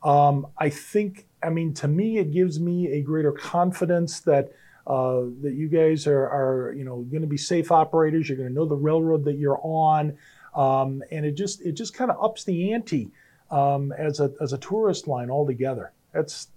um, 0.03 0.45
I 0.57 0.69
think, 0.69 1.25
I 1.41 1.49
mean, 1.49 1.73
to 1.75 1.87
me, 1.87 2.17
it 2.17 2.31
gives 2.31 2.59
me 2.59 2.91
a 2.91 3.01
greater 3.01 3.31
confidence 3.31 4.19
that. 4.21 4.51
Uh, 4.85 5.27
that 5.41 5.53
you 5.53 5.69
guys 5.69 6.07
are, 6.07 6.27
are 6.27 6.73
you 6.73 6.83
know 6.83 6.97
going 7.03 7.21
to 7.21 7.27
be 7.27 7.37
safe 7.37 7.71
operators. 7.71 8.27
You're 8.27 8.37
going 8.37 8.49
to 8.49 8.55
know 8.55 8.65
the 8.65 8.75
railroad 8.75 9.23
that 9.25 9.37
you're 9.37 9.59
on, 9.63 10.17
um, 10.55 11.01
and 11.09 11.25
it 11.25 11.35
just 11.35 11.61
it 11.61 11.71
just 11.73 11.93
kind 11.93 12.11
of 12.11 12.21
ups 12.21 12.43
the 12.43 12.73
ante 12.73 13.09
um, 13.49 13.93
as 13.93 14.19
a 14.19 14.33
as 14.41 14.51
a 14.51 14.57
tourist 14.57 15.07
line 15.07 15.29
altogether. 15.29 15.93
That's 16.11 16.47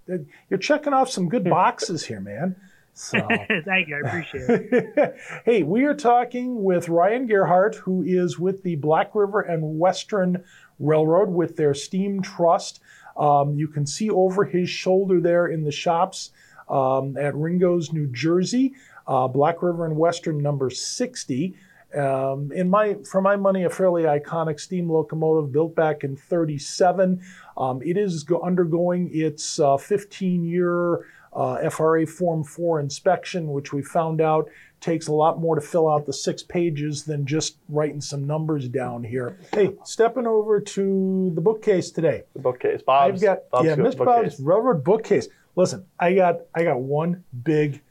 you're 0.51 0.59
checking 0.59 0.93
off 0.93 1.09
some 1.09 1.29
good 1.29 1.45
boxes 1.51 2.05
here, 2.05 2.21
man. 2.21 2.57
So. 2.95 3.21
Thank 3.65 3.89
you, 3.89 3.97
I 3.97 4.09
appreciate 4.09 4.45
it. 4.49 5.17
hey, 5.45 5.63
we 5.63 5.85
are 5.85 5.95
talking 5.95 6.65
with 6.65 6.89
Ryan 6.89 7.27
Gerhardt, 7.27 7.77
who 7.77 8.03
is 8.03 8.39
with 8.39 8.63
the 8.63 8.77
Black 8.77 9.15
River 9.15 9.43
and 9.43 9.79
Western 9.79 10.43
Railroad 10.81 11.29
with 11.29 11.57
their 11.57 11.75
Steam 11.75 12.23
Trust. 12.23 12.81
Um, 13.17 13.55
you 13.55 13.69
can 13.69 13.87
see 13.87 14.09
over 14.09 14.45
his 14.45 14.71
shoulder 14.71 15.21
there 15.21 15.47
in 15.47 15.65
the 15.65 15.73
shops 15.73 16.31
um, 16.69 17.17
at 17.17 17.35
Ringoes, 17.35 17.93
New 17.93 18.07
Jersey, 18.09 18.75
uh, 19.07 19.29
Black 19.29 19.63
River 19.63 19.87
and 19.87 19.97
Western 19.97 20.39
number 20.39 20.71
60. 20.71 21.55
Um, 21.97 22.53
in 22.53 22.69
my, 22.69 22.97
for 23.09 23.21
my 23.21 23.37
money, 23.37 23.65
a 23.65 23.71
fairly 23.71 24.03
iconic 24.03 24.61
steam 24.61 24.91
locomotive 24.91 25.53
built 25.53 25.75
back 25.75 26.05
in 26.05 26.17
37. 26.17 27.23
Um, 27.57 27.81
it 27.83 27.97
is 27.97 28.25
go- 28.25 28.43
undergoing 28.43 29.11
its 29.13 29.59
15 29.81 30.45
year 30.45 31.07
uh, 31.33 31.69
FRA 31.71 32.07
Form 32.07 32.43
4 32.43 32.81
inspection, 32.81 33.49
which 33.49 33.73
we 33.73 33.83
found 33.83 34.21
out 34.21 34.49
takes 34.81 35.07
a 35.07 35.13
lot 35.13 35.39
more 35.39 35.55
to 35.55 35.61
fill 35.61 35.89
out 35.89 36.07
the 36.07 36.13
six 36.13 36.43
pages 36.43 37.05
than 37.05 37.27
just 37.27 37.59
writing 37.69 38.01
some 38.01 38.27
numbers 38.27 38.69
down 38.69 39.05
here. 39.05 39.39
Hey, 39.53 39.73
stepping 39.85 40.27
over 40.27 40.61
to 40.61 41.33
the 41.35 41.41
bookcase 41.41 41.91
today. 41.91 42.25
The 42.35 42.41
bookcase. 42.41 42.83
Bob's, 42.83 43.15
I've 43.15 43.21
got 43.21 43.51
Bob's 43.51 43.67
yeah, 43.67 43.75
Miss. 43.77 43.95
Bob's 43.95 44.41
Railroad 44.41 44.83
bookcase. 44.83 45.29
Listen, 45.57 45.87
I 45.99 46.15
got 46.15 46.41
I 46.55 46.63
got 46.63 46.81
one 46.81 47.25
big 47.43 47.83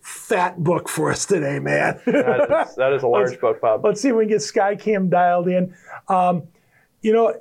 fat 0.00 0.62
book 0.62 0.88
for 0.88 1.10
us 1.10 1.26
today, 1.26 1.58
man. 1.58 2.00
That 2.06 2.66
is, 2.68 2.74
that 2.76 2.92
is 2.94 3.02
a 3.02 3.06
large 3.08 3.28
Let's- 3.30 3.40
book, 3.40 3.60
Bob. 3.60 3.84
Let's 3.84 4.00
see 4.00 4.08
if 4.08 4.14
we 4.16 4.24
can 4.24 4.30
get 4.30 4.38
Skycam 4.40 5.10
dialed 5.10 5.48
in. 5.48 5.74
Um, 6.08 6.44
you 7.02 7.12
know, 7.14 7.34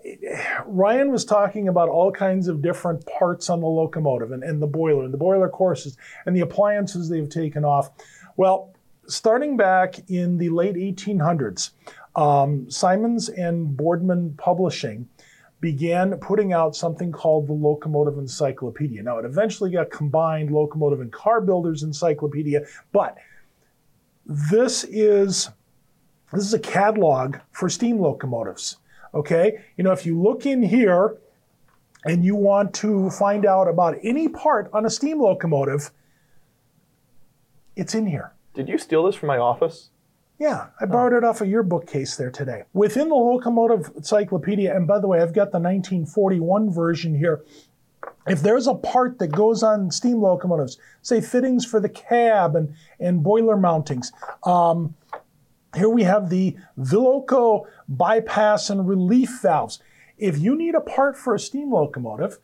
Ryan 0.65 1.11
was 1.11 1.25
talking 1.25 1.67
about 1.67 1.89
all 1.89 2.11
kinds 2.13 2.47
of 2.47 2.61
different 2.61 3.05
parts 3.05 3.49
on 3.49 3.59
the 3.59 3.67
locomotive 3.67 4.31
and, 4.31 4.41
and 4.41 4.61
the 4.61 4.67
boiler 4.67 5.03
and 5.03 5.13
the 5.13 5.17
boiler 5.17 5.49
courses 5.49 5.97
and 6.25 6.33
the 6.33 6.39
appliances 6.39 7.09
they've 7.09 7.27
taken 7.27 7.65
off. 7.65 7.89
Well, 8.37 8.73
starting 9.07 9.57
back 9.57 9.95
in 10.09 10.37
the 10.37 10.47
late 10.47 10.75
1800s, 10.75 11.71
um, 12.15 12.71
Simmons 12.71 13.27
and 13.27 13.75
Boardman 13.75 14.35
Publishing 14.37 15.09
began 15.61 16.17
putting 16.17 16.53
out 16.53 16.75
something 16.75 17.11
called 17.11 17.47
the 17.47 17.53
Locomotive 17.53 18.17
Encyclopedia. 18.17 19.03
Now, 19.03 19.17
it 19.17 19.25
eventually 19.25 19.71
got 19.71 19.91
combined 19.91 20.51
Locomotive 20.51 21.01
and 21.01 21.11
Car 21.11 21.41
Builders 21.41 21.83
Encyclopedia, 21.83 22.65
but 22.91 23.17
this 24.25 24.83
is 24.85 25.49
this 26.31 26.43
is 26.43 26.53
a 26.53 26.59
catalog 26.59 27.37
for 27.51 27.69
steam 27.69 27.99
locomotives. 27.99 28.77
Okay, 29.13 29.63
you 29.75 29.83
know 29.83 29.91
if 29.91 30.05
you 30.05 30.21
look 30.21 30.45
in 30.45 30.61
here, 30.61 31.17
and 32.05 32.23
you 32.23 32.35
want 32.35 32.73
to 32.75 33.09
find 33.09 33.45
out 33.45 33.67
about 33.67 33.97
any 34.03 34.27
part 34.27 34.69
on 34.73 34.85
a 34.85 34.89
steam 34.89 35.19
locomotive, 35.19 35.91
it's 37.75 37.93
in 37.93 38.05
here. 38.05 38.33
Did 38.53 38.69
you 38.69 38.77
steal 38.77 39.03
this 39.03 39.15
from 39.15 39.27
my 39.27 39.37
office? 39.37 39.89
Yeah, 40.39 40.67
I 40.79 40.85
borrowed 40.85 41.11
it 41.11 41.25
off 41.25 41.41
of 41.41 41.49
your 41.49 41.63
bookcase 41.63 42.15
there 42.15 42.31
today. 42.31 42.63
Within 42.71 43.09
the 43.09 43.15
Locomotive 43.15 43.91
Encyclopedia, 43.97 44.73
and 44.73 44.87
by 44.87 44.97
the 44.99 45.07
way, 45.07 45.21
I've 45.21 45.33
got 45.33 45.51
the 45.51 45.59
1941 45.59 46.71
version 46.71 47.13
here. 47.13 47.43
If 48.25 48.41
there's 48.41 48.65
a 48.65 48.73
part 48.73 49.19
that 49.19 49.33
goes 49.33 49.63
on 49.63 49.91
steam 49.91 50.21
locomotives, 50.21 50.77
say 51.01 51.19
fittings 51.19 51.65
for 51.65 51.81
the 51.81 51.89
cab 51.89 52.55
and, 52.55 52.73
and 53.01 53.21
boiler 53.21 53.57
mountings, 53.57 54.13
um, 54.47 54.95
here 55.75 55.89
we 55.89 56.03
have 56.03 56.29
the 56.29 56.55
Viloco 56.79 57.65
bypass 57.89 58.69
and 58.69 58.87
relief 58.87 59.41
valves. 59.41 59.79
If 60.17 60.37
you 60.37 60.55
need 60.55 60.73
a 60.73 60.81
part 60.81 61.17
for 61.17 61.35
a 61.35 61.39
steam 61.39 61.73
locomotive, 61.73 62.39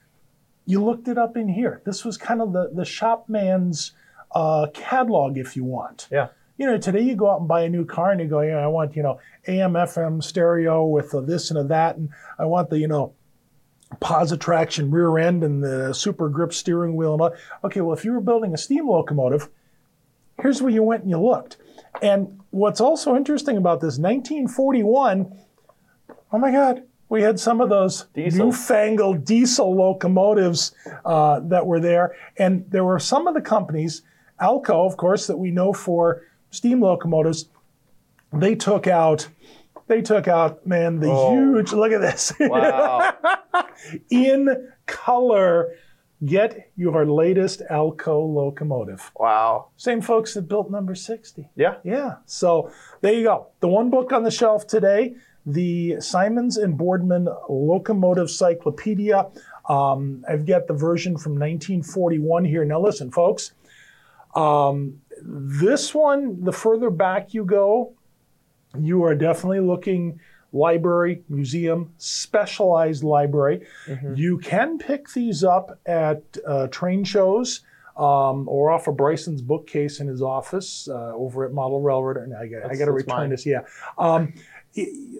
you 0.66 0.84
looked 0.84 1.08
it 1.08 1.18
up 1.18 1.38
in 1.38 1.48
here. 1.48 1.82
This 1.86 2.04
was 2.04 2.18
kind 2.18 2.42
of 2.42 2.52
the, 2.52 2.72
the 2.74 2.86
shopman's 2.86 3.94
uh, 4.32 4.68
catalog, 4.74 5.38
if 5.38 5.56
you 5.56 5.64
want. 5.64 6.10
Yeah. 6.12 6.28
You 6.58 6.66
know, 6.66 6.78
today 6.78 7.02
you 7.02 7.16
go 7.16 7.30
out 7.30 7.40
and 7.40 7.48
buy 7.48 7.64
a 7.64 7.70
new 7.70 7.86
car 7.86 8.12
and 8.12 8.22
you 8.22 8.28
go, 8.28 8.42
yeah, 8.42 8.58
I 8.58 8.68
want, 8.68 8.96
you 8.96 9.04
know, 9.04 9.20
AM, 9.48 9.74
FM 9.74 10.24
stereo 10.24 10.86
with 10.86 11.14
a 11.14 11.22
this 11.22 11.50
and 11.50 11.60
a 11.60 11.64
that, 11.66 11.98
and 11.98 12.10
I 12.40 12.46
want 12.46 12.70
the, 12.70 12.80
you 12.80 12.88
know, 12.88 13.14
positive 14.00 14.44
traction 14.44 14.90
rear 14.90 15.18
end 15.18 15.44
and 15.44 15.64
the 15.64 15.94
super 15.94 16.30
grip 16.30 16.54
steering 16.54 16.96
wheel 16.96 17.14
and 17.14 17.22
all. 17.22 17.34
Okay, 17.64 17.82
well, 17.82 17.96
if 17.96 18.06
you 18.06 18.14
were 18.14 18.22
building 18.22 18.54
a 18.54 18.58
steam 18.58 18.88
locomotive, 18.88 19.50
here's 20.42 20.62
where 20.62 20.72
you 20.72 20.84
went 20.84 21.02
and 21.02 21.10
you 21.10 21.20
looked. 21.20 21.58
And 22.02 22.40
what's 22.52 22.82
also 22.82 23.16
interesting 23.16 23.58
about 23.58 23.82
this, 23.82 23.98
1941, 23.98 25.32
oh 26.32 26.38
my 26.38 26.52
God, 26.52 26.84
we 27.10 27.22
had 27.22 27.40
some 27.40 27.62
of 27.62 27.70
those 27.70 28.06
Diesel. 28.14 28.46
newfangled 28.46 29.26
diesel 29.26 29.76
locomotives 29.76 30.74
uh, 31.06 31.40
that 31.42 31.66
were 31.66 31.80
there. 31.80 32.16
And 32.38 32.66
there 32.70 32.84
were 32.84 33.00
some 33.00 33.28
of 33.28 33.34
the 33.36 33.42
companies, 33.42 34.02
Alco, 34.42 34.86
of 34.86 34.98
course, 34.98 35.28
that 35.28 35.38
we 35.38 35.52
know 35.52 35.72
for 35.72 36.24
steam 36.56 36.82
locomotives, 36.82 37.50
they 38.34 38.56
took 38.56 38.88
out. 38.88 39.28
They 39.88 40.02
took 40.02 40.28
out, 40.28 40.66
man, 40.66 41.00
the 41.00 41.12
Oh. 41.12 41.32
huge. 41.36 41.72
Look 41.72 41.92
at 41.92 42.02
this. 42.02 42.34
Wow. 42.40 43.14
in 44.10 44.72
color. 44.88 45.76
Get 46.24 46.72
your 46.78 47.06
latest 47.06 47.62
Alco 47.70 48.34
locomotive. 48.34 49.12
wow. 49.20 49.68
Same 49.76 50.02
folks 50.02 50.34
that 50.34 50.44
built 50.48 50.72
number 50.72 50.96
60. 50.96 51.50
Yeah. 51.56 51.76
Yeah. 51.84 52.16
So 52.26 52.72
there 53.02 53.14
you 53.14 53.24
go. 53.26 53.48
The 53.60 53.68
one 53.68 53.90
book 53.90 54.12
on 54.14 54.24
the 54.24 54.32
shelf 54.32 54.66
today, 54.66 55.16
the 55.46 56.00
Simmons 56.00 56.56
and 56.58 56.78
Boardman 56.78 57.28
Locomotive 57.50 58.32
Cyclopedia. 58.32 59.28
Um, 59.68 60.24
I've 60.28 60.46
got 60.48 60.68
the 60.68 60.74
version 60.74 61.18
from 61.18 61.34
1941 61.34 62.46
here. 62.46 62.64
Now, 62.66 62.80
listen, 62.80 63.12
folks. 63.12 63.52
Um, 64.36 65.02
this 65.22 65.94
one, 65.94 66.44
the 66.44 66.52
further 66.52 66.90
back 66.90 67.34
you 67.34 67.46
go, 67.46 67.94
you 68.78 69.04
are 69.04 69.16
definitely 69.16 69.62
looking 69.62 70.20
library, 70.52 71.24
museum, 71.30 71.94
specialized 71.98 73.04
library. 73.04 73.66
You 74.16 74.38
can 74.38 74.78
pick 74.78 75.10
these 75.10 75.44
up 75.44 75.80
at 75.86 76.24
uh, 76.48 76.68
train 76.68 77.04
shows 77.04 77.62
um, 77.98 78.48
or 78.48 78.72
off 78.72 78.88
of 78.88 78.98
Bryson's 78.98 79.42
bookcase 79.42 80.00
in 80.00 80.08
his 80.08 80.22
office 80.22 80.88
uh, 80.90 81.14
over 81.14 81.46
at 81.46 81.54
Model 81.54 81.82
Railroad. 81.82 82.18
And 82.18 82.34
I 82.34 82.48
got, 82.48 82.72
I 82.72 82.76
got 82.76 82.86
to 82.86 82.92
return 82.92 83.18
mine. 83.18 83.30
this. 83.30 83.46
Yeah. 83.46 83.62
Um, 83.98 84.34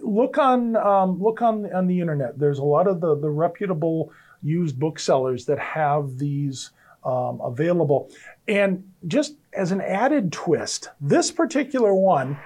look 0.02 0.38
on 0.38 0.76
um, 0.76 1.22
look 1.22 1.42
on 1.42 1.72
on 1.72 1.86
the 1.86 2.00
internet. 2.00 2.38
There's 2.38 2.58
a 2.58 2.64
lot 2.64 2.86
of 2.86 3.00
the 3.00 3.18
the 3.18 3.30
reputable 3.30 4.12
used 4.42 4.78
booksellers 4.78 5.46
that 5.46 5.58
have 5.58 6.18
these 6.18 6.70
um, 7.04 7.40
available. 7.42 8.10
And 8.48 8.92
just 9.06 9.34
as 9.52 9.72
an 9.72 9.80
added 9.80 10.32
twist, 10.32 10.90
this 11.00 11.30
particular 11.30 11.94
one 11.94 12.38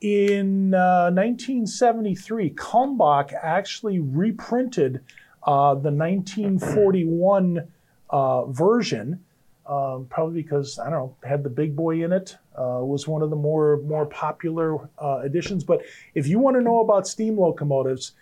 in 0.00 0.74
uh, 0.74 1.10
1973, 1.12 2.50
Kalmbach 2.50 3.32
actually 3.40 4.00
reprinted 4.00 5.00
uh, 5.44 5.74
the 5.74 5.90
1941 5.90 7.68
uh, 8.10 8.46
version, 8.46 9.24
um, 9.66 10.06
probably 10.10 10.42
because 10.42 10.78
I 10.78 10.90
don't 10.90 10.92
know 10.92 11.16
had 11.24 11.42
the 11.42 11.50
big 11.50 11.74
boy 11.74 12.04
in 12.04 12.12
it. 12.12 12.36
Uh, 12.58 12.80
was 12.82 13.08
one 13.08 13.22
of 13.22 13.30
the 13.30 13.36
more 13.36 13.80
more 13.86 14.04
popular 14.06 14.76
uh, 14.98 15.22
editions. 15.24 15.64
But 15.64 15.82
if 16.14 16.26
you 16.26 16.38
want 16.38 16.56
to 16.56 16.62
know 16.62 16.80
about 16.80 17.06
steam 17.06 17.38
locomotives, 17.38 18.12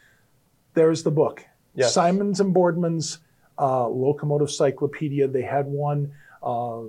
there's 0.75 1.03
the 1.03 1.11
book. 1.11 1.45
Yes. 1.75 1.95
Simmons 1.95 2.41
and 2.41 2.55
Boardman's 2.55 3.19
uh, 3.59 3.89
Locomotive 3.89 4.51
Cyclopedia. 4.51 5.27
They 5.29 5.43
had 5.43 5.67
one. 5.67 6.13
Uh, 6.43 6.83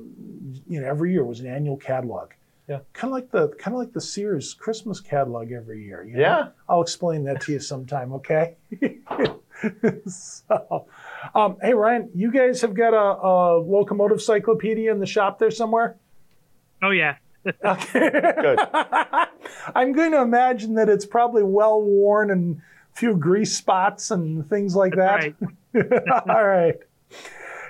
you 0.68 0.80
know, 0.80 0.88
every 0.88 1.12
year 1.12 1.24
was 1.24 1.40
an 1.40 1.48
annual 1.48 1.78
catalog. 1.78 2.32
Yeah. 2.68 2.80
Kind 2.94 3.12
of 3.12 3.16
like 3.16 3.32
the 3.32 3.50
kind 3.58 3.76
of 3.76 3.80
like 3.80 3.92
the 3.92 4.00
Sears 4.00 4.54
Christmas 4.54 5.00
catalog 5.02 5.52
every 5.52 5.84
year. 5.84 6.04
you 6.04 6.14
know? 6.14 6.22
Yeah. 6.22 6.48
I'll 6.70 6.82
explain 6.82 7.26
that 7.26 7.42
to 7.42 7.52
you 7.54 7.60
sometime. 7.60 8.14
Okay. 8.14 8.56
so, 10.08 10.86
um, 11.36 11.58
hey 11.62 11.74
Ryan, 11.74 12.10
you 12.16 12.32
guys 12.32 12.62
have 12.62 12.74
got 12.74 12.94
a, 12.94 13.28
a 13.28 13.60
locomotive 13.60 14.22
cyclopedia 14.22 14.92
in 14.92 15.00
the 15.00 15.06
shop 15.06 15.38
there 15.40 15.52
somewhere. 15.52 15.98
Oh 16.82 16.92
yeah. 16.92 17.16
Okay. 17.66 18.10
Good. 18.12 18.60
I'm 19.76 19.94
going 19.94 20.12
to 20.12 20.22
imagine 20.22 20.76
that 20.76 20.90
it's 20.90 21.06
probably 21.06 21.44
well 21.44 21.82
worn 21.82 22.30
and 22.30 22.62
a 22.94 22.98
few 22.98 23.16
grease 23.16 23.58
spots 23.58 24.12
and 24.12 24.48
things 24.48 24.76
like 24.76 24.96
that. 24.96 25.34
Right. 25.74 25.86
All 26.30 26.46
right. 26.46 26.76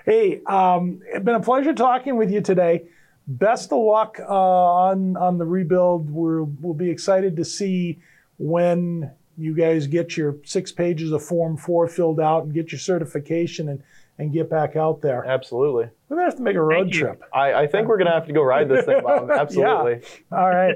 Hey, 0.06 0.42
um, 0.46 1.02
it's 1.08 1.24
been 1.24 1.36
a 1.36 1.42
pleasure 1.42 1.74
talking 1.74 2.18
with 2.18 2.32
you 2.32 2.42
today. 2.42 2.86
Best 3.28 3.72
of 3.72 3.80
luck 3.80 4.18
uh, 4.20 4.26
on 4.26 5.16
on 5.16 5.38
the 5.38 5.46
rebuild. 5.46 6.10
We're, 6.10 6.44
we'll 6.44 6.74
be 6.74 6.90
excited 6.90 7.36
to 7.38 7.46
see 7.46 8.00
when 8.38 9.12
you 9.38 9.56
guys 9.56 9.88
get 9.88 10.18
your 10.18 10.38
six 10.44 10.72
pages 10.72 11.12
of 11.12 11.24
Form 11.24 11.56
Four 11.56 11.88
filled 11.88 12.20
out 12.20 12.44
and 12.44 12.54
get 12.54 12.72
your 12.72 12.80
certification 12.80 13.70
and 13.70 13.84
and 14.18 14.34
get 14.34 14.50
back 14.50 14.76
out 14.76 15.02
there. 15.02 15.24
Absolutely. 15.26 15.90
We're 16.10 16.18
gonna 16.18 16.30
have 16.30 16.38
to 16.38 16.44
make 16.44 16.56
a 16.56 16.62
road 16.62 16.86
Thank 16.86 16.94
trip. 16.96 17.24
I, 17.34 17.54
I 17.54 17.68
think 17.68 17.88
we're 17.88 17.98
gonna 17.98 18.12
have 18.12 18.28
to 18.28 18.34
go 18.34 18.42
ride 18.44 18.70
this 18.70 18.86
thing, 18.86 19.02
Bob. 19.04 19.30
Yeah. 19.30 19.42
Absolutely. 19.42 20.02
All 20.32 20.50
right. 20.50 20.76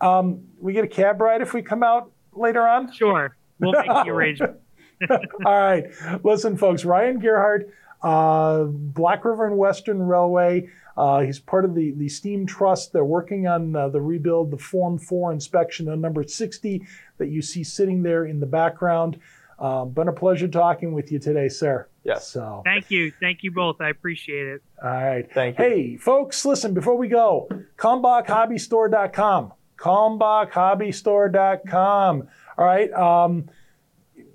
Um, 0.00 0.44
we 0.60 0.72
get 0.72 0.84
a 0.84 0.88
cab 0.88 1.20
ride 1.20 1.40
if 1.40 1.54
we 1.54 1.62
come 1.62 1.82
out 1.82 2.12
later 2.34 2.66
on. 2.66 2.92
Sure. 2.92 3.34
We'll 3.58 3.72
make 3.72 3.86
the 3.86 3.92
arrangement. 4.10 4.56
All 5.10 5.58
right. 5.58 5.84
Listen, 6.22 6.56
folks, 6.56 6.84
Ryan 6.84 7.18
Gerhardt, 7.18 7.70
uh, 8.06 8.64
Black 8.64 9.24
River 9.24 9.48
and 9.48 9.58
Western 9.58 10.00
Railway. 10.00 10.68
Uh, 10.96 11.18
he's 11.20 11.40
part 11.40 11.64
of 11.64 11.74
the, 11.74 11.90
the 11.96 12.08
Steam 12.08 12.46
Trust. 12.46 12.92
They're 12.92 13.04
working 13.04 13.48
on 13.48 13.74
uh, 13.74 13.88
the 13.88 14.00
rebuild, 14.00 14.52
the 14.52 14.58
Form 14.58 14.96
4 14.96 15.32
inspection 15.32 15.88
on 15.88 16.00
number 16.00 16.22
60 16.22 16.86
that 17.18 17.30
you 17.30 17.42
see 17.42 17.64
sitting 17.64 18.04
there 18.04 18.24
in 18.24 18.38
the 18.38 18.46
background. 18.46 19.18
Um, 19.58 19.90
been 19.90 20.06
a 20.06 20.12
pleasure 20.12 20.46
talking 20.46 20.92
with 20.92 21.10
you 21.10 21.18
today, 21.18 21.48
sir. 21.48 21.88
Yes. 22.04 22.28
So, 22.28 22.62
Thank 22.64 22.92
you. 22.92 23.10
Thank 23.18 23.42
you 23.42 23.50
both. 23.50 23.80
I 23.80 23.88
appreciate 23.88 24.46
it. 24.46 24.62
all 24.80 24.88
right. 24.90 25.28
Thank 25.32 25.58
you. 25.58 25.64
Hey, 25.64 25.96
folks, 25.96 26.46
listen, 26.46 26.74
before 26.74 26.96
we 26.96 27.08
go, 27.08 27.48
KalmbachHobbyStore.com. 27.76 29.52
KalmbachHobbyStore.com. 29.78 32.28
All 32.58 32.64
right. 32.64 32.92
Um, 32.92 33.50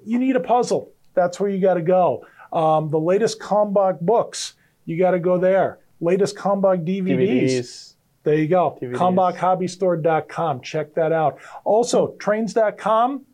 you 0.04 0.20
need 0.20 0.36
a 0.36 0.42
puzzle. 0.42 0.92
That's 1.14 1.40
where 1.40 1.50
you 1.50 1.62
got 1.62 1.76
to 1.76 1.82
go. 1.82 2.26
Um, 2.52 2.90
the 2.90 3.00
latest 3.00 3.40
Kalmbach 3.40 4.00
books, 4.02 4.54
you 4.86 4.98
got 4.98 5.12
to 5.12 5.20
go 5.20 5.38
there. 5.38 5.80
Latest 6.00 6.36
Kalmbach 6.36 6.86
DVDs. 6.86 7.44
DVDs. 7.44 7.94
There 8.24 8.36
you 8.36 8.48
go. 8.48 8.78
DVDs. 8.82 8.96
KalmbachHobbyStore.com. 8.96 10.62
Check 10.62 10.94
that 10.96 11.12
out. 11.12 11.40
Also, 11.64 12.16
trains.com. 12.20 13.26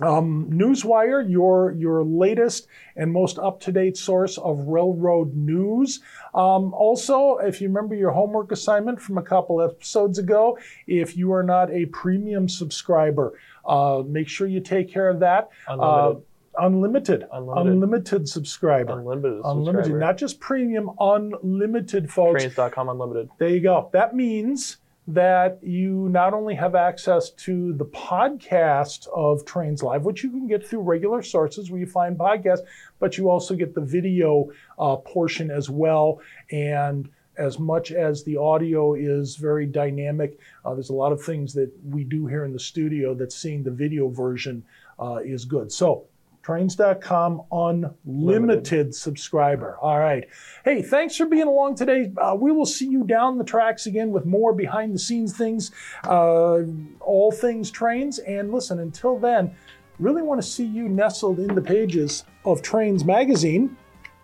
Um, 0.00 0.48
Newswire, 0.52 1.28
your 1.28 1.72
your 1.72 2.04
latest 2.04 2.68
and 2.94 3.12
most 3.12 3.38
up 3.38 3.60
to 3.62 3.72
date 3.72 3.96
source 3.96 4.38
of 4.38 4.68
railroad 4.68 5.34
news. 5.34 6.00
Um, 6.34 6.72
also, 6.72 7.38
if 7.38 7.60
you 7.60 7.68
remember 7.68 7.96
your 7.96 8.12
homework 8.12 8.52
assignment 8.52 9.00
from 9.00 9.18
a 9.18 9.22
couple 9.22 9.60
episodes 9.60 10.18
ago, 10.18 10.56
if 10.86 11.16
you 11.16 11.32
are 11.32 11.42
not 11.42 11.72
a 11.72 11.86
premium 11.86 12.48
subscriber, 12.48 13.38
uh, 13.66 14.02
make 14.06 14.28
sure 14.28 14.46
you 14.46 14.60
take 14.60 14.88
care 14.88 15.08
of 15.08 15.18
that. 15.20 15.48
Uh, 15.66 16.14
Unlimited. 16.58 17.24
unlimited, 17.24 17.28
Unlimited. 17.32 17.72
unlimited 17.72 18.28
subscriber, 18.28 18.98
unlimited. 18.98 19.40
unlimited, 19.44 19.84
subscriber. 19.84 19.98
not 19.98 20.16
just 20.18 20.40
premium, 20.40 20.90
unlimited, 21.00 22.10
folks. 22.10 22.42
Trains.com 22.42 22.88
unlimited. 22.88 23.30
There 23.38 23.48
you 23.48 23.60
go. 23.60 23.88
That 23.92 24.14
means 24.14 24.78
that 25.06 25.58
you 25.62 26.08
not 26.10 26.34
only 26.34 26.54
have 26.54 26.74
access 26.74 27.30
to 27.30 27.72
the 27.72 27.84
podcast 27.86 29.08
of 29.14 29.44
Trains 29.46 29.82
Live, 29.82 30.04
which 30.04 30.22
you 30.22 30.30
can 30.30 30.46
get 30.46 30.66
through 30.66 30.80
regular 30.80 31.22
sources 31.22 31.70
where 31.70 31.80
you 31.80 31.86
find 31.86 32.18
podcasts, 32.18 32.60
but 32.98 33.16
you 33.16 33.30
also 33.30 33.54
get 33.54 33.74
the 33.74 33.80
video 33.80 34.50
uh, 34.78 34.96
portion 34.96 35.50
as 35.50 35.70
well. 35.70 36.20
And 36.50 37.08
as 37.38 37.58
much 37.58 37.90
as 37.92 38.22
the 38.24 38.36
audio 38.36 38.92
is 38.94 39.36
very 39.36 39.64
dynamic, 39.64 40.38
uh, 40.64 40.74
there's 40.74 40.90
a 40.90 40.94
lot 40.94 41.12
of 41.12 41.22
things 41.22 41.54
that 41.54 41.72
we 41.88 42.04
do 42.04 42.26
here 42.26 42.44
in 42.44 42.52
the 42.52 42.60
studio 42.60 43.14
that 43.14 43.32
seeing 43.32 43.62
the 43.62 43.70
video 43.70 44.08
version 44.08 44.62
uh, 44.98 45.20
is 45.24 45.46
good. 45.46 45.72
So 45.72 46.04
Trains.com 46.42 47.42
unlimited 47.52 47.94
Limited. 48.06 48.94
subscriber. 48.94 49.76
All 49.82 49.98
right. 49.98 50.26
Hey, 50.64 50.80
thanks 50.82 51.16
for 51.16 51.26
being 51.26 51.46
along 51.46 51.74
today. 51.74 52.10
Uh, 52.16 52.34
we 52.38 52.52
will 52.52 52.66
see 52.66 52.86
you 52.86 53.04
down 53.04 53.36
the 53.36 53.44
tracks 53.44 53.86
again 53.86 54.10
with 54.10 54.24
more 54.24 54.54
behind 54.54 54.94
the 54.94 54.98
scenes 54.98 55.36
things, 55.36 55.70
uh, 56.04 56.60
all 57.00 57.30
things 57.30 57.70
trains. 57.70 58.18
And 58.20 58.50
listen, 58.52 58.78
until 58.78 59.18
then, 59.18 59.54
really 59.98 60.22
want 60.22 60.40
to 60.40 60.46
see 60.46 60.64
you 60.64 60.88
nestled 60.88 61.38
in 61.38 61.54
the 61.54 61.62
pages 61.62 62.24
of 62.44 62.62
Trains 62.62 63.04
Magazine 63.04 63.76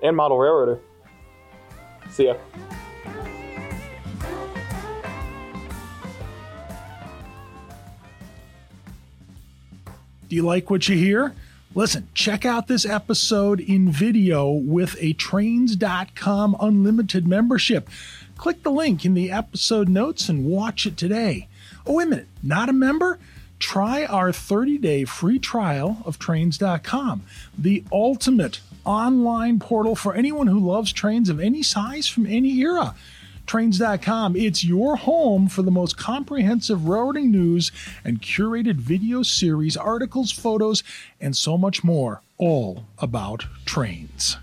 and 0.02 0.16
Model 0.16 0.38
Railroader. 0.38 0.80
See 2.10 2.26
ya. 2.26 2.34
Do 10.28 10.36
you 10.36 10.42
like 10.42 10.70
what 10.70 10.88
you 10.88 10.96
hear? 10.96 11.34
Listen, 11.76 12.06
check 12.14 12.44
out 12.44 12.68
this 12.68 12.86
episode 12.86 13.58
in 13.58 13.90
video 13.90 14.48
with 14.48 14.96
a 15.00 15.12
trains.com 15.14 16.56
unlimited 16.60 17.26
membership. 17.26 17.88
Click 18.36 18.62
the 18.62 18.70
link 18.70 19.04
in 19.04 19.14
the 19.14 19.32
episode 19.32 19.88
notes 19.88 20.28
and 20.28 20.46
watch 20.46 20.86
it 20.86 20.96
today. 20.96 21.48
Oh, 21.84 21.94
wait 21.94 22.06
a 22.06 22.10
minute, 22.10 22.28
not 22.44 22.68
a 22.68 22.72
member? 22.72 23.18
Try 23.58 24.04
our 24.04 24.32
30 24.32 24.78
day 24.78 25.04
free 25.04 25.40
trial 25.40 25.98
of 26.04 26.16
trains.com, 26.20 27.22
the 27.58 27.82
ultimate 27.90 28.60
online 28.84 29.58
portal 29.58 29.96
for 29.96 30.14
anyone 30.14 30.46
who 30.46 30.60
loves 30.60 30.92
trains 30.92 31.28
of 31.28 31.40
any 31.40 31.64
size 31.64 32.06
from 32.06 32.26
any 32.26 32.56
era. 32.60 32.94
Trains.com, 33.46 34.36
it's 34.36 34.64
your 34.64 34.96
home 34.96 35.48
for 35.48 35.62
the 35.62 35.70
most 35.70 35.96
comprehensive 35.96 36.88
railroading 36.88 37.30
news 37.30 37.70
and 38.04 38.22
curated 38.22 38.76
video 38.76 39.22
series, 39.22 39.76
articles, 39.76 40.32
photos, 40.32 40.82
and 41.20 41.36
so 41.36 41.58
much 41.58 41.84
more, 41.84 42.22
all 42.38 42.84
about 42.98 43.44
trains. 43.66 44.38